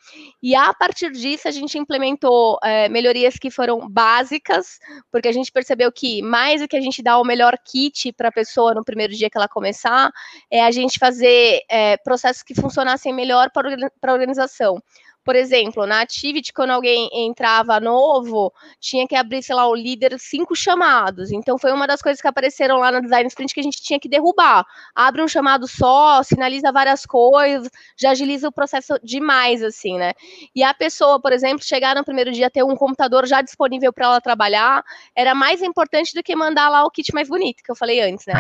E 0.43 0.55
a 0.55 0.72
partir 0.72 1.11
disso 1.12 1.49
a 1.49 1.51
gente 1.51 1.78
implementou 1.78 2.59
é, 2.62 2.88
melhorias 2.88 3.36
que 3.36 3.51
foram 3.51 3.88
básicas, 3.88 4.78
porque 5.11 5.28
a 5.28 5.32
gente 5.32 5.53
percebeu 5.53 5.91
que 5.93 6.22
mais 6.22 6.61
do 6.61 6.68
que 6.68 6.76
a 6.76 6.80
gente 6.80 7.03
dar 7.03 7.18
o 7.18 7.24
melhor 7.24 7.57
kit 7.64 8.12
para 8.12 8.28
a 8.28 8.32
pessoa 8.32 8.74
no 8.74 8.84
primeiro 8.84 9.12
dia 9.12 9.28
que 9.28 9.36
ela 9.36 9.49
começar, 9.49 10.11
é 10.51 10.64
a 10.64 10.70
gente 10.70 10.99
fazer 10.99 11.61
é, 11.68 11.97
processos 11.99 12.43
que 12.43 12.55
funcionassem 12.55 13.12
melhor 13.12 13.51
para 13.51 13.70
a 14.03 14.12
organização. 14.12 14.82
Por 15.24 15.36
exemplo, 15.36 15.86
na 15.86 16.00
Activity, 16.00 16.52
quando 16.52 16.70
alguém 16.70 17.10
entrava 17.12 17.78
novo, 17.78 18.52
tinha 18.80 19.06
que 19.06 19.14
abrir, 19.14 19.42
sei 19.42 19.54
lá, 19.54 19.68
o 19.68 19.74
líder 19.74 20.18
cinco 20.18 20.56
chamados. 20.56 21.30
Então, 21.30 21.58
foi 21.58 21.72
uma 21.72 21.86
das 21.86 22.00
coisas 22.00 22.20
que 22.20 22.28
apareceram 22.28 22.78
lá 22.78 22.90
no 22.90 23.02
Design 23.02 23.28
Sprint 23.28 23.52
que 23.52 23.60
a 23.60 23.62
gente 23.62 23.82
tinha 23.82 24.00
que 24.00 24.08
derrubar. 24.08 24.64
Abre 24.94 25.22
um 25.22 25.28
chamado 25.28 25.68
só, 25.68 26.22
sinaliza 26.22 26.72
várias 26.72 27.04
coisas, 27.04 27.68
já 27.98 28.10
agiliza 28.10 28.48
o 28.48 28.52
processo 28.52 28.94
demais, 29.02 29.62
assim, 29.62 29.98
né? 29.98 30.14
E 30.54 30.62
a 30.62 30.72
pessoa, 30.72 31.20
por 31.20 31.32
exemplo, 31.32 31.62
chegar 31.62 31.94
no 31.94 32.04
primeiro 32.04 32.32
dia 32.32 32.50
ter 32.50 32.62
um 32.62 32.74
computador 32.74 33.26
já 33.26 33.42
disponível 33.42 33.92
para 33.92 34.06
ela 34.06 34.20
trabalhar, 34.20 34.82
era 35.14 35.34
mais 35.34 35.62
importante 35.62 36.14
do 36.14 36.22
que 36.22 36.34
mandar 36.34 36.68
lá 36.70 36.84
o 36.84 36.90
kit 36.90 37.12
mais 37.12 37.28
bonito, 37.28 37.62
que 37.62 37.70
eu 37.70 37.76
falei 37.76 38.00
antes, 38.00 38.24
né? 38.26 38.34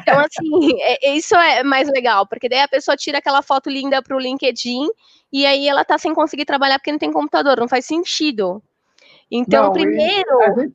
Então, 0.00 0.18
assim, 0.20 0.30
é, 0.82 1.12
isso 1.14 1.34
é 1.34 1.64
mais 1.64 1.88
legal, 1.88 2.26
porque 2.26 2.48
daí 2.48 2.60
a 2.60 2.68
pessoa 2.68 2.96
tira 2.96 3.18
aquela 3.18 3.42
foto 3.42 3.68
linda 3.68 4.00
para 4.02 4.16
o 4.16 4.20
LinkedIn 4.20 4.88
e 5.32 5.46
aí 5.46 5.68
ela 5.68 5.84
tá 5.84 5.96
sem 5.98 6.14
conseguir 6.14 6.44
trabalhar 6.44 6.78
porque 6.78 6.92
não 6.92 6.98
tem 6.98 7.12
computador, 7.12 7.58
não 7.58 7.68
faz 7.68 7.86
sentido. 7.86 8.62
Então, 9.30 9.64
não, 9.64 9.72
primeiro. 9.72 10.30
Gente, 10.58 10.74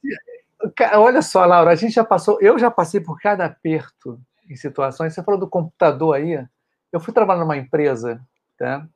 olha 0.93 1.21
só, 1.21 1.45
Laura, 1.45 1.71
a 1.71 1.75
gente 1.75 1.93
já 1.93 2.03
passou, 2.03 2.39
eu 2.41 2.57
já 2.57 2.71
passei 2.71 3.01
por 3.01 3.19
cada 3.19 3.45
aperto 3.45 4.19
em 4.49 4.55
situações. 4.55 5.13
Você 5.13 5.23
falou 5.23 5.39
do 5.39 5.49
computador 5.49 6.15
aí. 6.15 6.43
Eu 6.91 6.99
fui 6.99 7.13
trabalhar 7.13 7.41
numa 7.41 7.57
empresa, 7.57 8.21
tá? 8.57 8.87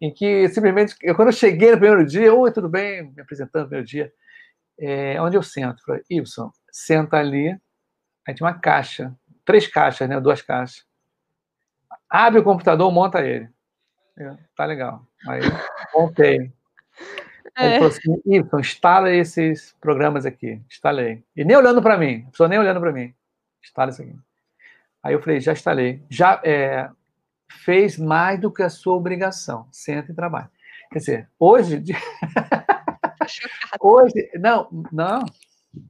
Em 0.00 0.12
que 0.12 0.48
simplesmente, 0.48 0.96
eu, 1.02 1.14
quando 1.14 1.28
eu 1.28 1.32
cheguei 1.32 1.72
no 1.72 1.78
primeiro 1.78 2.06
dia, 2.06 2.32
oi, 2.32 2.50
tudo 2.50 2.68
bem? 2.68 3.12
Me 3.14 3.20
apresentando 3.20 3.62
no 3.62 3.68
primeiro 3.68 3.86
dia. 3.86 4.12
É, 4.78 5.20
onde 5.20 5.36
eu 5.36 5.42
sento? 5.42 5.84
Falei, 5.84 6.02
Ibson, 6.08 6.50
senta 6.70 7.18
ali. 7.18 7.50
Aí 8.26 8.34
tinha 8.34 8.46
uma 8.46 8.58
caixa, 8.58 9.14
três 9.44 9.66
caixas, 9.66 10.08
né? 10.08 10.20
Duas 10.20 10.40
caixas. 10.40 10.86
Abre 12.08 12.40
o 12.40 12.44
computador, 12.44 12.90
monta 12.90 13.20
ele. 13.20 13.48
É, 14.18 14.36
tá 14.56 14.64
legal. 14.64 15.06
Aí 15.28 15.40
montei. 15.94 16.52
É. 17.56 17.66
Ele 17.66 17.74
falou 17.74 17.88
assim, 17.88 18.22
Ibson, 18.26 18.58
instala 18.60 19.10
esses 19.10 19.74
programas 19.80 20.26
aqui. 20.26 20.60
Instalei. 20.68 21.24
E 21.36 21.44
nem 21.44 21.56
olhando 21.56 21.80
para 21.80 21.96
mim, 21.96 22.24
a 22.26 22.30
pessoa 22.30 22.48
nem 22.48 22.58
olhando 22.58 22.80
para 22.80 22.92
mim. 22.92 23.14
Instala 23.62 23.90
isso 23.90 24.02
aqui. 24.02 24.16
Aí 25.02 25.14
eu 25.14 25.22
falei, 25.22 25.40
já 25.40 25.52
instalei. 25.52 26.02
Já 26.10 26.40
é, 26.44 26.90
fez 27.48 27.96
mais 27.96 28.40
do 28.40 28.52
que 28.52 28.62
a 28.62 28.70
sua 28.70 28.94
obrigação. 28.94 29.68
Senta 29.70 30.12
e 30.12 30.14
trabalha. 30.14 30.50
Quer 30.92 30.98
dizer, 30.98 31.28
hoje. 31.38 31.82
hoje. 33.80 34.30
Não, 34.34 34.68
não. 34.92 35.24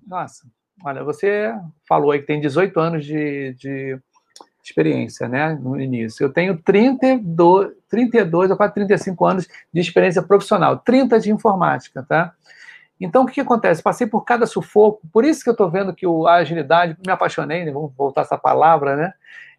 Nossa. 0.07 0.47
Olha, 0.85 1.03
você 1.03 1.53
falou 1.89 2.13
aí 2.13 2.21
que 2.21 2.27
tem 2.27 2.41
18 2.41 2.79
anos 2.79 3.05
de, 3.05 3.55
de 3.55 4.01
experiência, 4.69 5.29
né, 5.29 5.59
no 5.61 5.81
início. 5.81 6.25
Eu 6.25 6.33
tenho 6.33 6.57
32, 6.63 7.73
32 7.89 8.51
ou 8.51 8.57
quase 8.57 8.75
35 8.75 9.27
anos 9.27 9.49
de 9.73 9.81
experiência 9.81 10.23
profissional, 10.23 10.79
30 10.79 11.19
de 11.21 11.31
informática, 11.31 12.05
tá? 12.09 12.33
Então, 13.01 13.23
o 13.23 13.27
que, 13.27 13.35
que 13.35 13.41
acontece? 13.41 13.83
Passei 13.83 14.07
por 14.07 14.25
cada 14.25 14.45
sufoco, 14.45 15.01
por 15.13 15.25
isso 15.25 15.43
que 15.43 15.49
eu 15.49 15.53
estou 15.53 15.71
vendo 15.71 15.95
que 15.95 16.07
o, 16.07 16.27
a 16.27 16.35
agilidade, 16.35 16.97
me 17.05 17.13
apaixonei, 17.13 17.65
né? 17.65 17.71
vamos 17.71 17.93
voltar 17.97 18.23
essa 18.23 18.37
palavra, 18.37 18.97
né? 18.97 19.13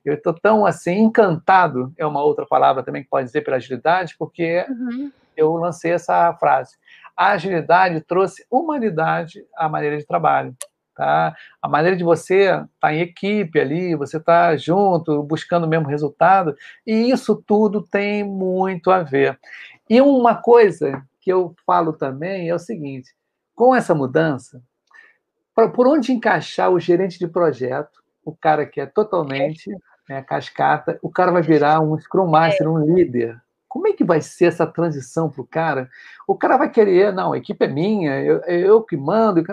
Eu 0.04 0.16
estou 0.16 0.34
tão, 0.34 0.66
assim, 0.66 0.98
encantado, 1.00 1.94
é 1.98 2.06
uma 2.06 2.22
outra 2.22 2.46
palavra 2.46 2.84
também 2.84 3.04
que 3.04 3.10
pode 3.10 3.28
dizer 3.28 3.42
pela 3.42 3.58
agilidade, 3.58 4.16
porque 4.18 4.66
uhum. 4.70 5.12
eu 5.36 5.54
lancei 5.54 5.92
essa 5.92 6.34
frase. 6.34 6.76
A 7.16 7.32
agilidade 7.32 8.00
trouxe 8.02 8.46
humanidade 8.50 9.46
à 9.56 9.68
maneira 9.68 9.98
de 9.98 10.06
trabalho. 10.06 10.56
Tá? 11.00 11.34
A 11.62 11.70
maneira 11.70 11.96
de 11.96 12.04
você 12.04 12.42
estar 12.42 12.68
tá 12.78 12.94
em 12.94 13.00
equipe 13.00 13.58
ali, 13.58 13.96
você 13.96 14.18
estar 14.18 14.50
tá 14.50 14.58
junto, 14.58 15.24
buscando 15.24 15.64
o 15.64 15.70
mesmo 15.70 15.88
resultado, 15.88 16.54
e 16.86 17.10
isso 17.10 17.42
tudo 17.48 17.82
tem 17.82 18.22
muito 18.22 18.92
a 18.92 19.02
ver. 19.02 19.40
E 19.90 20.02
uma 20.02 20.36
coisa 20.36 21.02
que 21.22 21.32
eu 21.32 21.56
falo 21.66 21.94
também 21.94 22.50
é 22.50 22.54
o 22.54 22.60
seguinte: 22.60 23.16
com 23.56 23.74
essa 23.74 23.96
mudança, 23.96 24.62
por 25.74 25.88
onde 25.88 26.12
encaixar 26.12 26.70
o 26.70 26.82
gerente 26.82 27.18
de 27.18 27.30
projeto, 27.30 28.04
o 28.26 28.36
cara 28.36 28.66
que 28.66 28.82
é 28.82 28.86
totalmente 28.86 29.72
né, 30.10 30.22
cascata, 30.22 31.00
o 31.02 31.10
cara 31.10 31.32
vai 31.32 31.42
virar 31.42 31.80
um 31.80 31.98
Scrum 31.98 32.28
Master, 32.28 32.70
um 32.70 32.94
líder. 32.94 33.42
Como 33.70 33.88
é 33.88 33.94
que 33.94 34.04
vai 34.04 34.20
ser 34.20 34.46
essa 34.46 34.66
transição 34.66 35.30
para 35.30 35.42
o 35.42 35.48
cara? 35.48 35.90
O 36.28 36.36
cara 36.36 36.58
vai 36.58 36.72
querer, 36.72 37.14
não, 37.14 37.34
a 37.34 37.38
equipe 37.38 37.64
é 37.64 37.68
minha, 37.68 38.20
eu, 38.20 38.40
eu 38.42 38.82
que 38.82 38.98
mando. 38.98 39.44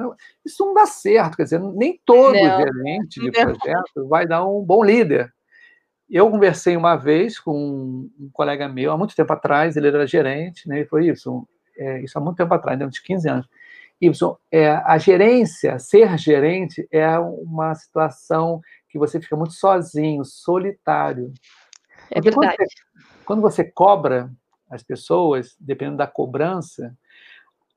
Isso 0.44 0.64
não 0.64 0.72
dá 0.72 0.86
certo, 0.86 1.36
quer 1.36 1.44
dizer, 1.44 1.60
nem 1.60 2.00
todo 2.04 2.34
não. 2.34 2.58
gerente 2.58 3.20
de 3.20 3.30
projeto 3.30 4.08
vai 4.08 4.26
dar 4.26 4.46
um 4.46 4.64
bom 4.64 4.82
líder. 4.82 5.30
Eu 6.08 6.30
conversei 6.30 6.76
uma 6.76 6.96
vez 6.96 7.38
com 7.38 8.08
um 8.18 8.30
colega 8.32 8.68
meu, 8.68 8.90
há 8.90 8.96
muito 8.96 9.14
tempo 9.14 9.32
atrás, 9.32 9.76
ele 9.76 9.88
era 9.88 10.06
gerente, 10.06 10.66
né? 10.66 10.78
Ele 10.78 10.86
falou, 10.86 11.04
isso, 11.04 11.48
é, 11.76 12.00
isso 12.02 12.16
há 12.16 12.20
muito 12.20 12.36
tempo 12.38 12.54
atrás, 12.54 12.78
né, 12.78 12.86
uns 12.86 12.98
15 12.98 13.28
anos. 13.28 13.48
Y, 14.00 14.36
é, 14.50 14.70
a 14.70 14.98
gerência, 14.98 15.78
ser 15.78 16.16
gerente, 16.16 16.86
é 16.90 17.18
uma 17.18 17.74
situação 17.74 18.60
que 18.88 18.98
você 18.98 19.20
fica 19.20 19.36
muito 19.36 19.52
sozinho, 19.52 20.24
solitário. 20.24 21.32
É 22.10 22.20
verdade. 22.20 22.56
Quando 22.56 22.68
você, 22.68 22.74
quando 23.26 23.42
você 23.42 23.64
cobra 23.64 24.30
as 24.70 24.82
pessoas, 24.82 25.56
dependendo 25.60 25.98
da 25.98 26.06
cobrança, 26.06 26.96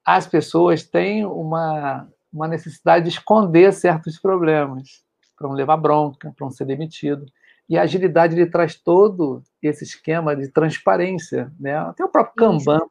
as 0.05 0.25
pessoas 0.25 0.83
têm 0.83 1.25
uma, 1.25 2.07
uma 2.31 2.47
necessidade 2.47 3.05
de 3.05 3.11
esconder 3.11 3.73
certos 3.73 4.17
problemas, 4.19 5.03
para 5.37 5.47
não 5.47 5.55
levar 5.55 5.77
bronca, 5.77 6.33
para 6.35 6.45
não 6.45 6.51
ser 6.51 6.65
demitido. 6.65 7.25
E 7.67 7.77
a 7.77 7.83
agilidade 7.83 8.35
ele 8.35 8.49
traz 8.49 8.75
todo 8.75 9.43
esse 9.61 9.83
esquema 9.83 10.35
de 10.35 10.47
transparência, 10.49 11.51
né? 11.59 11.77
Até 11.77 12.03
o 12.03 12.09
próprio 12.09 12.35
Kanban. 12.35 12.81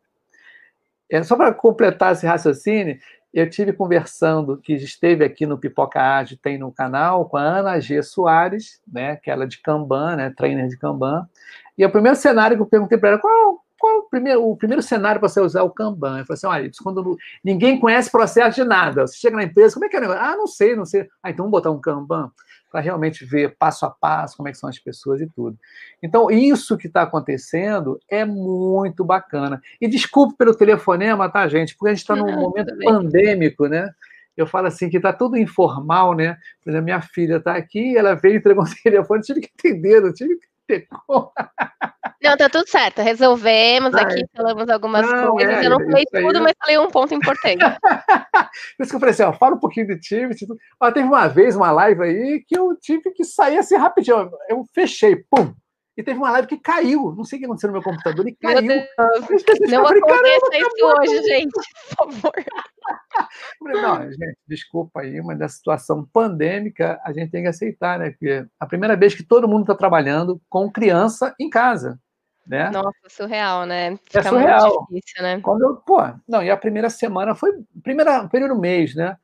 É, 1.10 1.22
só 1.22 1.36
para 1.36 1.52
completar 1.52 2.12
esse 2.12 2.26
raciocínio, 2.26 2.98
eu 3.32 3.48
tive 3.48 3.72
conversando, 3.72 4.56
que 4.56 4.72
esteve 4.72 5.24
aqui 5.24 5.46
no 5.46 5.58
Pipoca 5.58 6.00
Ágil, 6.00 6.38
tem 6.40 6.58
no 6.58 6.72
canal, 6.72 7.28
com 7.28 7.36
a 7.36 7.42
Ana 7.42 7.80
G. 7.80 8.02
Soares, 8.02 8.80
né, 8.90 9.16
que 9.16 9.30
ela 9.30 9.44
é 9.44 9.46
de 9.46 9.60
Kanban, 9.60 10.16
né, 10.16 10.32
trainer 10.36 10.68
de 10.68 10.78
Kanban. 10.78 11.28
E 11.76 11.84
o 11.84 11.90
primeiro 11.90 12.16
cenário 12.16 12.56
que 12.56 12.62
eu 12.62 12.66
perguntei 12.66 12.98
para 12.98 13.10
ela, 13.10 13.18
qual, 13.18 13.62
qual 13.78 13.98
o, 13.98 14.02
primeiro, 14.08 14.48
o 14.48 14.56
primeiro 14.56 14.82
cenário 14.82 15.20
para 15.20 15.28
você 15.28 15.40
usar 15.40 15.62
o 15.62 15.70
Kanban? 15.70 16.18
Eu 16.18 16.26
falei 16.26 16.34
assim, 16.34 16.46
olha, 16.46 16.70
quando 16.82 17.16
ninguém 17.44 17.78
conhece 17.78 18.10
processo 18.10 18.60
de 18.60 18.64
nada, 18.64 19.06
você 19.06 19.16
chega 19.16 19.36
na 19.36 19.44
empresa, 19.44 19.74
como 19.74 19.84
é 19.84 19.88
que 19.88 19.96
é 19.96 19.98
o 19.98 20.02
negócio? 20.02 20.22
Ah, 20.22 20.36
não 20.36 20.46
sei, 20.46 20.74
não 20.74 20.84
sei. 20.84 21.06
Ah, 21.22 21.30
então 21.30 21.44
vamos 21.44 21.52
botar 21.52 21.70
um 21.70 21.80
Kanban 21.80 22.32
para 22.70 22.80
realmente 22.80 23.24
ver 23.24 23.56
passo 23.58 23.86
a 23.86 23.90
passo 23.90 24.36
como 24.36 24.48
é 24.48 24.52
que 24.52 24.58
são 24.58 24.68
as 24.68 24.78
pessoas 24.78 25.20
e 25.20 25.26
tudo. 25.26 25.58
Então, 26.02 26.30
isso 26.30 26.76
que 26.76 26.86
está 26.86 27.02
acontecendo 27.02 28.00
é 28.08 28.24
muito 28.24 29.04
bacana. 29.04 29.60
E 29.80 29.88
desculpe 29.88 30.36
pelo 30.36 30.54
telefonema, 30.54 31.28
tá, 31.28 31.48
gente? 31.48 31.76
Porque 31.76 31.90
a 31.90 31.94
gente 31.94 32.02
está 32.02 32.14
num 32.14 32.40
momento 32.40 32.76
pandêmico, 32.78 33.66
né? 33.66 33.90
Eu 34.36 34.46
falo 34.46 34.68
assim 34.68 34.88
que 34.88 34.98
está 34.98 35.12
tudo 35.12 35.36
informal, 35.36 36.14
né? 36.14 36.36
Por 36.62 36.70
exemplo, 36.70 36.84
minha 36.84 37.00
filha 37.00 37.36
está 37.36 37.56
aqui, 37.56 37.96
ela 37.96 38.14
veio 38.14 38.34
e 38.34 38.38
entregou 38.38 38.64
o 38.64 38.68
telefone, 38.82 39.22
tive 39.22 39.40
que 39.40 39.50
entender, 39.58 40.02
eu 40.02 40.12
tive 40.12 40.36
que 40.36 40.46
pegou. 40.66 41.32
Não, 42.22 42.36
tá 42.36 42.48
tudo 42.48 42.68
certo. 42.68 43.00
Resolvemos 43.00 43.94
Ai. 43.94 44.02
aqui, 44.02 44.26
falamos 44.36 44.68
algumas 44.68 45.06
não, 45.10 45.30
coisas. 45.30 45.54
É, 45.54 45.66
eu 45.66 45.70
não 45.70 45.78
falei 45.78 46.04
tudo, 46.04 46.42
mas 46.42 46.52
falei 46.60 46.78
um 46.78 46.90
ponto 46.90 47.14
importante. 47.14 47.58
Por 48.76 48.82
isso 48.82 48.90
que 48.90 48.96
eu 48.96 49.00
falei 49.00 49.12
assim, 49.12 49.22
ó, 49.22 49.32
fala 49.32 49.54
um 49.54 49.60
pouquinho 49.60 49.86
de 49.86 50.00
time. 50.00 50.34
Ó, 50.80 50.90
teve 50.90 51.06
uma 51.06 51.28
vez 51.28 51.54
uma 51.54 51.70
live 51.70 52.02
aí 52.02 52.44
que 52.46 52.58
eu 52.58 52.76
tive 52.80 53.10
que 53.12 53.24
sair 53.24 53.58
assim 53.58 53.76
rapidinho. 53.76 54.30
Eu 54.48 54.64
fechei, 54.74 55.16
pum, 55.30 55.54
e 55.98 56.02
teve 56.04 56.16
uma 56.16 56.30
live 56.30 56.46
que 56.46 56.56
caiu. 56.56 57.12
Não 57.16 57.24
sei 57.24 57.38
o 57.38 57.40
que 57.40 57.44
aconteceu 57.46 57.68
no 57.68 57.72
meu 57.72 57.82
computador, 57.82 58.28
e 58.28 58.36
caiu. 58.36 58.62
Não 59.68 59.84
aconteça 59.84 60.48
isso 60.54 60.86
hoje, 60.86 61.22
gente, 61.24 61.50
por 61.96 62.12
favor. 62.12 62.32
Não, 63.60 64.02
gente, 64.04 64.38
desculpa 64.46 65.00
aí, 65.00 65.20
mas 65.20 65.38
da 65.40 65.48
situação 65.48 66.08
pandêmica 66.12 67.00
a 67.04 67.12
gente 67.12 67.32
tem 67.32 67.42
que 67.42 67.48
aceitar, 67.48 67.98
né? 67.98 68.10
Porque 68.10 68.28
é 68.28 68.46
a 68.60 68.66
primeira 68.66 68.96
vez 68.96 69.12
que 69.12 69.24
todo 69.24 69.48
mundo 69.48 69.62
está 69.62 69.74
trabalhando 69.74 70.40
com 70.48 70.70
criança 70.70 71.34
em 71.38 71.50
casa. 71.50 72.00
Né? 72.48 72.70
Nossa, 72.70 73.08
surreal, 73.08 73.66
né? 73.66 73.92
É 73.92 73.96
Fica 73.96 74.20
é 74.20 74.22
surreal. 74.22 74.86
Difícil, 74.90 75.22
né? 75.22 75.40
Quando 75.40 75.62
eu, 75.62 75.76
pô, 75.76 75.98
não, 76.26 76.42
e 76.42 76.50
a 76.50 76.56
primeira 76.56 76.88
semana 76.88 77.34
foi 77.34 77.52
primeira, 77.82 78.26
primeiro 78.26 78.58
mês, 78.58 78.94
né? 78.94 79.16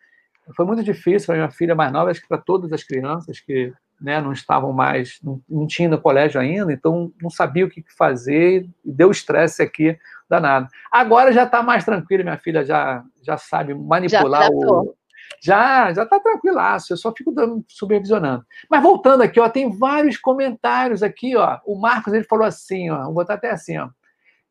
foi 0.55 0.67
muito 0.67 0.83
difícil 0.83 1.27
para 1.27 1.37
minha 1.37 1.51
filha 1.51 1.75
mais 1.75 1.93
nova, 1.93 2.11
acho 2.11 2.21
que 2.21 2.29
para 2.29 2.39
todas 2.39 2.73
as 2.73 2.83
crianças 2.83 3.41
que 3.41 3.73
né, 4.01 4.21
não 4.21 4.33
estavam 4.33 4.73
mais, 4.73 5.19
não, 5.23 5.41
não 5.49 5.67
tinham 5.67 5.91
no 5.91 6.01
colégio 6.01 6.41
ainda, 6.41 6.73
então 6.73 7.11
não 7.23 7.31
sabia 7.31 7.65
o 7.65 7.71
que 7.71 7.83
fazer, 7.97 8.69
e 8.85 8.93
deu 8.93 9.11
estresse 9.11 9.63
aqui 9.63 9.99
danado. 10.29 10.69
Agora 10.91 11.33
já 11.33 11.45
está 11.45 11.63
mais 11.63 11.85
tranquilo, 11.85 12.25
minha 12.25 12.37
filha 12.37 12.65
já, 12.65 13.03
já 13.23 13.37
sabe 13.39 13.73
manipular 13.73 14.43
já 14.43 14.51
o. 14.51 14.95
Já, 15.41 15.93
já 15.93 16.05
está 16.05 16.19
tranquilaço, 16.21 16.93
eu 16.93 16.97
só 16.97 17.13
fico 17.13 17.31
dando, 17.33 17.65
supervisionando. 17.69 18.45
Mas 18.71 18.83
voltando 18.83 19.23
aqui, 19.23 19.39
ó, 19.41 19.49
tem 19.49 19.71
vários 19.71 20.17
comentários 20.17 21.03
aqui, 21.03 21.37
ó. 21.37 21.59
O 21.65 21.79
Marcos 21.79 22.13
ele 22.13 22.25
falou 22.25 22.47
assim, 22.47 22.91
ó, 22.91 23.05
vou 23.05 23.15
botar 23.15 23.35
até 23.35 23.51
assim, 23.51 23.79
ó. 23.79 23.89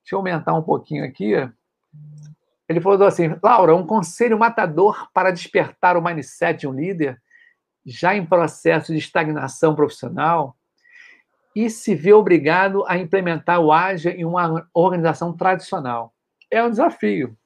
Deixa 0.04 0.14
eu 0.14 0.18
aumentar 0.18 0.54
um 0.54 0.62
pouquinho 0.62 1.06
aqui. 1.06 1.34
Ele 2.68 2.82
falou 2.82 3.06
assim: 3.06 3.36
Laura, 3.42 3.76
um 3.76 3.86
conselho 3.86 4.38
matador 4.38 5.10
para 5.14 5.32
despertar 5.32 5.96
o 5.96 6.02
mindset 6.02 6.62
de 6.62 6.68
um 6.68 6.74
líder 6.74 7.22
já 7.86 8.16
em 8.16 8.26
processo 8.26 8.92
de 8.92 9.00
estagnação 9.00 9.76
profissional 9.76 10.56
e 11.56 11.70
se 11.70 11.94
vê 11.94 12.14
obrigado 12.14 12.84
a 12.88 12.98
implementar 12.98 13.60
o 13.60 13.72
Ágil 13.72 14.12
em 14.12 14.26
uma 14.26 14.68
organização 14.74 15.36
tradicional. 15.36 16.14
É 16.50 16.64
um 16.64 16.70
desafio, 16.70 17.38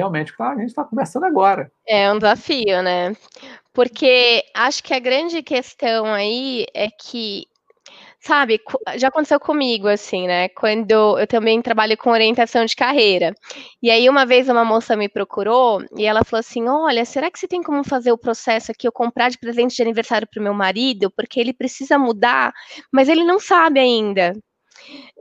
realmente, 0.00 0.32
a 0.38 0.54
gente 0.56 0.66
está 0.66 0.84
conversando 0.84 1.26
agora. 1.26 1.70
É 1.86 2.10
um 2.12 2.18
desafio, 2.18 2.82
né? 2.82 3.14
Porque 3.72 4.42
acho 4.54 4.82
que 4.82 4.92
a 4.92 4.98
grande 4.98 5.42
questão 5.42 6.06
aí 6.06 6.66
é 6.74 6.88
que 6.88 7.46
Sabe, 8.22 8.60
já 8.98 9.08
aconteceu 9.08 9.40
comigo, 9.40 9.88
assim, 9.88 10.26
né? 10.26 10.50
Quando 10.50 11.18
eu 11.18 11.26
também 11.26 11.62
trabalho 11.62 11.96
com 11.96 12.10
orientação 12.10 12.66
de 12.66 12.76
carreira. 12.76 13.34
E 13.82 13.90
aí, 13.90 14.10
uma 14.10 14.26
vez, 14.26 14.46
uma 14.46 14.62
moça 14.62 14.94
me 14.94 15.08
procurou 15.08 15.82
e 15.96 16.04
ela 16.04 16.22
falou 16.22 16.40
assim: 16.40 16.68
Olha, 16.68 17.02
será 17.06 17.30
que 17.30 17.38
você 17.38 17.48
tem 17.48 17.62
como 17.62 17.82
fazer 17.82 18.12
o 18.12 18.18
processo 18.18 18.70
aqui, 18.70 18.86
eu 18.86 18.92
comprar 18.92 19.30
de 19.30 19.38
presente 19.38 19.74
de 19.74 19.82
aniversário 19.82 20.28
para 20.30 20.38
o 20.38 20.44
meu 20.44 20.52
marido? 20.52 21.10
Porque 21.10 21.40
ele 21.40 21.54
precisa 21.54 21.98
mudar, 21.98 22.52
mas 22.92 23.08
ele 23.08 23.24
não 23.24 23.40
sabe 23.40 23.80
ainda. 23.80 24.32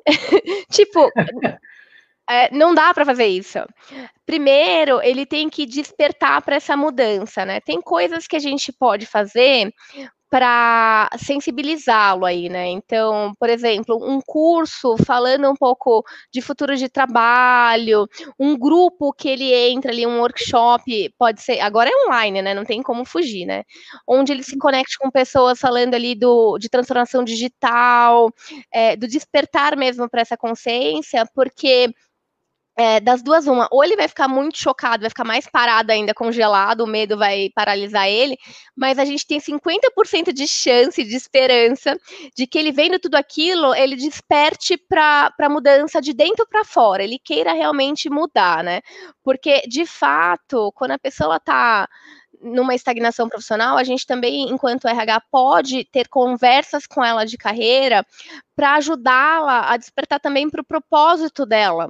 tipo. 0.70 1.10
É, 2.30 2.54
não 2.56 2.76
dá 2.76 2.94
para 2.94 3.06
fazer 3.06 3.26
isso. 3.26 3.58
Primeiro, 4.24 5.02
ele 5.02 5.26
tem 5.26 5.50
que 5.50 5.66
despertar 5.66 6.42
para 6.44 6.58
essa 6.58 6.78
mudança, 6.78 7.44
né? 7.44 7.60
Tem 7.60 7.82
coisas 7.82 8.28
que 8.28 8.36
a 8.36 8.40
gente 8.40 8.72
pode 8.72 9.08
fazer 9.08 9.74
para 10.30 11.10
sensibilizá-lo 11.18 12.24
aí, 12.24 12.50
né? 12.50 12.68
Então, 12.68 13.34
por 13.40 13.50
exemplo, 13.50 13.98
um 14.00 14.22
curso 14.22 14.96
falando 15.04 15.50
um 15.50 15.56
pouco 15.56 16.04
de 16.32 16.40
futuro 16.40 16.78
de 16.78 16.88
trabalho, 16.88 18.08
um 18.40 18.56
grupo 18.56 19.12
que 19.12 19.28
ele 19.28 19.52
entra 19.52 19.92
ali, 19.92 20.06
um 20.06 20.20
workshop, 20.20 21.12
pode 21.18 21.42
ser, 21.42 21.60
agora 21.62 21.90
é 21.90 22.06
online, 22.06 22.44
né? 22.44 22.54
Não 22.54 22.64
tem 22.64 22.84
como 22.84 23.04
fugir, 23.06 23.48
né? 23.48 23.64
Onde 24.08 24.32
ele 24.32 24.44
se 24.44 24.56
conecte 24.56 25.00
com 25.00 25.10
pessoas 25.10 25.60
falando 25.60 25.96
ali 25.96 26.14
do, 26.14 26.60
de 26.60 26.70
transformação 26.70 27.24
digital, 27.24 28.32
é, 28.72 28.96
do 28.96 29.08
despertar 29.08 29.76
mesmo 29.76 30.08
para 30.08 30.22
essa 30.22 30.38
consciência, 30.38 31.26
porque 31.34 31.92
é, 32.80 33.02
das 33.02 33.22
duas, 33.22 33.46
uma, 33.46 33.68
ou 33.70 33.84
ele 33.84 33.98
vai 33.98 34.08
ficar 34.08 34.30
muito 34.30 34.58
chocado, 34.58 35.02
vai 35.02 35.10
ficar 35.10 35.26
mais 35.26 35.46
parado 35.46 35.92
ainda, 35.92 36.14
congelado, 36.14 36.80
o 36.80 36.88
medo 36.88 37.18
vai 37.18 37.50
paralisar 37.54 38.08
ele, 38.08 38.38
mas 38.74 38.98
a 38.98 39.04
gente 39.04 39.28
tem 39.28 39.38
50% 39.38 40.32
de 40.32 40.48
chance, 40.48 41.04
de 41.04 41.14
esperança, 41.14 42.00
de 42.34 42.48
que 42.48 42.58
ele 42.58 42.72
vendo 42.72 42.98
tudo 42.98 43.16
aquilo, 43.16 43.76
ele 43.76 43.98
desperte 43.98 44.78
para 44.78 45.30
a 45.38 45.50
mudança 45.50 46.00
de 46.00 46.14
dentro 46.14 46.48
para 46.48 46.64
fora, 46.64 47.04
ele 47.04 47.20
queira 47.20 47.52
realmente 47.52 48.10
mudar, 48.10 48.64
né? 48.64 48.80
Porque, 49.22 49.64
de 49.68 49.86
fato, 49.86 50.72
quando 50.74 50.92
a 50.92 51.00
pessoa 51.00 51.36
está 51.36 51.86
numa 52.42 52.74
estagnação 52.74 53.28
profissional, 53.28 53.78
a 53.78 53.84
gente 53.84 54.08
também, 54.08 54.50
enquanto 54.50 54.88
RH, 54.88 55.22
pode 55.30 55.84
ter 55.84 56.08
conversas 56.08 56.88
com 56.88 57.04
ela 57.04 57.26
de 57.26 57.38
carreira 57.38 58.06
para 58.56 58.76
ajudá-la 58.76 59.70
a 59.70 59.76
despertar 59.76 60.22
também 60.22 60.50
para 60.50 60.62
o 60.62 60.66
propósito 60.66 61.46
dela 61.46 61.90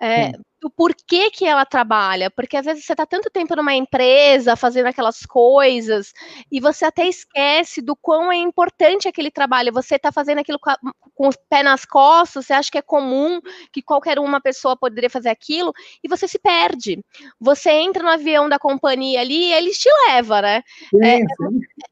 é, 0.00 0.32
do 0.66 0.70
porquê 0.70 1.30
que 1.30 1.44
ela 1.44 1.64
trabalha, 1.64 2.28
porque 2.28 2.56
às 2.56 2.66
vezes 2.66 2.84
você 2.84 2.92
está 2.92 3.06
tanto 3.06 3.30
tempo 3.30 3.54
numa 3.54 3.74
empresa 3.74 4.56
fazendo 4.56 4.86
aquelas 4.86 5.20
coisas 5.20 6.12
e 6.50 6.60
você 6.60 6.84
até 6.84 7.06
esquece 7.06 7.80
do 7.80 7.94
quão 7.94 8.32
é 8.32 8.36
importante 8.36 9.06
aquele 9.06 9.30
trabalho. 9.30 9.72
Você 9.72 9.94
está 9.94 10.10
fazendo 10.10 10.40
aquilo 10.40 10.58
com, 10.58 10.70
a, 10.70 10.76
com 11.14 11.28
o 11.28 11.32
pé 11.48 11.62
nas 11.62 11.84
costas, 11.84 12.46
você 12.46 12.52
acha 12.52 12.70
que 12.70 12.78
é 12.78 12.82
comum, 12.82 13.40
que 13.72 13.80
qualquer 13.80 14.18
uma 14.18 14.40
pessoa 14.40 14.76
poderia 14.76 15.08
fazer 15.08 15.28
aquilo 15.28 15.72
e 16.02 16.08
você 16.08 16.26
se 16.26 16.38
perde. 16.38 16.98
Você 17.40 17.70
entra 17.70 18.02
no 18.02 18.10
avião 18.10 18.48
da 18.48 18.58
companhia 18.58 19.20
ali 19.20 19.50
e 19.50 19.52
eles 19.52 19.78
te 19.78 19.88
levam, 20.08 20.42
né? 20.42 20.62
É, 21.00 21.20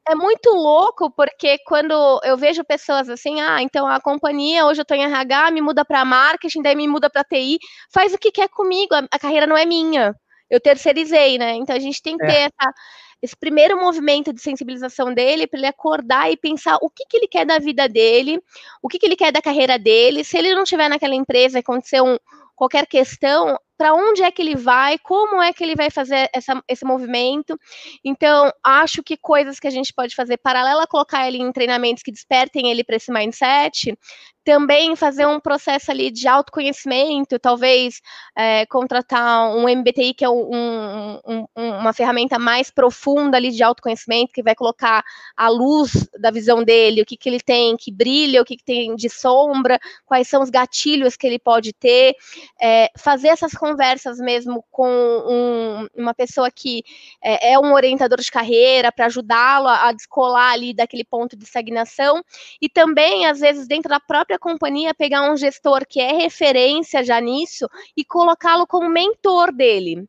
é, 0.09 0.15
muito 0.15 0.49
louco 0.49 1.09
porque 1.09 1.59
quando 1.59 2.19
eu 2.25 2.35
vejo 2.35 2.61
pessoas 2.65 3.07
assim, 3.07 3.39
ah, 3.39 3.61
então 3.61 3.87
a 3.87 4.01
companhia 4.01 4.65
hoje 4.65 4.81
eu 4.81 4.83
estou 4.83 4.97
em 4.97 5.03
RH, 5.03 5.51
me 5.51 5.61
muda 5.61 5.85
para 5.85 6.03
marketing, 6.03 6.61
daí 6.61 6.75
me 6.75 6.87
muda 6.89 7.09
para 7.09 7.23
TI, 7.23 7.57
faz 7.89 8.13
o 8.13 8.17
que 8.17 8.31
quer 8.31 8.49
comigo, 8.49 8.64
a, 8.91 9.07
a, 9.11 9.19
carreira 9.19 9.47
não 9.47 9.57
é 9.57 9.65
minha. 9.65 10.15
Eu 10.49 10.59
terceirizei, 10.59 11.37
né? 11.37 11.55
Então 11.55 11.75
a 11.75 11.79
gente 11.79 12.01
tem 12.01 12.17
que 12.17 12.25
é. 12.25 12.27
ter 12.27 12.35
essa, 12.53 12.73
esse 13.21 13.35
primeiro 13.35 13.79
movimento 13.79 14.31
de 14.31 14.41
sensibilização 14.41 15.13
dele 15.13 15.47
para 15.47 15.59
ele 15.59 15.67
acordar 15.67 16.31
e 16.31 16.37
pensar 16.37 16.77
o 16.81 16.89
que, 16.89 17.05
que 17.09 17.17
ele 17.17 17.27
quer 17.27 17.45
da 17.45 17.59
vida 17.59 17.87
dele, 17.89 18.39
o 18.81 18.87
que, 18.87 18.99
que 18.99 19.05
ele 19.05 19.15
quer 19.15 19.31
da 19.31 19.41
carreira 19.41 19.79
dele. 19.79 20.23
Se 20.23 20.37
ele 20.37 20.53
não 20.53 20.63
estiver 20.63 20.89
naquela 20.89 21.15
empresa, 21.15 21.59
acontecer 21.59 22.01
um, 22.01 22.17
qualquer 22.55 22.85
questão, 22.85 23.57
para 23.77 23.93
onde 23.93 24.23
é 24.23 24.31
que 24.31 24.41
ele 24.41 24.55
vai, 24.55 24.97
como 24.99 25.41
é 25.41 25.51
que 25.51 25.63
ele 25.63 25.75
vai 25.75 25.89
fazer 25.89 26.29
essa, 26.33 26.61
esse 26.67 26.85
movimento. 26.85 27.59
Então, 28.03 28.51
acho 28.63 29.03
que 29.03 29.17
coisas 29.17 29.59
que 29.59 29.67
a 29.67 29.71
gente 29.71 29.93
pode 29.93 30.15
fazer 30.15 30.37
paralela 30.37 30.87
colocar 30.87 31.27
ele 31.27 31.37
em 31.37 31.51
treinamentos 31.51 32.03
que 32.03 32.11
despertem 32.11 32.69
ele 32.69 32.83
para 32.83 32.95
esse 32.95 33.11
mindset, 33.11 33.97
também 34.45 34.95
fazer 34.95 35.25
um 35.25 35.39
processo 35.39 35.89
ali 35.89 36.11
de 36.11 36.27
autoconhecimento, 36.27 37.39
talvez 37.39 37.99
é, 38.37 38.63
contratar 38.67 39.49
um 39.55 39.67
MBTI, 39.67 40.13
que 40.13 40.23
é 40.23 40.29
um, 40.29 41.19
um, 41.25 41.45
uma 41.55 41.91
ferramenta 41.91 42.37
mais 42.37 42.69
profunda 42.69 43.37
ali 43.37 43.49
de 43.49 43.63
autoconhecimento, 43.63 44.31
que 44.31 44.43
vai 44.43 44.53
colocar 44.53 45.03
a 45.35 45.49
luz 45.49 46.07
da 46.19 46.29
visão 46.29 46.63
dele, 46.63 47.01
o 47.01 47.05
que, 47.05 47.17
que 47.17 47.27
ele 47.27 47.39
tem 47.39 47.75
que 47.75 47.91
brilha, 47.91 48.39
o 48.39 48.45
que, 48.45 48.55
que 48.55 48.63
tem 48.63 48.95
de 48.95 49.09
sombra, 49.09 49.79
quais 50.05 50.27
são 50.27 50.43
os 50.43 50.51
gatilhos 50.51 51.17
que 51.17 51.25
ele 51.25 51.39
pode 51.39 51.73
ter, 51.73 52.15
é, 52.61 52.91
fazer 52.95 53.29
essas 53.29 53.53
conversas 53.65 54.19
mesmo 54.19 54.63
com 54.69 54.87
um, 54.87 55.87
uma 55.95 56.13
pessoa 56.13 56.51
que 56.51 56.83
é, 57.23 57.53
é, 57.53 57.59
um 57.59 57.73
orientador 57.73 58.19
de 58.21 58.29
carreira 58.29 58.91
para 58.91 59.07
ajudá-lo 59.07 59.67
a, 59.67 59.87
a 59.87 59.91
descolar 59.91 60.53
ali 60.53 60.71
daquele 60.71 61.03
ponto 61.03 61.35
de 61.35 61.45
estagnação. 61.45 62.21
E 62.61 62.69
também 62.69 63.25
às 63.25 63.39
vezes 63.39 63.67
dentro 63.67 63.89
da 63.89 63.99
própria 63.99 64.37
companhia 64.37 64.93
pegar 64.93 65.31
um 65.31 65.35
gestor 65.35 65.85
que 65.87 65.99
é 65.99 66.13
referência 66.13 67.03
já 67.03 67.19
nisso 67.19 67.67
e 67.97 68.05
colocá-lo 68.05 68.67
como 68.67 68.87
mentor 68.87 69.51
dele 69.51 70.07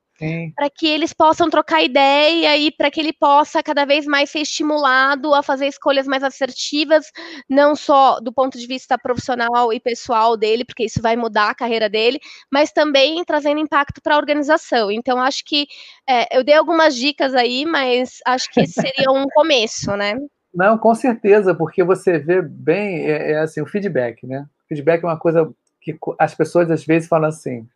para 0.55 0.71
que 0.71 0.87
eles 0.87 1.13
possam 1.13 1.51
trocar 1.51 1.83
ideia 1.83 2.57
e 2.57 2.71
para 2.71 2.91
que 2.91 3.01
ele 3.01 3.13
possa 3.13 3.63
cada 3.63 3.85
vez 3.85 4.07
mais 4.07 4.31
ser 4.31 4.41
estimulado 4.41 5.35
a 5.35 5.43
fazer 5.43 5.67
escolhas 5.67 6.07
mais 6.07 6.23
assertivas, 6.23 7.07
não 7.49 7.77
só 7.77 8.19
do 8.21 8.33
ponto 8.33 8.59
de 8.59 8.67
vista 8.67 8.99
profissional 8.99 9.73
e 9.73 9.81
pessoal 9.81 10.37
dele, 10.37 10.65
porque 10.65 10.85
isso 10.85 11.03
vai 11.03 11.17
mudar 11.17 11.51
a 11.51 11.55
carreira 11.55 11.89
dele, 11.89 12.19
mas 12.51 12.73
também 12.73 13.25
trazendo 13.25 13.61
impacto 13.61 14.01
para 14.03 14.15
a 14.15 14.19
organização. 14.19 14.91
Então, 14.91 15.21
acho 15.21 15.45
que 15.45 15.67
é, 16.09 16.39
eu 16.39 16.43
dei 16.43 16.55
algumas 16.55 16.95
dicas 16.95 17.35
aí, 17.35 17.67
mas 17.67 18.19
acho 18.27 18.51
que 18.51 18.61
esse 18.61 18.75
seria 18.75 19.11
um 19.11 19.27
começo, 19.27 19.95
né? 19.97 20.15
Não, 20.55 20.79
com 20.79 20.95
certeza, 20.95 21.55
porque 21.55 21.85
você 21.85 22.19
vê 22.19 22.41
bem, 22.41 23.07
é, 23.07 23.33
é 23.33 23.39
assim, 23.41 23.61
o 23.61 23.67
feedback, 23.67 24.27
né? 24.27 24.47
O 24.65 24.69
feedback 24.69 25.05
é 25.05 25.07
uma 25.07 25.19
coisa 25.19 25.53
que 25.83 25.97
as 26.19 26.35
pessoas 26.35 26.71
às 26.71 26.85
vezes 26.85 27.09
falam 27.09 27.29
assim, 27.29 27.69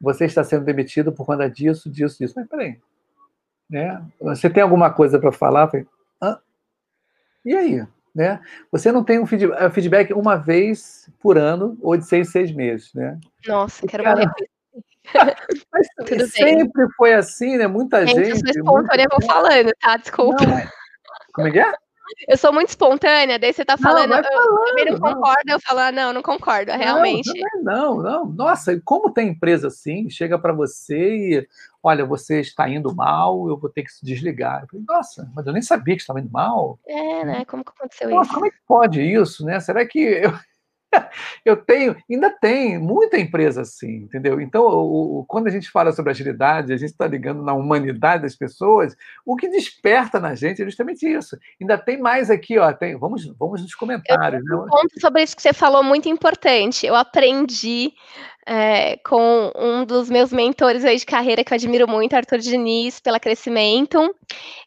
você 0.00 0.24
está 0.24 0.42
sendo 0.42 0.64
demitido 0.64 1.12
por 1.12 1.26
conta 1.26 1.48
disso, 1.48 1.90
disso, 1.90 2.18
disso. 2.18 2.34
Mas 2.36 2.48
peraí, 2.48 2.78
né? 3.68 4.02
Você 4.20 4.48
tem 4.48 4.62
alguma 4.62 4.90
coisa 4.90 5.18
para 5.18 5.32
falar? 5.32 5.68
Falei, 5.68 5.86
e 7.44 7.56
aí? 7.56 7.86
Né? 8.14 8.40
Você 8.72 8.90
não 8.90 9.04
tem 9.04 9.18
um 9.18 9.24
é, 9.24 9.70
feedback 9.70 10.12
uma 10.12 10.36
vez 10.36 11.08
por 11.20 11.38
ano 11.38 11.78
ou 11.80 11.96
de 11.96 12.04
seis, 12.04 12.30
seis 12.30 12.52
meses, 12.52 12.92
né? 12.92 13.18
Nossa, 13.46 13.86
quero 13.86 14.02
cara... 14.02 14.20
morrer. 14.20 14.50
Mas 15.72 15.86
sempre 16.32 16.84
bem. 16.86 16.94
foi 16.96 17.14
assim, 17.14 17.56
né? 17.56 17.66
Muita 17.66 18.06
gente. 18.06 18.24
gente 18.24 18.30
eu 18.30 18.36
sou 18.36 18.62
espontânea, 18.62 19.06
vou 19.10 19.24
falando, 19.24 19.72
tá? 19.80 19.96
Desculpa. 19.96 20.44
Não, 20.44 20.62
como 21.32 21.48
é 21.48 21.50
que 21.52 21.60
é? 21.60 21.72
Eu 22.28 22.36
sou 22.36 22.52
muito 22.52 22.68
espontânea, 22.68 23.38
daí 23.38 23.52
você 23.52 23.64
tá 23.64 23.76
falando, 23.76 24.10
não, 24.10 24.22
falando 24.22 24.58
eu 24.58 24.64
também 24.66 24.84
não, 24.86 24.92
não 24.92 25.00
concordo, 25.00 25.50
eu 25.50 25.60
falo, 25.60 25.80
ah, 25.80 25.92
não, 25.92 26.12
não 26.12 26.22
concordo, 26.22 26.72
realmente. 26.72 27.32
Não, 27.62 27.96
não, 27.96 28.02
não. 28.02 28.26
Nossa, 28.26 28.80
como 28.84 29.10
tem 29.10 29.28
empresa 29.28 29.68
assim, 29.68 30.08
chega 30.08 30.38
para 30.38 30.52
você 30.52 31.16
e, 31.16 31.48
olha, 31.82 32.04
você 32.04 32.40
está 32.40 32.68
indo 32.68 32.94
mal, 32.94 33.48
eu 33.48 33.58
vou 33.58 33.70
ter 33.70 33.82
que 33.82 33.92
se 33.92 34.04
desligar. 34.04 34.62
Eu 34.62 34.68
falei, 34.68 34.84
Nossa, 34.88 35.30
mas 35.34 35.46
eu 35.46 35.52
nem 35.52 35.62
sabia 35.62 35.94
que 35.94 36.02
estava 36.02 36.20
indo 36.20 36.30
mal. 36.30 36.78
É, 36.86 37.24
né? 37.24 37.44
Como 37.44 37.64
que 37.64 37.70
aconteceu 37.70 38.10
Nossa, 38.10 38.26
isso? 38.26 38.34
Como 38.34 38.46
é 38.46 38.50
que 38.50 38.60
pode 38.66 39.02
isso, 39.02 39.44
né? 39.44 39.60
Será 39.60 39.86
que 39.86 39.98
eu... 39.98 40.32
eu 41.44 41.56
tenho, 41.56 41.96
ainda 42.10 42.30
tem 42.30 42.78
muita 42.78 43.18
empresa 43.18 43.62
assim, 43.62 43.96
entendeu? 43.96 44.40
Então, 44.40 44.62
o, 44.62 45.20
o, 45.20 45.24
quando 45.24 45.46
a 45.46 45.50
gente 45.50 45.70
fala 45.70 45.92
sobre 45.92 46.10
agilidade, 46.10 46.72
a 46.72 46.76
gente 46.76 46.90
está 46.90 47.06
ligando 47.06 47.42
na 47.42 47.52
humanidade 47.52 48.22
das 48.22 48.34
pessoas, 48.34 48.96
o 49.24 49.36
que 49.36 49.48
desperta 49.48 50.18
na 50.18 50.34
gente 50.34 50.62
é 50.62 50.64
justamente 50.64 51.06
isso. 51.06 51.38
Ainda 51.60 51.78
tem 51.78 51.98
mais 51.98 52.30
aqui, 52.30 52.58
ó, 52.58 52.72
tem, 52.72 52.96
vamos, 52.96 53.26
vamos 53.38 53.62
nos 53.62 53.74
comentários. 53.74 54.42
Eu 54.46 54.58
né? 54.58 54.64
um 54.64 54.68
ponto 54.68 55.00
sobre 55.00 55.22
isso 55.22 55.36
que 55.36 55.42
você 55.42 55.52
falou 55.52 55.82
muito 55.82 56.08
importante. 56.08 56.86
Eu 56.86 56.94
aprendi 56.94 57.92
é, 58.52 58.96
com 59.06 59.52
um 59.54 59.84
dos 59.84 60.10
meus 60.10 60.32
mentores 60.32 60.84
aí 60.84 60.96
de 60.96 61.06
carreira, 61.06 61.44
que 61.44 61.52
eu 61.52 61.54
admiro 61.54 61.86
muito, 61.86 62.14
Arthur 62.14 62.38
Diniz, 62.38 62.98
pela 62.98 63.20
Crescimento. 63.20 64.12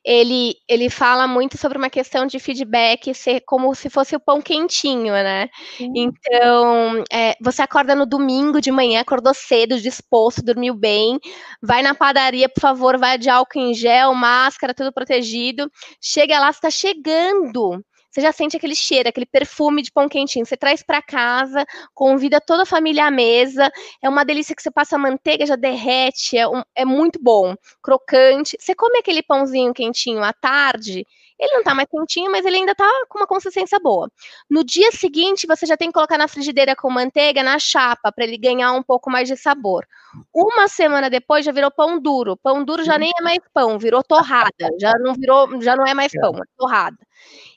Ele, 0.06 0.56
ele 0.70 0.90
fala 0.90 1.28
muito 1.28 1.58
sobre 1.58 1.78
uma 1.78 1.90
questão 1.90 2.26
de 2.26 2.40
feedback 2.40 3.14
ser 3.14 3.42
como 3.42 3.76
se 3.76 3.90
fosse 3.90 4.16
o 4.16 4.22
pão 4.22 4.42
quentinho, 4.42 5.12
né? 5.12 5.50
Sim. 5.78 5.92
Então, 5.98 7.04
é, 7.12 7.36
você 7.42 7.62
acorda 7.62 7.94
no 7.94 8.06
domingo 8.06 8.62
de 8.62 8.72
manhã, 8.72 9.02
acordou 9.02 9.34
cedo, 9.34 9.78
disposto, 9.78 10.42
dormiu 10.42 10.74
bem, 10.74 11.20
vai 11.62 11.82
na 11.82 11.94
padaria, 11.94 12.48
por 12.48 12.62
favor, 12.62 12.98
vai 12.98 13.18
de 13.18 13.30
álcool 13.30 13.60
em 13.60 13.74
gel, 13.74 14.14
máscara, 14.14 14.74
tudo 14.74 14.94
protegido. 14.94 15.70
Chega 16.02 16.40
lá, 16.40 16.50
está 16.52 16.72
chegando 16.72 17.84
você 18.14 18.22
já 18.22 18.32
sente 18.32 18.56
aquele 18.56 18.76
cheiro, 18.76 19.10
aquele 19.10 19.26
perfume 19.26 19.82
de 19.82 19.92
pão 19.92 20.08
quentinho. 20.08 20.46
Você 20.46 20.56
traz 20.56 20.84
para 20.84 21.02
casa, 21.02 21.66
convida 21.96 22.40
toda 22.40 22.62
a 22.62 22.66
família 22.66 23.08
à 23.08 23.12
mesa. 23.12 23.72
É 24.04 24.08
uma 24.08 24.24
delícia 24.24 24.56
que 24.56 24.62
você 24.62 24.70
passa 24.70 25.00
manteiga, 25.00 25.48
já 25.48 25.56
derrete, 25.56 26.38
é, 26.38 26.48
um, 26.48 26.62
é 26.76 26.86
muito 26.86 27.20
bom, 27.20 27.56
crocante. 27.82 28.56
Você 28.60 28.76
come 28.76 29.00
aquele 29.00 29.24
pãozinho 29.24 29.74
quentinho 29.74 30.24
à 30.24 30.32
tarde, 30.32 31.08
ele 31.44 31.56
não 31.56 31.64
tá 31.64 31.74
mais 31.74 31.88
quentinho, 31.90 32.32
mas 32.32 32.46
ele 32.46 32.58
ainda 32.58 32.76
tá 32.76 32.90
com 33.10 33.20
uma 33.20 33.28
consistência 33.28 33.80
boa. 33.80 34.10
No 34.50 34.64
dia 34.64 34.92
seguinte, 34.92 35.48
você 35.48 35.66
já 35.66 35.78
tem 35.78 35.90
que 35.90 35.94
colocar 35.94 36.18
na 36.18 36.28
frigideira 36.28 36.76
com 36.76 36.90
manteiga 36.90 37.44
na 37.44 37.60
chapa 37.60 38.12
para 38.12 38.24
ele 38.24 38.38
ganhar 38.38 38.72
um 38.74 38.84
pouco 38.84 39.10
mais 39.10 39.28
de 39.28 39.36
sabor. 39.36 39.86
Uma 40.34 40.68
semana 40.68 41.10
depois 41.10 41.46
já 41.46 41.52
virou 41.52 41.72
pão 41.72 42.00
duro. 42.00 42.38
Pão 42.38 42.64
duro 42.64 42.84
já 42.84 42.98
nem 42.98 43.12
é 43.20 43.22
mais 43.24 43.40
pão, 43.54 43.78
virou 43.78 44.04
torrada. 44.04 44.70
Já 44.80 44.94
não 45.00 45.14
virou, 45.14 45.62
já 45.62 45.76
não 45.76 45.86
é 45.86 45.94
mais 45.94 46.12
pão, 46.12 46.36
é 46.36 46.44
torrada. 46.58 46.98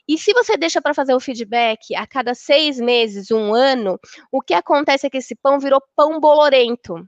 E 0.07 0.17
se 0.17 0.31
você 0.33 0.55
deixa 0.55 0.81
para 0.81 0.93
fazer 0.93 1.13
o 1.13 1.19
feedback 1.19 1.93
a 1.95 2.07
cada 2.07 2.33
seis 2.33 2.79
meses, 2.79 3.29
um 3.29 3.53
ano, 3.53 3.99
o 4.31 4.41
que 4.41 4.53
acontece 4.53 5.05
é 5.05 5.09
que 5.09 5.17
esse 5.17 5.35
pão 5.35 5.59
virou 5.59 5.81
pão 5.95 6.19
bolorento. 6.19 7.05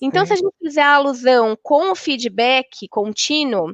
Então, 0.00 0.24
Sim. 0.24 0.26
se 0.28 0.32
a 0.32 0.36
gente 0.36 0.54
fizer 0.62 0.82
a 0.82 0.94
alusão 0.94 1.56
com 1.62 1.90
o 1.90 1.94
feedback 1.94 2.88
contínuo, 2.88 3.72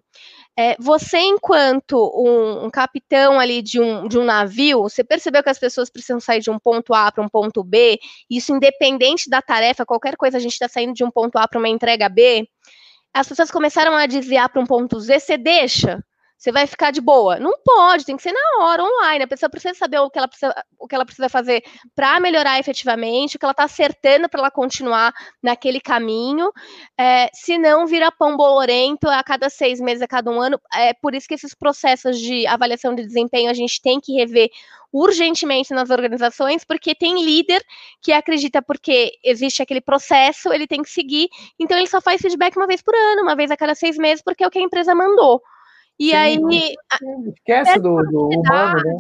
é, 0.59 0.77
você, 0.79 1.19
enquanto 1.19 1.97
um, 2.15 2.67
um, 2.67 2.71
capitão 2.71 3.41
ali 3.41 3.63
de 3.63 3.81
um, 3.81 4.07
de 4.07 4.19
um 4.19 4.25
navio, 4.25 4.83
você 4.83 5.03
percebeu 5.03 5.43
que 5.43 5.49
as 5.49 5.59
pessoas 5.59 5.89
precisam 5.89 6.21
sair 6.21 6.41
de 6.41 6.51
um 6.51 6.59
ponto 6.59 6.93
A 6.93 7.11
para 7.11 7.25
um 7.25 7.29
ponto 7.29 7.65
B, 7.65 7.99
isso 8.29 8.55
independente 8.55 9.31
da 9.31 9.41
tarefa, 9.41 9.87
qualquer 9.87 10.17
coisa, 10.17 10.37
a 10.37 10.41
gente 10.41 10.53
está 10.53 10.69
saindo 10.69 10.93
de 10.93 11.05
um 11.05 11.11
ponto 11.11 11.37
A 11.37 11.49
para 11.49 11.59
uma 11.59 11.69
entrega 11.69 12.09
B, 12.09 12.47
as 13.15 13.29
pessoas 13.29 13.51
começaram 13.51 13.95
a 13.95 14.07
desviar 14.07 14.49
para 14.51 14.61
um 14.61 14.67
ponto 14.67 15.01
Z, 15.01 15.21
você 15.21 15.39
deixa 15.39 16.03
você 16.43 16.51
vai 16.51 16.67
ficar 16.67 16.91
de 16.91 17.01
boa. 17.01 17.39
Não 17.39 17.53
pode, 17.65 18.05
tem 18.05 18.17
que 18.17 18.23
ser 18.23 18.33
na 18.33 18.65
hora, 18.65 18.83
online. 18.83 19.23
A 19.23 19.29
pessoa 19.29 19.49
precisa 19.49 19.75
saber 19.75 20.01
o 20.01 20.11
que 20.11 20.19
ela 20.19 20.27
precisa, 20.27 20.53
o 20.77 20.89
que 20.89 20.95
ela 20.97 21.05
precisa 21.05 21.29
fazer 21.29 21.63
para 21.95 22.19
melhorar 22.19 22.59
efetivamente, 22.59 23.37
o 23.37 23.39
que 23.39 23.45
ela 23.45 23.53
está 23.53 23.63
acertando 23.63 24.29
para 24.29 24.41
ela 24.41 24.51
continuar 24.51 25.15
naquele 25.41 25.81
caminho. 25.81 26.51
É, 26.99 27.29
se 27.33 27.57
não, 27.59 27.87
vira 27.87 28.11
pão 28.11 28.37
bolorento 28.37 29.09
a 29.09 29.23
cada 29.23 29.49
seis 29.49 29.81
meses, 29.81 30.03
a 30.03 30.09
cada 30.09 30.33
um 30.33 30.41
ano. 30.41 30.61
É 30.75 30.93
por 30.93 31.15
isso 31.15 31.29
que 31.29 31.35
esses 31.35 31.55
processos 31.55 32.19
de 32.19 32.45
avaliação 32.49 32.93
de 32.93 33.07
desempenho 33.07 33.49
a 33.49 33.55
gente 33.55 33.81
tem 33.81 34.01
que 34.01 34.15
rever 34.15 34.51
urgentemente 34.93 35.73
nas 35.73 35.91
organizações, 35.91 36.65
porque 36.65 36.93
tem 36.93 37.25
líder 37.25 37.65
que 38.03 38.13
acredita 38.13 38.61
porque 38.61 39.13
existe 39.23 39.63
aquele 39.63 39.81
processo, 39.81 40.53
ele 40.53 40.67
tem 40.67 40.83
que 40.83 40.91
seguir, 40.91 41.29
então 41.59 41.79
ele 41.79 41.87
só 41.87 42.01
faz 42.01 42.21
feedback 42.21 42.57
uma 42.57 42.67
vez 42.67 42.83
por 42.83 42.95
ano, 42.95 43.23
uma 43.23 43.37
vez 43.37 43.51
a 43.51 43.57
cada 43.57 43.75
seis 43.75 43.97
meses, 43.97 44.23
porque 44.23 44.45
é 44.45 44.47
o 44.47 44.51
que 44.51 44.59
a 44.59 44.63
empresa 44.63 44.95
mandou. 44.95 45.41
E 46.03 46.11
Sim, 46.11 46.17
aí. 46.17 46.75
Esquece 47.29 47.79
do, 47.79 48.03
do 48.03 48.29
humano, 48.41 48.75
né? 48.75 48.97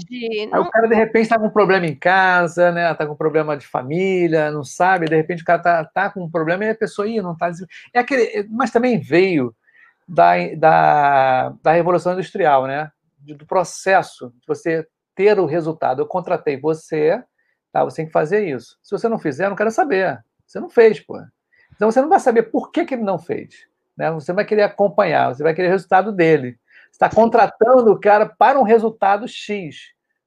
Não... 0.52 0.54
Aí 0.54 0.60
o 0.60 0.70
cara, 0.70 0.86
de 0.86 0.94
repente, 0.94 1.24
está 1.24 1.36
com 1.36 1.46
um 1.46 1.50
problema 1.50 1.84
em 1.84 1.96
casa, 1.96 2.70
né? 2.70 2.94
Tá 2.94 3.04
com 3.04 3.14
um 3.14 3.16
problema 3.16 3.56
de 3.56 3.66
família, 3.66 4.52
não 4.52 4.62
sabe, 4.62 5.08
de 5.08 5.16
repente 5.16 5.42
o 5.42 5.44
cara 5.44 5.60
tá, 5.60 5.84
tá 5.84 6.10
com 6.10 6.22
um 6.22 6.30
problema 6.30 6.64
e 6.64 6.70
a 6.70 6.76
pessoa 6.76 7.08
ia, 7.08 7.20
não 7.20 7.36
tá. 7.36 7.50
É 7.92 7.98
aquele, 7.98 8.46
mas 8.48 8.70
também 8.70 9.00
veio 9.00 9.52
da, 10.06 10.34
da, 10.56 11.52
da 11.60 11.72
Revolução 11.72 12.12
Industrial, 12.12 12.68
né? 12.68 12.88
Do 13.18 13.46
processo 13.46 14.32
de 14.40 14.46
você 14.46 14.86
ter 15.12 15.40
o 15.40 15.46
resultado. 15.46 16.02
Eu 16.02 16.06
contratei 16.06 16.56
você, 16.56 17.20
tá? 17.72 17.82
Você 17.82 17.96
tem 17.96 18.06
que 18.06 18.12
fazer 18.12 18.46
isso. 18.46 18.78
Se 18.80 18.92
você 18.92 19.08
não 19.08 19.18
fizer, 19.18 19.46
eu 19.46 19.50
não 19.50 19.56
quero 19.56 19.72
saber. 19.72 20.20
Você 20.46 20.60
não 20.60 20.70
fez, 20.70 21.00
pô. 21.00 21.20
Então 21.74 21.90
você 21.90 22.00
não 22.00 22.08
vai 22.08 22.20
saber 22.20 22.44
por 22.44 22.70
que, 22.70 22.84
que 22.84 22.94
ele 22.94 23.02
não 23.02 23.18
fez. 23.18 23.66
Né? 23.96 24.08
Você 24.12 24.32
vai 24.32 24.44
querer 24.44 24.62
acompanhar, 24.62 25.34
você 25.34 25.42
vai 25.42 25.52
querer 25.52 25.66
o 25.66 25.72
resultado 25.72 26.12
dele 26.12 26.62
está 26.92 27.08
contratando 27.08 27.90
o 27.90 27.98
cara 27.98 28.26
para 28.26 28.60
um 28.60 28.62
resultado 28.62 29.26
X, 29.26 29.76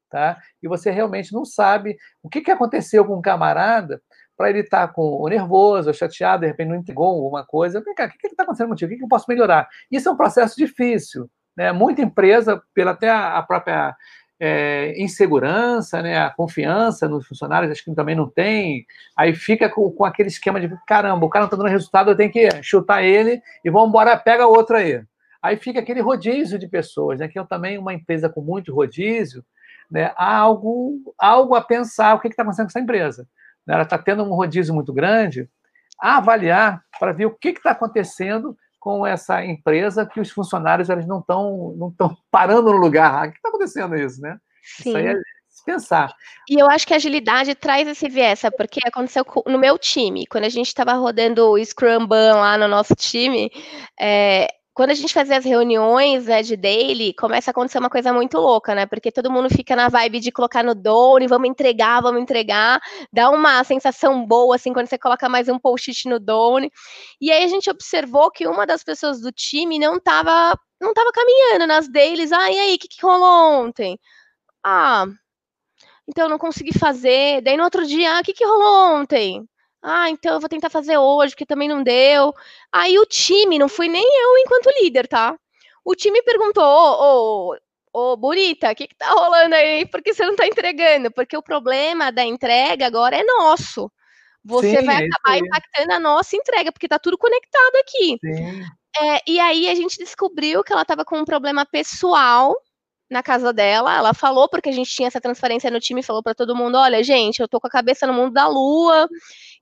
tá? 0.09 0.37
E 0.61 0.67
você 0.67 0.91
realmente 0.91 1.31
não 1.31 1.45
sabe 1.45 1.95
o 2.21 2.29
que, 2.29 2.41
que 2.41 2.51
aconteceu 2.51 3.05
com 3.05 3.13
o 3.13 3.21
camarada 3.21 4.01
para 4.35 4.49
ele 4.49 4.59
estar 4.59 4.87
tá 4.87 4.93
com 4.93 5.21
o 5.21 5.29
nervoso, 5.29 5.93
chateado, 5.93 6.41
de 6.41 6.47
repente 6.47 6.67
não 6.67 6.75
entregou 6.75 7.05
alguma 7.05 7.45
coisa. 7.45 7.81
Vem 7.81 7.95
cá, 7.95 8.05
o 8.05 8.09
que 8.09 8.27
está 8.27 8.43
acontecendo 8.43 8.69
contigo? 8.69 8.89
O 8.89 8.93
que, 8.93 8.97
que 8.97 9.05
eu 9.05 9.09
posso 9.09 9.25
melhorar? 9.29 9.69
Isso 9.89 10.09
é 10.09 10.11
um 10.11 10.17
processo 10.17 10.57
difícil. 10.57 11.29
Né? 11.55 11.71
Muita 11.71 12.01
empresa, 12.01 12.61
pela 12.73 12.91
até 12.91 13.09
a 13.09 13.41
própria 13.41 13.95
é, 14.39 14.93
insegurança, 15.01 16.01
né, 16.01 16.19
a 16.19 16.29
confiança 16.29 17.07
nos 17.07 17.25
funcionários, 17.25 17.71
acho 17.71 17.83
que 17.83 17.95
também 17.95 18.15
não 18.15 18.29
tem, 18.29 18.85
aí 19.15 19.33
fica 19.33 19.69
com, 19.69 19.89
com 19.91 20.03
aquele 20.03 20.27
esquema 20.27 20.59
de 20.59 20.69
caramba, 20.85 21.25
o 21.25 21.29
cara 21.29 21.43
não 21.43 21.47
está 21.47 21.57
dando 21.57 21.69
resultado, 21.69 22.11
eu 22.11 22.17
tenho 22.17 22.31
que 22.31 22.49
chutar 22.61 23.03
ele 23.03 23.41
e 23.63 23.69
vamos 23.69 23.89
embora, 23.89 24.17
pega 24.17 24.45
outro 24.45 24.75
aí. 24.75 25.01
Aí 25.45 25.57
fica 25.57 25.79
aquele 25.79 26.01
rodízio 26.01 26.57
de 26.57 26.67
pessoas, 26.67 27.19
né? 27.19 27.27
que 27.27 27.37
é 27.37 27.43
também 27.45 27.77
uma 27.77 27.93
empresa 27.93 28.27
com 28.27 28.41
muito 28.41 28.73
rodízio, 28.73 29.45
né? 29.91 30.11
há 30.17 30.37
algo, 30.37 31.13
algo 31.19 31.53
a 31.53 31.61
pensar 31.61 32.15
o 32.15 32.19
que 32.19 32.27
está 32.27 32.41
acontecendo 32.41 32.65
com 32.65 32.71
essa 32.71 32.79
empresa. 32.79 33.27
Né? 33.67 33.75
Ela 33.75 33.83
está 33.83 33.95
tendo 33.95 34.23
um 34.23 34.33
rodízio 34.33 34.73
muito 34.73 34.91
grande, 34.91 35.47
a 36.01 36.17
avaliar 36.17 36.83
para 36.99 37.11
ver 37.11 37.27
o 37.27 37.35
que 37.35 37.49
está 37.49 37.71
acontecendo 37.71 38.57
com 38.79 39.05
essa 39.05 39.45
empresa 39.45 40.05
que 40.05 40.19
os 40.19 40.31
funcionários 40.31 40.89
eles 40.89 41.05
não 41.05 41.19
estão 41.19 41.75
não 41.77 41.89
estão 41.89 42.17
parando 42.31 42.71
no 42.71 42.77
lugar. 42.77 43.13
Ah, 43.13 43.27
o 43.27 43.31
que 43.31 43.37
está 43.37 43.49
acontecendo 43.49 43.95
isso, 43.95 44.19
né? 44.21 44.37
Sim. 44.63 44.89
Isso 44.89 44.97
aí 44.97 45.07
é 45.09 45.15
pensar. 45.63 46.13
E 46.49 46.59
eu 46.59 46.69
acho 46.69 46.85
que 46.87 46.93
a 46.93 46.97
agilidade 46.97 47.55
traz 47.55 47.87
esse 47.87 48.09
viés, 48.09 48.41
porque 48.57 48.79
aconteceu 48.85 49.25
no 49.45 49.57
meu 49.57 49.77
time, 49.77 50.25
quando 50.27 50.43
a 50.45 50.49
gente 50.49 50.67
estava 50.67 50.93
rodando 50.93 51.49
o 51.49 51.63
Scrum 51.63 52.05
Ban 52.05 52.35
lá 52.35 52.57
no 52.57 52.67
nosso 52.67 52.95
time, 52.95 53.49
é, 53.99 54.47
quando 54.75 54.89
a 54.89 54.93
gente 54.93 55.13
fazia 55.13 55.37
as 55.37 55.45
reuniões 55.45 56.25
né, 56.25 56.43
de 56.43 56.57
daily, 56.57 57.13
começa 57.13 57.49
a 57.49 57.53
acontecer 57.53 57.79
uma 57.79 57.89
coisa 57.89 58.11
muito 58.11 58.37
louca, 58.37 58.75
né? 58.75 58.85
Porque 58.85 59.09
todo 59.09 59.31
mundo 59.31 59.49
fica 59.49 59.73
na 59.73 59.87
vibe 59.87 60.19
de 60.19 60.33
colocar 60.33 60.63
no 60.65 60.75
Done, 60.75 61.27
vamos 61.27 61.49
entregar, 61.49 62.01
vamos 62.01 62.21
entregar. 62.21 62.81
Dá 63.11 63.29
uma 63.29 63.63
sensação 63.63 64.25
boa, 64.25 64.57
assim, 64.57 64.73
quando 64.73 64.87
você 64.87 64.97
coloca 64.97 65.29
mais 65.29 65.47
um 65.47 65.57
post-it 65.57 66.09
no 66.09 66.19
Done. 66.19 66.69
E 67.21 67.31
aí 67.31 67.45
a 67.45 67.47
gente 67.47 67.69
observou 67.69 68.29
que 68.29 68.45
uma 68.45 68.65
das 68.67 68.83
pessoas 68.83 69.21
do 69.21 69.31
time 69.31 69.79
não 69.79 69.95
estava 69.95 70.59
não 70.81 70.93
tava 70.93 71.09
caminhando 71.13 71.67
nas 71.67 71.87
dailies. 71.87 72.33
Ah, 72.33 72.51
e 72.51 72.59
aí, 72.59 72.75
o 72.75 72.77
que, 72.77 72.89
que 72.89 73.01
rolou 73.01 73.63
ontem? 73.63 73.97
Ah, 74.63 75.05
então 76.07 76.27
não 76.29 76.37
consegui 76.37 76.77
fazer. 76.77 77.41
Daí 77.41 77.55
no 77.57 77.63
outro 77.63 77.85
dia, 77.87 78.17
ah, 78.17 78.21
o 78.21 78.23
que, 78.23 78.33
que 78.33 78.45
rolou 78.45 78.97
ontem? 78.99 79.47
Ah, 79.87 80.09
então 80.09 80.33
eu 80.33 80.39
vou 80.39 80.49
tentar 80.49 80.71
fazer 80.71 80.97
hoje, 80.97 81.35
porque 81.35 81.45
também 81.45 81.69
não 81.69 81.83
deu. 81.83 82.33
Aí 82.71 82.97
o 82.97 83.05
time, 83.05 83.59
não 83.59 83.69
fui 83.69 83.87
nem 83.87 84.03
eu 84.03 84.37
enquanto 84.39 84.73
líder, 84.81 85.07
tá? 85.07 85.37
O 85.85 85.93
time 85.93 86.23
perguntou, 86.23 86.63
ô, 86.63 87.53
ô, 87.93 88.11
ô 88.13 88.17
Bonita, 88.17 88.71
o 88.71 88.75
que, 88.75 88.87
que 88.87 88.95
tá 88.95 89.07
rolando 89.11 89.53
aí? 89.53 89.85
Por 89.85 90.01
que 90.01 90.11
você 90.11 90.25
não 90.25 90.35
tá 90.35 90.47
entregando? 90.47 91.11
Porque 91.11 91.37
o 91.37 91.43
problema 91.43 92.11
da 92.11 92.23
entrega 92.23 92.87
agora 92.87 93.15
é 93.15 93.23
nosso. 93.23 93.91
Você 94.43 94.79
Sim, 94.79 94.85
vai 94.87 95.03
é 95.03 95.07
acabar 95.07 95.37
impactando 95.37 95.93
a 95.93 95.99
nossa 95.99 96.35
entrega, 96.35 96.71
porque 96.71 96.87
tá 96.87 96.97
tudo 96.97 97.15
conectado 97.15 97.75
aqui. 97.75 98.17
É, 98.99 99.19
e 99.27 99.39
aí 99.39 99.69
a 99.69 99.75
gente 99.75 99.99
descobriu 99.99 100.63
que 100.63 100.73
ela 100.73 100.81
estava 100.81 101.05
com 101.05 101.19
um 101.19 101.25
problema 101.25 101.63
pessoal 101.63 102.55
na 103.09 103.21
casa 103.21 103.53
dela. 103.53 103.95
Ela 103.95 104.13
falou, 104.13 104.49
porque 104.49 104.69
a 104.69 104.73
gente 104.73 104.89
tinha 104.89 105.07
essa 105.07 105.21
transferência 105.21 105.69
no 105.69 105.79
time, 105.79 106.03
falou 106.03 106.23
para 106.23 106.35
todo 106.35 106.55
mundo: 106.55 106.77
olha, 106.77 107.03
gente, 107.03 107.39
eu 107.39 107.47
tô 107.47 107.59
com 107.59 107.67
a 107.67 107.69
cabeça 107.69 108.07
no 108.07 108.13
mundo 108.13 108.33
da 108.33 108.47
lua, 108.47 109.07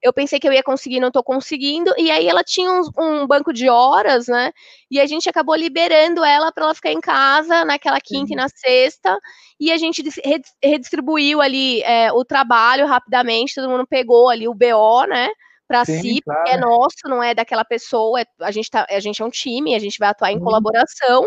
eu 0.02 0.12
pensei 0.14 0.40
que 0.40 0.48
eu 0.48 0.54
ia 0.54 0.64
conseguir, 0.64 1.00
não 1.00 1.08
estou 1.08 1.24
conseguindo. 1.24 1.94
E 1.98 2.12
aí 2.12 2.28
ela 2.28 2.44
tinha 2.44 2.70
um, 2.72 2.82
um, 3.00 3.28
banco 3.28 3.54
de 3.54 3.70
horas, 3.70 4.28
né? 4.28 4.52
E 4.92 5.00
a 5.00 5.06
gente 5.06 5.30
acabou 5.30 5.56
liberando 5.56 6.24
ela 6.24 6.52
para 6.52 6.66
ela 6.66 6.76
ficar 6.76 6.92
em 6.92 7.02
casa 7.02 7.64
naquela 7.66 8.00
quinta 8.02 8.34
e 8.34 8.36
na 8.36 8.48
sexta. 8.50 9.18
E 9.60 9.72
a 9.72 9.78
gente 9.78 10.04
redistribuiu 10.62 11.42
ali 11.42 11.82
é, 11.84 12.12
o 12.12 12.26
trabalho 12.26 12.86
rapidamente, 12.86 13.56
todo 13.56 13.70
mundo 13.70 13.88
pegou 13.88 14.30
ali 14.30 14.48
o 14.48 14.54
BO, 14.54 15.06
né? 15.08 15.30
Para 15.66 15.86
si, 15.86 16.22
claro. 16.22 16.50
é 16.50 16.58
nosso, 16.58 16.98
não 17.06 17.24
é 17.24 17.34
daquela 17.34 17.64
pessoa. 17.64 18.20
É, 18.20 18.26
a, 18.42 18.52
gente 18.52 18.70
tá, 18.70 18.86
a 18.90 19.00
gente 19.00 19.22
é 19.22 19.26
um 19.26 19.30
time, 19.30 19.74
a 19.74 19.80
gente 19.80 19.98
vai 19.98 20.10
atuar 20.10 20.32
em 20.32 20.40
colaboração. 20.40 21.26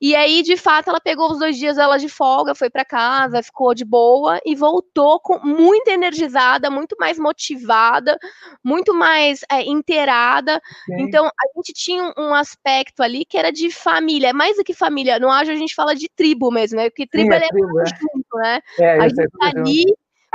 E 0.00 0.14
aí, 0.14 0.42
de 0.42 0.56
fato, 0.56 0.90
ela 0.90 1.00
pegou 1.00 1.30
os 1.30 1.38
dois 1.38 1.56
dias 1.56 1.76
dela 1.76 1.98
de 1.98 2.08
folga, 2.08 2.54
foi 2.54 2.68
para 2.68 2.84
casa, 2.84 3.42
ficou 3.42 3.74
de 3.74 3.84
boa 3.84 4.38
e 4.44 4.54
voltou 4.54 5.18
com 5.20 5.38
muito 5.38 5.88
energizada, 5.88 6.70
muito 6.70 6.96
mais 6.98 7.18
motivada, 7.18 8.18
muito 8.62 8.92
mais 8.92 9.40
é, 9.50 9.62
inteirada. 9.62 10.60
Sim. 10.84 11.00
Então, 11.00 11.26
a 11.26 11.56
gente 11.56 11.72
tinha 11.72 12.12
um 12.18 12.34
aspecto 12.34 13.02
ali 13.02 13.24
que 13.24 13.38
era 13.38 13.50
de 13.50 13.70
família, 13.70 14.34
mais 14.34 14.56
do 14.56 14.64
que 14.64 14.74
família. 14.74 15.18
No 15.18 15.30
ágil 15.30 15.54
a 15.54 15.58
gente 15.58 15.74
fala 15.74 15.94
de 15.94 16.08
tribo 16.14 16.50
mesmo, 16.50 16.76
né? 16.76 16.90
Porque 16.90 17.06
tribo 17.06 17.32
Sim, 17.32 17.38
é, 17.38 17.44
é 17.44 17.48
tribo, 17.48 17.80
é. 17.80 17.84
junto, 17.86 18.36
né? 18.36 18.60
É, 18.78 18.98
a 18.98 19.08
gente 19.08 19.30
tá 19.38 19.52
ali 19.56 19.84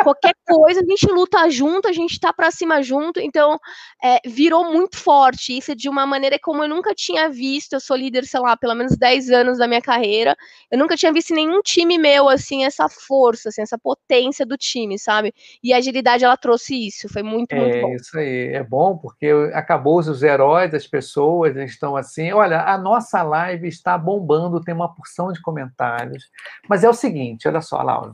qualquer 0.03 0.33
coisa, 0.45 0.81
a 0.81 0.85
gente 0.85 1.05
luta 1.07 1.49
junto, 1.49 1.87
a 1.87 1.93
gente 1.93 2.19
tá 2.19 2.33
pra 2.33 2.51
cima 2.51 2.81
junto, 2.81 3.19
então 3.19 3.57
é, 4.03 4.19
virou 4.27 4.71
muito 4.71 4.97
forte, 4.97 5.57
isso 5.57 5.75
de 5.75 5.89
uma 5.89 6.05
maneira 6.05 6.37
como 6.41 6.63
eu 6.63 6.69
nunca 6.69 6.93
tinha 6.93 7.29
visto, 7.29 7.73
eu 7.73 7.79
sou 7.79 7.95
líder, 7.95 8.25
sei 8.25 8.39
lá, 8.39 8.55
pelo 8.57 8.75
menos 8.75 8.97
10 8.97 9.29
anos 9.31 9.57
da 9.57 9.67
minha 9.67 9.81
carreira, 9.81 10.35
eu 10.69 10.77
nunca 10.77 10.95
tinha 10.95 11.11
visto 11.11 11.33
nenhum 11.33 11.61
time 11.61 11.97
meu, 11.97 12.29
assim, 12.29 12.65
essa 12.65 12.87
força, 12.89 13.49
assim, 13.49 13.61
essa 13.61 13.77
potência 13.77 14.45
do 14.45 14.57
time, 14.57 14.97
sabe? 14.97 15.33
E 15.63 15.73
a 15.73 15.77
agilidade, 15.77 16.23
ela 16.23 16.37
trouxe 16.37 16.87
isso, 16.87 17.07
foi 17.09 17.23
muito, 17.23 17.55
muito 17.55 17.75
é, 17.75 17.81
bom. 17.81 17.89
É 17.89 17.95
isso 17.95 18.17
aí, 18.17 18.53
é 18.53 18.63
bom, 18.63 18.97
porque 18.97 19.31
acabou 19.53 19.99
os 19.99 20.23
heróis, 20.23 20.73
as 20.73 20.87
pessoas 20.87 21.55
estão 21.55 21.95
assim, 21.95 22.31
olha, 22.31 22.61
a 22.61 22.77
nossa 22.77 23.21
live 23.23 23.67
está 23.67 23.97
bombando, 23.97 24.61
tem 24.61 24.73
uma 24.73 24.93
porção 24.93 25.31
de 25.31 25.41
comentários, 25.41 26.29
mas 26.67 26.83
é 26.83 26.89
o 26.89 26.93
seguinte, 26.93 27.47
olha 27.47 27.61
só, 27.61 27.81
Laura, 27.81 28.11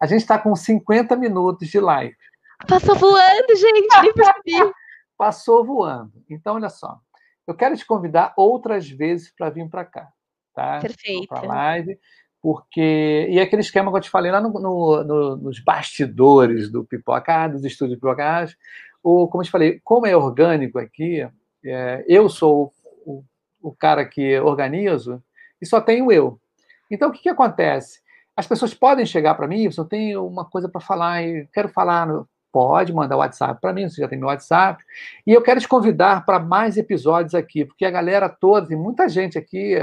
a 0.00 0.06
gente 0.06 0.20
está 0.20 0.38
com 0.38 0.54
50 0.54 1.16
minutos 1.16 1.68
de 1.68 1.80
live. 1.80 2.16
Passou 2.66 2.96
voando, 2.96 3.56
gente, 3.56 3.88
Passou 5.16 5.64
voando. 5.64 6.12
Então, 6.28 6.54
olha 6.54 6.68
só. 6.68 6.98
Eu 7.46 7.54
quero 7.54 7.76
te 7.76 7.86
convidar 7.86 8.34
outras 8.36 8.88
vezes 8.88 9.32
para 9.36 9.50
vir 9.50 9.68
para 9.68 9.84
cá, 9.84 10.08
tá? 10.54 10.80
Perfeito. 10.80 11.28
Para 11.28 11.40
a 11.40 11.46
live, 11.46 11.98
porque. 12.40 13.26
E 13.30 13.40
aquele 13.40 13.62
esquema 13.62 13.90
que 13.90 13.96
eu 13.96 14.02
te 14.02 14.10
falei 14.10 14.30
lá 14.30 14.40
no, 14.40 14.50
no, 14.50 15.02
no, 15.02 15.36
nos 15.36 15.58
bastidores 15.60 16.70
do 16.70 16.84
Pipoca, 16.84 17.48
dos 17.48 17.64
estúdios 17.64 17.98
Pipoca, 17.98 18.46
ou, 19.02 19.28
como 19.28 19.42
eu 19.42 19.46
te 19.46 19.50
falei, 19.50 19.80
como 19.82 20.06
é 20.06 20.16
orgânico 20.16 20.78
aqui, 20.78 21.26
é, 21.64 22.04
eu 22.06 22.28
sou 22.28 22.72
o, 23.04 23.24
o, 23.62 23.72
cara 23.72 24.04
que 24.04 24.38
organizo 24.40 25.22
e 25.60 25.66
só 25.66 25.80
tenho 25.80 26.12
eu. 26.12 26.38
Então, 26.90 27.08
o 27.08 27.12
que, 27.12 27.22
que 27.22 27.28
acontece? 27.28 28.00
As 28.38 28.46
pessoas 28.46 28.72
podem 28.72 29.04
chegar 29.04 29.34
para 29.34 29.48
mim, 29.48 29.68
eu 29.76 29.84
tenho 29.84 30.24
uma 30.24 30.44
coisa 30.44 30.68
para 30.68 30.80
falar 30.80 31.24
e 31.24 31.48
quero 31.52 31.68
falar. 31.68 32.06
No... 32.06 32.28
Pode 32.52 32.92
mandar 32.92 33.16
o 33.16 33.18
WhatsApp 33.18 33.60
para 33.60 33.72
mim, 33.72 33.88
você 33.88 34.00
já 34.00 34.06
tem 34.06 34.16
meu 34.16 34.28
WhatsApp. 34.28 34.82
E 35.26 35.32
eu 35.32 35.42
quero 35.42 35.60
te 35.60 35.66
convidar 35.66 36.24
para 36.24 36.38
mais 36.38 36.76
episódios 36.76 37.34
aqui, 37.34 37.64
porque 37.64 37.84
a 37.84 37.90
galera 37.90 38.28
toda, 38.28 38.68
tem 38.68 38.76
muita 38.76 39.08
gente 39.08 39.36
aqui, 39.36 39.76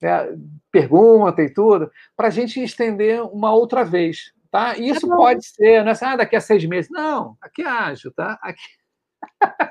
né, 0.00 0.36
pergunta 0.70 1.42
e 1.42 1.48
tudo, 1.48 1.92
para 2.16 2.26
a 2.26 2.30
gente 2.30 2.60
estender 2.60 3.22
uma 3.22 3.52
outra 3.52 3.84
vez. 3.84 4.32
Tá? 4.50 4.76
E 4.76 4.90
isso 4.90 5.06
tá 5.06 5.16
pode 5.16 5.46
ser, 5.46 5.82
não 5.82 5.90
é 5.90 5.92
assim, 5.92 6.04
ah, 6.04 6.16
daqui 6.16 6.34
a 6.34 6.40
seis 6.40 6.64
meses. 6.64 6.90
Não, 6.90 7.36
aqui 7.40 7.62
acho, 7.62 8.10
tá? 8.10 8.36
Aqui, 8.42 8.60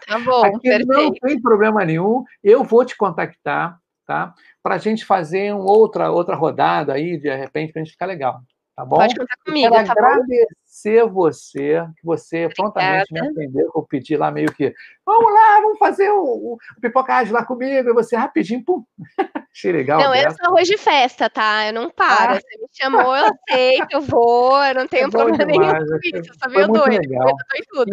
tá 0.08 0.20
bom, 0.20 0.46
aqui 0.48 0.70
perfeito. 0.70 0.88
não 0.88 1.12
tem 1.12 1.40
problema 1.40 1.84
nenhum. 1.84 2.24
Eu 2.42 2.64
vou 2.64 2.86
te 2.86 2.96
contactar 2.96 3.81
tá? 4.12 4.34
Para 4.62 4.76
a 4.76 4.78
gente 4.78 5.06
fazer 5.06 5.54
uma 5.54 5.72
outra, 5.72 6.12
outra 6.12 6.36
rodada 6.36 6.94
aí, 6.94 7.18
de 7.18 7.34
repente, 7.34 7.72
para 7.72 7.82
a 7.82 7.86
gente 7.86 7.94
ficar 7.94 8.06
legal. 8.06 8.42
Tá 8.82 8.86
bom? 8.86 8.96
Pode 8.96 9.16
contar 9.16 9.38
comigo. 9.46 9.68
Eu 9.68 9.72
quero 9.72 9.86
tá 9.86 9.92
agradecer 9.94 11.06
bom? 11.06 11.14
você, 11.14 11.86
que 11.96 12.04
você 12.04 12.46
Obrigada. 12.46 12.54
prontamente 12.56 13.14
me 13.14 13.20
atendeu. 13.20 13.72
Eu 13.76 13.84
pedi 13.84 14.18
lá 14.18 14.32
meio 14.32 14.52
que, 14.52 14.74
vamos 15.06 15.32
lá, 15.32 15.62
vamos 15.62 15.78
fazer 15.78 16.10
o, 16.10 16.54
o, 16.54 16.58
pipocagem 16.82 17.32
lá 17.32 17.46
comigo. 17.46 17.90
E 17.90 17.94
você 17.94 18.16
rapidinho, 18.16 18.66
pum. 18.66 18.84
Achei 19.54 19.72
legal. 19.72 20.00
Não, 20.00 20.16
eu 20.16 20.32
sou 20.32 20.48
arroz 20.48 20.68
de 20.68 20.80
festa, 20.80 21.30
tá? 21.30 21.68
Eu 21.68 21.74
não 21.74 21.92
paro. 21.92 22.34
Ah. 22.34 22.40
Você 22.40 22.58
me 22.58 22.68
chamou, 22.72 23.16
eu 23.16 23.26
aceito, 23.26 23.88
eu 23.92 24.02
vou, 24.02 24.64
eu 24.64 24.74
não 24.74 24.88
tenho 24.88 25.08
é 25.08 25.12
problema 25.12 25.46
demais. 25.46 25.60
nenhum 25.60 25.88
com 25.88 26.00
isso. 26.02 26.32
Eu 26.32 26.40
sou 26.40 26.50
meio 26.50 26.68
doido, 26.70 27.08
legal. 27.08 27.30
eu. 27.76 27.86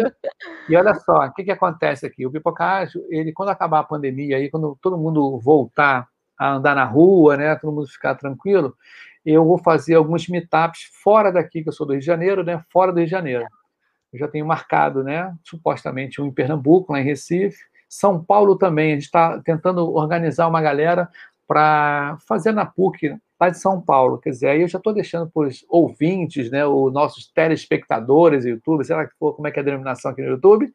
E, 0.68 0.72
e, 0.72 0.76
olha 0.76 0.94
só, 0.94 1.26
o 1.26 1.34
que, 1.34 1.44
que 1.44 1.52
acontece 1.52 2.06
aqui? 2.06 2.24
O 2.24 2.30
pipocagem, 2.30 3.04
ele, 3.10 3.30
quando 3.34 3.50
acabar 3.50 3.80
a 3.80 3.84
pandemia, 3.84 4.38
aí, 4.38 4.50
quando 4.50 4.78
todo 4.80 4.96
mundo 4.96 5.38
voltar 5.38 6.08
a 6.38 6.52
andar 6.52 6.74
na 6.74 6.84
rua, 6.84 7.36
né? 7.36 7.56
Todo 7.56 7.72
mundo 7.72 7.86
ficar 7.86 8.14
tranquilo. 8.14 8.74
Eu 9.24 9.44
vou 9.44 9.58
fazer 9.58 9.94
alguns 9.94 10.28
meetups 10.28 10.90
fora 11.02 11.30
daqui, 11.30 11.62
que 11.62 11.68
eu 11.68 11.72
sou 11.72 11.86
do 11.86 11.92
Rio 11.92 12.00
de 12.00 12.06
Janeiro, 12.06 12.42
né? 12.42 12.62
Fora 12.70 12.92
do 12.92 12.98
Rio 12.98 13.06
de 13.06 13.10
Janeiro. 13.10 13.46
Eu 14.12 14.18
já 14.18 14.28
tenho 14.28 14.46
marcado, 14.46 15.02
né? 15.04 15.34
Supostamente 15.44 16.20
um 16.20 16.26
em 16.26 16.32
Pernambuco, 16.32 16.92
lá 16.92 17.00
em 17.00 17.04
Recife. 17.04 17.58
São 17.88 18.22
Paulo 18.22 18.56
também. 18.56 18.92
A 18.92 18.94
gente 18.94 19.04
está 19.04 19.40
tentando 19.40 19.90
organizar 19.92 20.48
uma 20.48 20.60
galera 20.60 21.08
para 21.46 22.18
fazer 22.28 22.52
na 22.52 22.66
PUC, 22.66 23.16
lá 23.40 23.48
de 23.48 23.58
São 23.58 23.80
Paulo. 23.80 24.18
Quer 24.18 24.30
dizer, 24.30 24.48
aí 24.48 24.60
eu 24.60 24.68
já 24.68 24.76
estou 24.76 24.92
deixando 24.92 25.30
para 25.30 25.48
os 25.48 25.64
ouvintes, 25.68 26.50
né, 26.50 26.66
os 26.66 26.92
nossos 26.92 27.26
telespectadores 27.32 28.44
do 28.44 28.50
YouTube, 28.50 28.84
sei 28.84 28.94
lá 28.94 29.08
como 29.18 29.46
é 29.46 29.50
que 29.50 29.58
é 29.58 29.62
a 29.62 29.64
denominação 29.64 30.10
aqui 30.10 30.20
no 30.20 30.28
YouTube, 30.28 30.70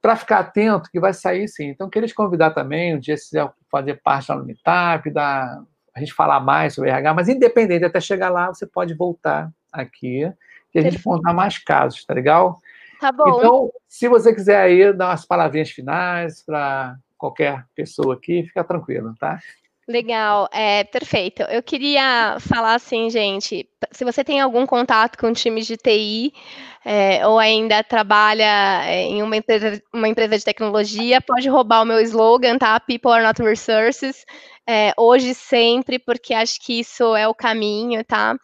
para 0.00 0.16
ficar 0.16 0.40
atento 0.40 0.90
que 0.90 0.98
vai 0.98 1.14
sair 1.14 1.46
sim. 1.46 1.66
Então, 1.68 1.88
queria 1.88 2.08
te 2.08 2.14
convidar 2.14 2.50
também, 2.50 2.96
um 2.96 2.98
dia 2.98 3.16
se 3.16 3.26
quiser 3.26 3.48
fazer 3.70 4.00
parte 4.02 4.28
da 4.28 4.36
Meetup, 4.36 5.10
da 5.10 5.62
a 5.94 6.00
gente 6.00 6.12
falar 6.12 6.40
mais 6.40 6.74
sobre 6.74 6.90
RH, 6.90 7.14
mas 7.14 7.28
independente, 7.28 7.84
até 7.84 8.00
chegar 8.00 8.30
lá, 8.30 8.48
você 8.48 8.66
pode 8.66 8.94
voltar 8.94 9.50
aqui 9.72 10.30
e 10.74 10.78
a 10.78 10.82
gente 10.82 11.02
contar 11.02 11.32
mais 11.32 11.58
casos, 11.58 12.04
tá 12.04 12.14
legal? 12.14 12.58
Tá 13.00 13.12
bom. 13.12 13.28
Então, 13.28 13.72
se 13.88 14.08
você 14.08 14.34
quiser 14.34 14.60
aí 14.62 14.92
dar 14.92 15.08
umas 15.08 15.26
palavrinhas 15.26 15.70
finais 15.70 16.42
para 16.44 16.96
qualquer 17.18 17.64
pessoa 17.74 18.14
aqui, 18.14 18.44
fica 18.44 18.64
tranquilo, 18.64 19.14
tá? 19.18 19.38
Legal, 19.86 20.48
é 20.52 20.84
perfeito. 20.84 21.42
Eu 21.42 21.62
queria 21.62 22.38
falar 22.40 22.74
assim, 22.74 23.10
gente, 23.10 23.68
se 23.90 24.04
você 24.04 24.22
tem 24.22 24.40
algum 24.40 24.66
contato 24.66 25.18
com 25.18 25.32
times 25.32 25.66
de 25.66 25.76
TI 25.76 26.32
é, 26.84 27.26
ou 27.26 27.38
ainda 27.38 27.82
trabalha 27.82 28.84
é, 28.84 29.02
em 29.02 29.22
uma 29.22 29.36
empresa, 29.36 29.82
uma 29.92 30.08
empresa 30.08 30.38
de 30.38 30.44
tecnologia, 30.44 31.20
pode 31.20 31.48
roubar 31.48 31.82
o 31.82 31.84
meu 31.84 32.00
slogan, 32.00 32.58
tá? 32.58 32.78
People 32.80 33.12
are 33.12 33.24
not 33.24 33.42
resources 33.42 34.24
é, 34.68 34.92
hoje 34.96 35.34
sempre, 35.34 35.98
porque 35.98 36.32
acho 36.32 36.60
que 36.60 36.80
isso 36.80 37.16
é 37.16 37.26
o 37.26 37.34
caminho, 37.34 38.04
tá? 38.04 38.36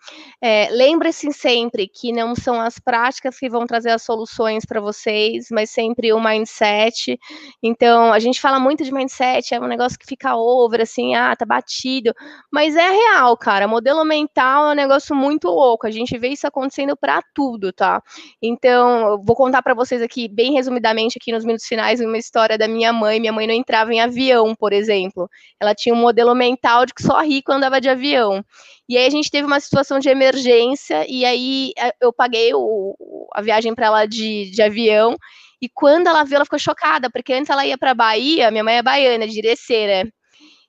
É, 0.42 0.68
Lembre-se 0.70 1.32
sempre 1.32 1.86
que 1.86 2.12
não 2.12 2.34
são 2.34 2.60
as 2.60 2.78
práticas 2.78 3.38
que 3.38 3.48
vão 3.48 3.66
trazer 3.66 3.90
as 3.90 4.02
soluções 4.02 4.64
para 4.64 4.80
vocês, 4.80 5.46
mas 5.50 5.70
sempre 5.70 6.12
o 6.12 6.20
mindset. 6.20 7.18
Então, 7.62 8.12
a 8.12 8.18
gente 8.18 8.40
fala 8.40 8.58
muito 8.58 8.82
de 8.82 8.92
mindset, 8.92 9.54
é 9.54 9.60
um 9.60 9.68
negócio 9.68 9.98
que 9.98 10.06
fica 10.06 10.34
over, 10.36 10.80
assim, 10.80 11.14
ah, 11.14 11.34
tá 11.36 11.46
batido, 11.46 12.12
mas 12.50 12.74
é 12.74 12.90
real, 12.90 13.36
cara. 13.36 13.68
Modelo 13.68 14.04
mental 14.04 14.70
é 14.70 14.72
um 14.72 14.76
negócio 14.76 15.14
muito 15.14 15.27
louco. 15.48 15.86
A 15.86 15.90
gente 15.90 16.16
vê 16.16 16.28
isso 16.28 16.46
acontecendo 16.46 16.96
para 16.96 17.22
tudo, 17.34 17.72
tá? 17.72 18.02
Então, 18.40 19.10
eu 19.10 19.22
vou 19.22 19.36
contar 19.36 19.62
para 19.62 19.74
vocês 19.74 20.00
aqui, 20.00 20.28
bem 20.28 20.52
resumidamente, 20.52 21.18
aqui 21.20 21.32
nos 21.32 21.44
minutos 21.44 21.66
finais, 21.66 22.00
uma 22.00 22.16
história 22.16 22.56
da 22.56 22.66
minha 22.66 22.92
mãe. 22.92 23.20
Minha 23.20 23.32
mãe 23.32 23.46
não 23.46 23.54
entrava 23.54 23.92
em 23.92 24.00
avião, 24.00 24.54
por 24.54 24.72
exemplo. 24.72 25.28
Ela 25.60 25.74
tinha 25.74 25.94
um 25.94 25.98
modelo 25.98 26.34
mental 26.34 26.86
de 26.86 26.94
que 26.94 27.02
só 27.02 27.20
rico 27.20 27.52
andava 27.52 27.80
de 27.80 27.88
avião. 27.88 28.44
E 28.88 28.96
aí 28.96 29.06
a 29.06 29.10
gente 29.10 29.30
teve 29.30 29.46
uma 29.46 29.60
situação 29.60 29.98
de 29.98 30.08
emergência, 30.08 31.04
e 31.06 31.24
aí 31.24 31.72
eu 32.00 32.10
paguei 32.12 32.54
o, 32.54 32.96
a 33.34 33.42
viagem 33.42 33.74
para 33.74 33.86
ela 33.86 34.06
de, 34.06 34.50
de 34.50 34.62
avião. 34.62 35.16
E 35.60 35.68
quando 35.68 36.06
ela 36.06 36.24
viu, 36.24 36.36
ela 36.36 36.44
ficou 36.44 36.58
chocada, 36.58 37.10
porque 37.10 37.32
antes 37.32 37.50
ela 37.50 37.66
ia 37.66 37.76
para 37.76 37.92
Bahia, 37.92 38.50
minha 38.50 38.64
mãe 38.64 38.76
é 38.76 38.82
baiana, 38.82 39.26
de 39.26 39.38
Irecê, 39.38 39.86
né? 39.86 40.10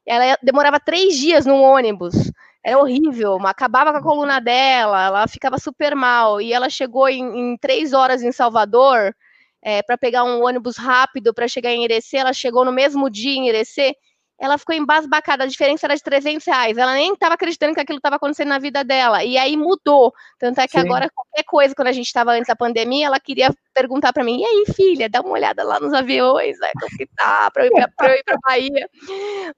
Ela 0.05 0.37
demorava 0.41 0.79
três 0.79 1.15
dias 1.17 1.45
no 1.45 1.61
ônibus. 1.61 2.15
Era 2.63 2.77
horrível, 2.79 3.37
acabava 3.45 3.91
com 3.91 3.97
a 3.97 4.03
coluna 4.03 4.39
dela, 4.41 5.05
ela 5.05 5.27
ficava 5.27 5.57
super 5.57 5.95
mal. 5.95 6.41
E 6.41 6.51
ela 6.53 6.69
chegou 6.69 7.07
em, 7.07 7.53
em 7.53 7.57
três 7.57 7.93
horas 7.93 8.21
em 8.21 8.31
Salvador 8.31 9.15
é, 9.61 9.81
para 9.81 9.97
pegar 9.97 10.23
um 10.23 10.43
ônibus 10.43 10.77
rápido 10.77 11.33
para 11.33 11.47
chegar 11.47 11.71
em 11.71 11.83
Irecê. 11.85 12.17
Ela 12.17 12.33
chegou 12.33 12.65
no 12.65 12.71
mesmo 12.71 13.09
dia 13.09 13.33
em 13.33 13.47
Irecê 13.49 13.95
ela 14.39 14.57
ficou 14.57 14.73
embasbacada, 14.73 15.43
a 15.43 15.47
diferença 15.47 15.85
era 15.85 15.95
de 15.95 16.01
300 16.01 16.45
reais, 16.45 16.77
ela 16.77 16.93
nem 16.93 17.13
estava 17.13 17.33
acreditando 17.33 17.73
que 17.73 17.81
aquilo 17.81 17.97
estava 17.97 18.15
acontecendo 18.15 18.49
na 18.49 18.59
vida 18.59 18.83
dela, 18.83 19.23
e 19.23 19.37
aí 19.37 19.57
mudou, 19.57 20.13
tanto 20.39 20.61
é 20.61 20.67
que 20.67 20.79
Sim. 20.79 20.85
agora 20.85 21.09
qualquer 21.13 21.43
coisa, 21.43 21.75
quando 21.75 21.89
a 21.89 21.91
gente 21.91 22.07
estava 22.07 22.31
antes 22.31 22.47
da 22.47 22.55
pandemia, 22.55 23.07
ela 23.07 23.19
queria 23.19 23.53
perguntar 23.73 24.13
para 24.13 24.23
mim, 24.23 24.39
e 24.39 24.45
aí 24.45 24.65
filha, 24.73 25.09
dá 25.09 25.21
uma 25.21 25.31
olhada 25.31 25.63
lá 25.63 25.79
nos 25.79 25.93
aviões, 25.93 26.57
né, 26.59 26.69
como 26.79 26.97
que 26.97 27.07
tá, 27.15 27.51
para 27.51 27.65
eu 27.65 28.15
ir 28.15 28.23
para 28.23 28.37
Bahia, 28.47 28.89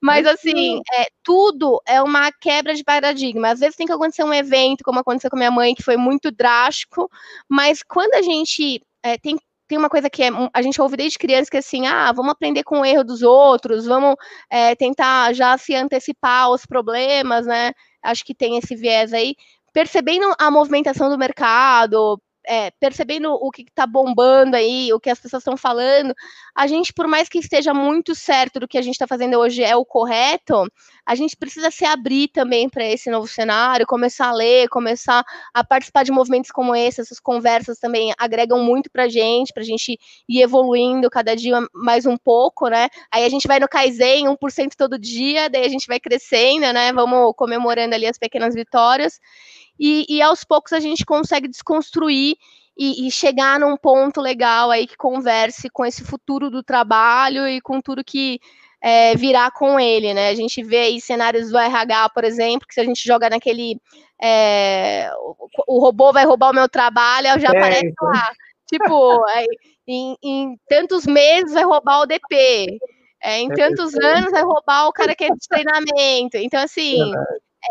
mas 0.00 0.26
assim, 0.26 0.80
é, 0.94 1.06
tudo 1.22 1.80
é 1.86 2.02
uma 2.02 2.32
quebra 2.32 2.74
de 2.74 2.82
paradigma, 2.82 3.50
às 3.50 3.60
vezes 3.60 3.76
tem 3.76 3.86
que 3.86 3.92
acontecer 3.92 4.24
um 4.24 4.34
evento, 4.34 4.82
como 4.84 4.98
aconteceu 4.98 5.30
com 5.30 5.36
minha 5.36 5.50
mãe, 5.50 5.74
que 5.74 5.82
foi 5.82 5.96
muito 5.96 6.30
drástico, 6.30 7.08
mas 7.48 7.82
quando 7.82 8.14
a 8.14 8.22
gente 8.22 8.82
é, 9.02 9.18
tem 9.18 9.36
tem 9.72 9.78
uma 9.78 9.88
coisa 9.88 10.10
que 10.10 10.22
é, 10.22 10.28
a 10.52 10.60
gente 10.60 10.82
ouve 10.82 10.98
desde 10.98 11.18
criança 11.18 11.50
que 11.50 11.56
é 11.56 11.60
assim, 11.60 11.86
ah, 11.86 12.12
vamos 12.12 12.32
aprender 12.32 12.62
com 12.62 12.80
o 12.80 12.84
erro 12.84 13.02
dos 13.02 13.22
outros, 13.22 13.86
vamos 13.86 14.16
é, 14.50 14.74
tentar 14.74 15.32
já 15.32 15.56
se 15.56 15.74
antecipar 15.74 16.42
aos 16.42 16.66
problemas, 16.66 17.46
né? 17.46 17.72
Acho 18.02 18.22
que 18.22 18.34
tem 18.34 18.58
esse 18.58 18.76
viés 18.76 19.14
aí. 19.14 19.34
Percebendo 19.72 20.30
a 20.38 20.50
movimentação 20.50 21.08
do 21.08 21.16
mercado, 21.16 22.20
é, 22.46 22.70
percebendo 22.72 23.32
o 23.32 23.50
que 23.50 23.62
está 23.62 23.86
bombando 23.86 24.56
aí, 24.56 24.92
o 24.92 25.00
que 25.00 25.10
as 25.10 25.18
pessoas 25.18 25.42
estão 25.42 25.56
falando, 25.56 26.14
a 26.54 26.66
gente, 26.66 26.92
por 26.92 27.06
mais 27.06 27.28
que 27.28 27.38
esteja 27.38 27.72
muito 27.72 28.14
certo 28.14 28.60
do 28.60 28.68
que 28.68 28.78
a 28.78 28.82
gente 28.82 28.94
está 28.94 29.06
fazendo 29.06 29.38
hoje 29.38 29.62
é 29.62 29.74
o 29.76 29.84
correto, 29.84 30.66
a 31.06 31.14
gente 31.14 31.36
precisa 31.36 31.70
se 31.70 31.84
abrir 31.84 32.28
também 32.28 32.68
para 32.68 32.84
esse 32.84 33.10
novo 33.10 33.26
cenário, 33.26 33.86
começar 33.86 34.28
a 34.28 34.32
ler, 34.32 34.68
começar 34.68 35.24
a 35.52 35.64
participar 35.64 36.04
de 36.04 36.12
movimentos 36.12 36.50
como 36.50 36.74
esse, 36.74 37.00
essas 37.00 37.18
conversas 37.18 37.78
também 37.78 38.12
agregam 38.18 38.62
muito 38.62 38.90
para 38.90 39.04
a 39.04 39.08
gente, 39.08 39.52
para 39.52 39.62
a 39.62 39.66
gente 39.66 39.98
ir 40.28 40.40
evoluindo 40.42 41.08
cada 41.10 41.34
dia 41.34 41.58
mais 41.74 42.06
um 42.06 42.16
pouco, 42.16 42.68
né? 42.68 42.88
Aí 43.10 43.24
a 43.24 43.28
gente 43.28 43.48
vai 43.48 43.58
no 43.58 43.68
Kaizen, 43.68 44.28
1% 44.28 44.70
todo 44.76 44.98
dia, 44.98 45.48
daí 45.48 45.64
a 45.64 45.68
gente 45.68 45.86
vai 45.86 45.98
crescendo, 45.98 46.72
né? 46.72 46.92
Vamos 46.92 47.32
comemorando 47.36 47.94
ali 47.94 48.06
as 48.06 48.18
pequenas 48.18 48.54
vitórias. 48.54 49.18
E, 49.84 50.06
e 50.08 50.22
aos 50.22 50.44
poucos 50.44 50.72
a 50.72 50.78
gente 50.78 51.04
consegue 51.04 51.48
desconstruir 51.48 52.36
e, 52.78 53.04
e, 53.04 53.10
chegar 53.10 53.58
num 53.58 53.76
ponto 53.76 54.20
legal 54.20 54.70
aí 54.70 54.86
que 54.86 54.96
converse 54.96 55.68
com 55.68 55.84
esse 55.84 56.04
futuro 56.04 56.48
do 56.48 56.62
trabalho 56.62 57.48
e 57.48 57.60
com 57.60 57.80
tudo 57.80 58.04
que 58.04 58.38
é, 58.80 59.16
virá 59.16 59.50
com 59.50 59.80
ele, 59.80 60.14
né? 60.14 60.28
A 60.28 60.34
gente 60.36 60.62
vê 60.62 60.78
aí 60.78 61.00
cenários 61.00 61.50
do 61.50 61.58
RH, 61.58 62.10
por 62.10 62.22
exemplo, 62.22 62.66
que 62.66 62.74
se 62.74 62.80
a 62.80 62.84
gente 62.84 63.04
joga 63.04 63.28
naquele 63.28 63.76
é, 64.22 65.10
o, 65.18 65.48
o, 65.66 65.80
robô 65.80 66.12
vai 66.12 66.24
roubar 66.24 66.50
o 66.52 66.54
meu 66.54 66.68
trabalho, 66.68 67.40
já 67.40 67.48
é, 67.48 67.56
aparece 67.56 67.86
então. 67.86 68.08
lá. 68.08 68.32
Tipo, 68.68 69.24
aí, 69.30 69.48
em, 69.88 70.16
em, 70.22 70.56
tantos 70.68 71.06
meses 71.06 71.54
vai 71.54 71.64
roubar 71.64 72.02
o 72.02 72.06
DP. 72.06 72.78
É, 73.20 73.40
em 73.40 73.50
é, 73.50 73.54
tantos 73.54 73.94
anos 73.96 74.30
vai 74.30 74.42
roubar 74.42 74.86
o 74.86 74.92
cara 74.92 75.12
que 75.16 75.24
é 75.24 75.30
de 75.30 75.48
treinamento. 75.48 76.36
Então, 76.36 76.62
assim, 76.62 77.12
é, 77.12 77.16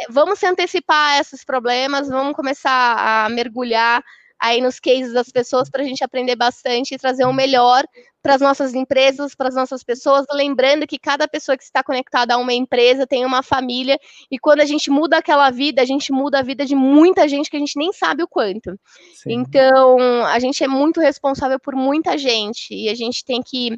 vamos 0.09 0.39
se 0.39 0.45
antecipar 0.45 1.17
a 1.17 1.19
esses 1.19 1.43
problemas, 1.43 2.07
vamos 2.07 2.35
começar 2.35 3.25
a 3.25 3.29
mergulhar 3.29 4.03
aí 4.41 4.59
nos 4.59 4.79
cases 4.79 5.13
das 5.13 5.29
pessoas 5.29 5.69
para 5.69 5.83
a 5.83 5.85
gente 5.85 6.03
aprender 6.03 6.35
bastante 6.35 6.95
e 6.95 6.97
trazer 6.97 7.25
o 7.25 7.33
melhor 7.33 7.83
para 8.23 8.35
as 8.35 8.41
nossas 8.41 8.73
empresas, 8.73 9.35
para 9.35 9.49
as 9.49 9.55
nossas 9.55 9.83
pessoas, 9.83 10.25
lembrando 10.31 10.87
que 10.87 10.97
cada 10.97 11.27
pessoa 11.27 11.55
que 11.55 11.63
está 11.63 11.83
conectada 11.83 12.33
a 12.33 12.37
uma 12.37 12.53
empresa 12.53 13.05
tem 13.05 13.25
uma 13.25 13.43
família, 13.43 13.99
e 14.31 14.37
quando 14.39 14.61
a 14.61 14.65
gente 14.65 14.89
muda 14.89 15.17
aquela 15.17 15.49
vida, 15.49 15.81
a 15.81 15.85
gente 15.85 16.11
muda 16.11 16.39
a 16.39 16.43
vida 16.43 16.65
de 16.65 16.75
muita 16.75 17.27
gente 17.27 17.49
que 17.49 17.57
a 17.57 17.59
gente 17.59 17.77
nem 17.77 17.91
sabe 17.93 18.23
o 18.23 18.27
quanto. 18.27 18.79
Sim. 19.15 19.33
Então, 19.33 20.25
a 20.25 20.39
gente 20.39 20.63
é 20.63 20.67
muito 20.67 20.99
responsável 20.99 21.59
por 21.59 21.75
muita 21.75 22.17
gente, 22.17 22.73
e 22.73 22.89
a 22.89 22.95
gente 22.95 23.23
tem 23.25 23.41
que 23.43 23.77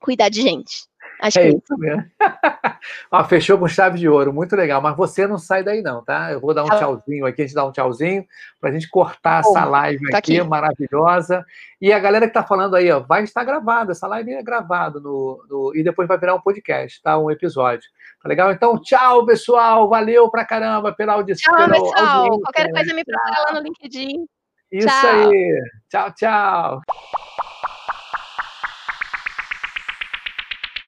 cuidar 0.00 0.28
de 0.28 0.42
gente. 0.42 0.86
Acho 1.24 1.38
é 1.38 1.42
que... 1.42 1.56
isso 1.56 1.78
mesmo. 1.78 2.04
Ó, 3.10 3.24
fechou 3.24 3.56
com 3.56 3.66
chave 3.66 3.98
de 3.98 4.06
ouro, 4.06 4.30
muito 4.30 4.54
legal. 4.54 4.82
Mas 4.82 4.94
você 4.94 5.26
não 5.26 5.38
sai 5.38 5.64
daí, 5.64 5.80
não, 5.80 6.04
tá? 6.04 6.32
Eu 6.32 6.40
vou 6.40 6.52
dar 6.52 6.64
um 6.64 6.68
tá 6.68 6.78
tchauzinho 6.78 7.24
aqui, 7.24 7.40
a 7.40 7.46
gente 7.46 7.54
dá 7.54 7.64
um 7.64 7.72
tchauzinho 7.72 8.26
para 8.60 8.68
a 8.68 8.72
gente 8.72 8.90
cortar 8.90 9.40
Bom, 9.42 9.56
essa 9.56 9.64
live 9.64 10.10
tá 10.10 10.18
aqui, 10.18 10.38
aqui, 10.38 10.46
maravilhosa. 10.48 11.42
E 11.80 11.90
a 11.90 11.98
galera 11.98 12.26
que 12.26 12.30
está 12.30 12.42
falando 12.42 12.76
aí, 12.76 12.90
ó, 12.90 13.00
vai 13.00 13.24
estar 13.24 13.42
gravada. 13.42 13.92
Essa 13.92 14.06
live 14.06 14.34
é 14.34 14.42
gravada 14.42 15.00
no, 15.00 15.42
no, 15.48 15.72
e 15.74 15.82
depois 15.82 16.06
vai 16.06 16.18
virar 16.18 16.34
um 16.34 16.40
podcast, 16.40 17.00
tá? 17.02 17.18
Um 17.18 17.30
episódio. 17.30 17.88
Tá 18.22 18.28
legal? 18.28 18.52
Então, 18.52 18.78
tchau, 18.78 19.24
pessoal. 19.24 19.88
Valeu 19.88 20.30
pra 20.30 20.44
caramba 20.44 20.92
pela 20.92 21.14
audição. 21.14 21.54
Tchau, 21.56 21.70
pessoal. 21.70 22.40
Qualquer 22.40 22.70
coisa 22.70 22.92
me 22.92 23.02
procura 23.02 23.44
lá 23.46 23.54
no 23.54 23.60
LinkedIn. 23.60 24.26
Isso 24.70 24.88
tchau. 24.88 25.30
aí. 25.30 25.62
Tchau, 25.88 26.12
tchau. 26.14 26.80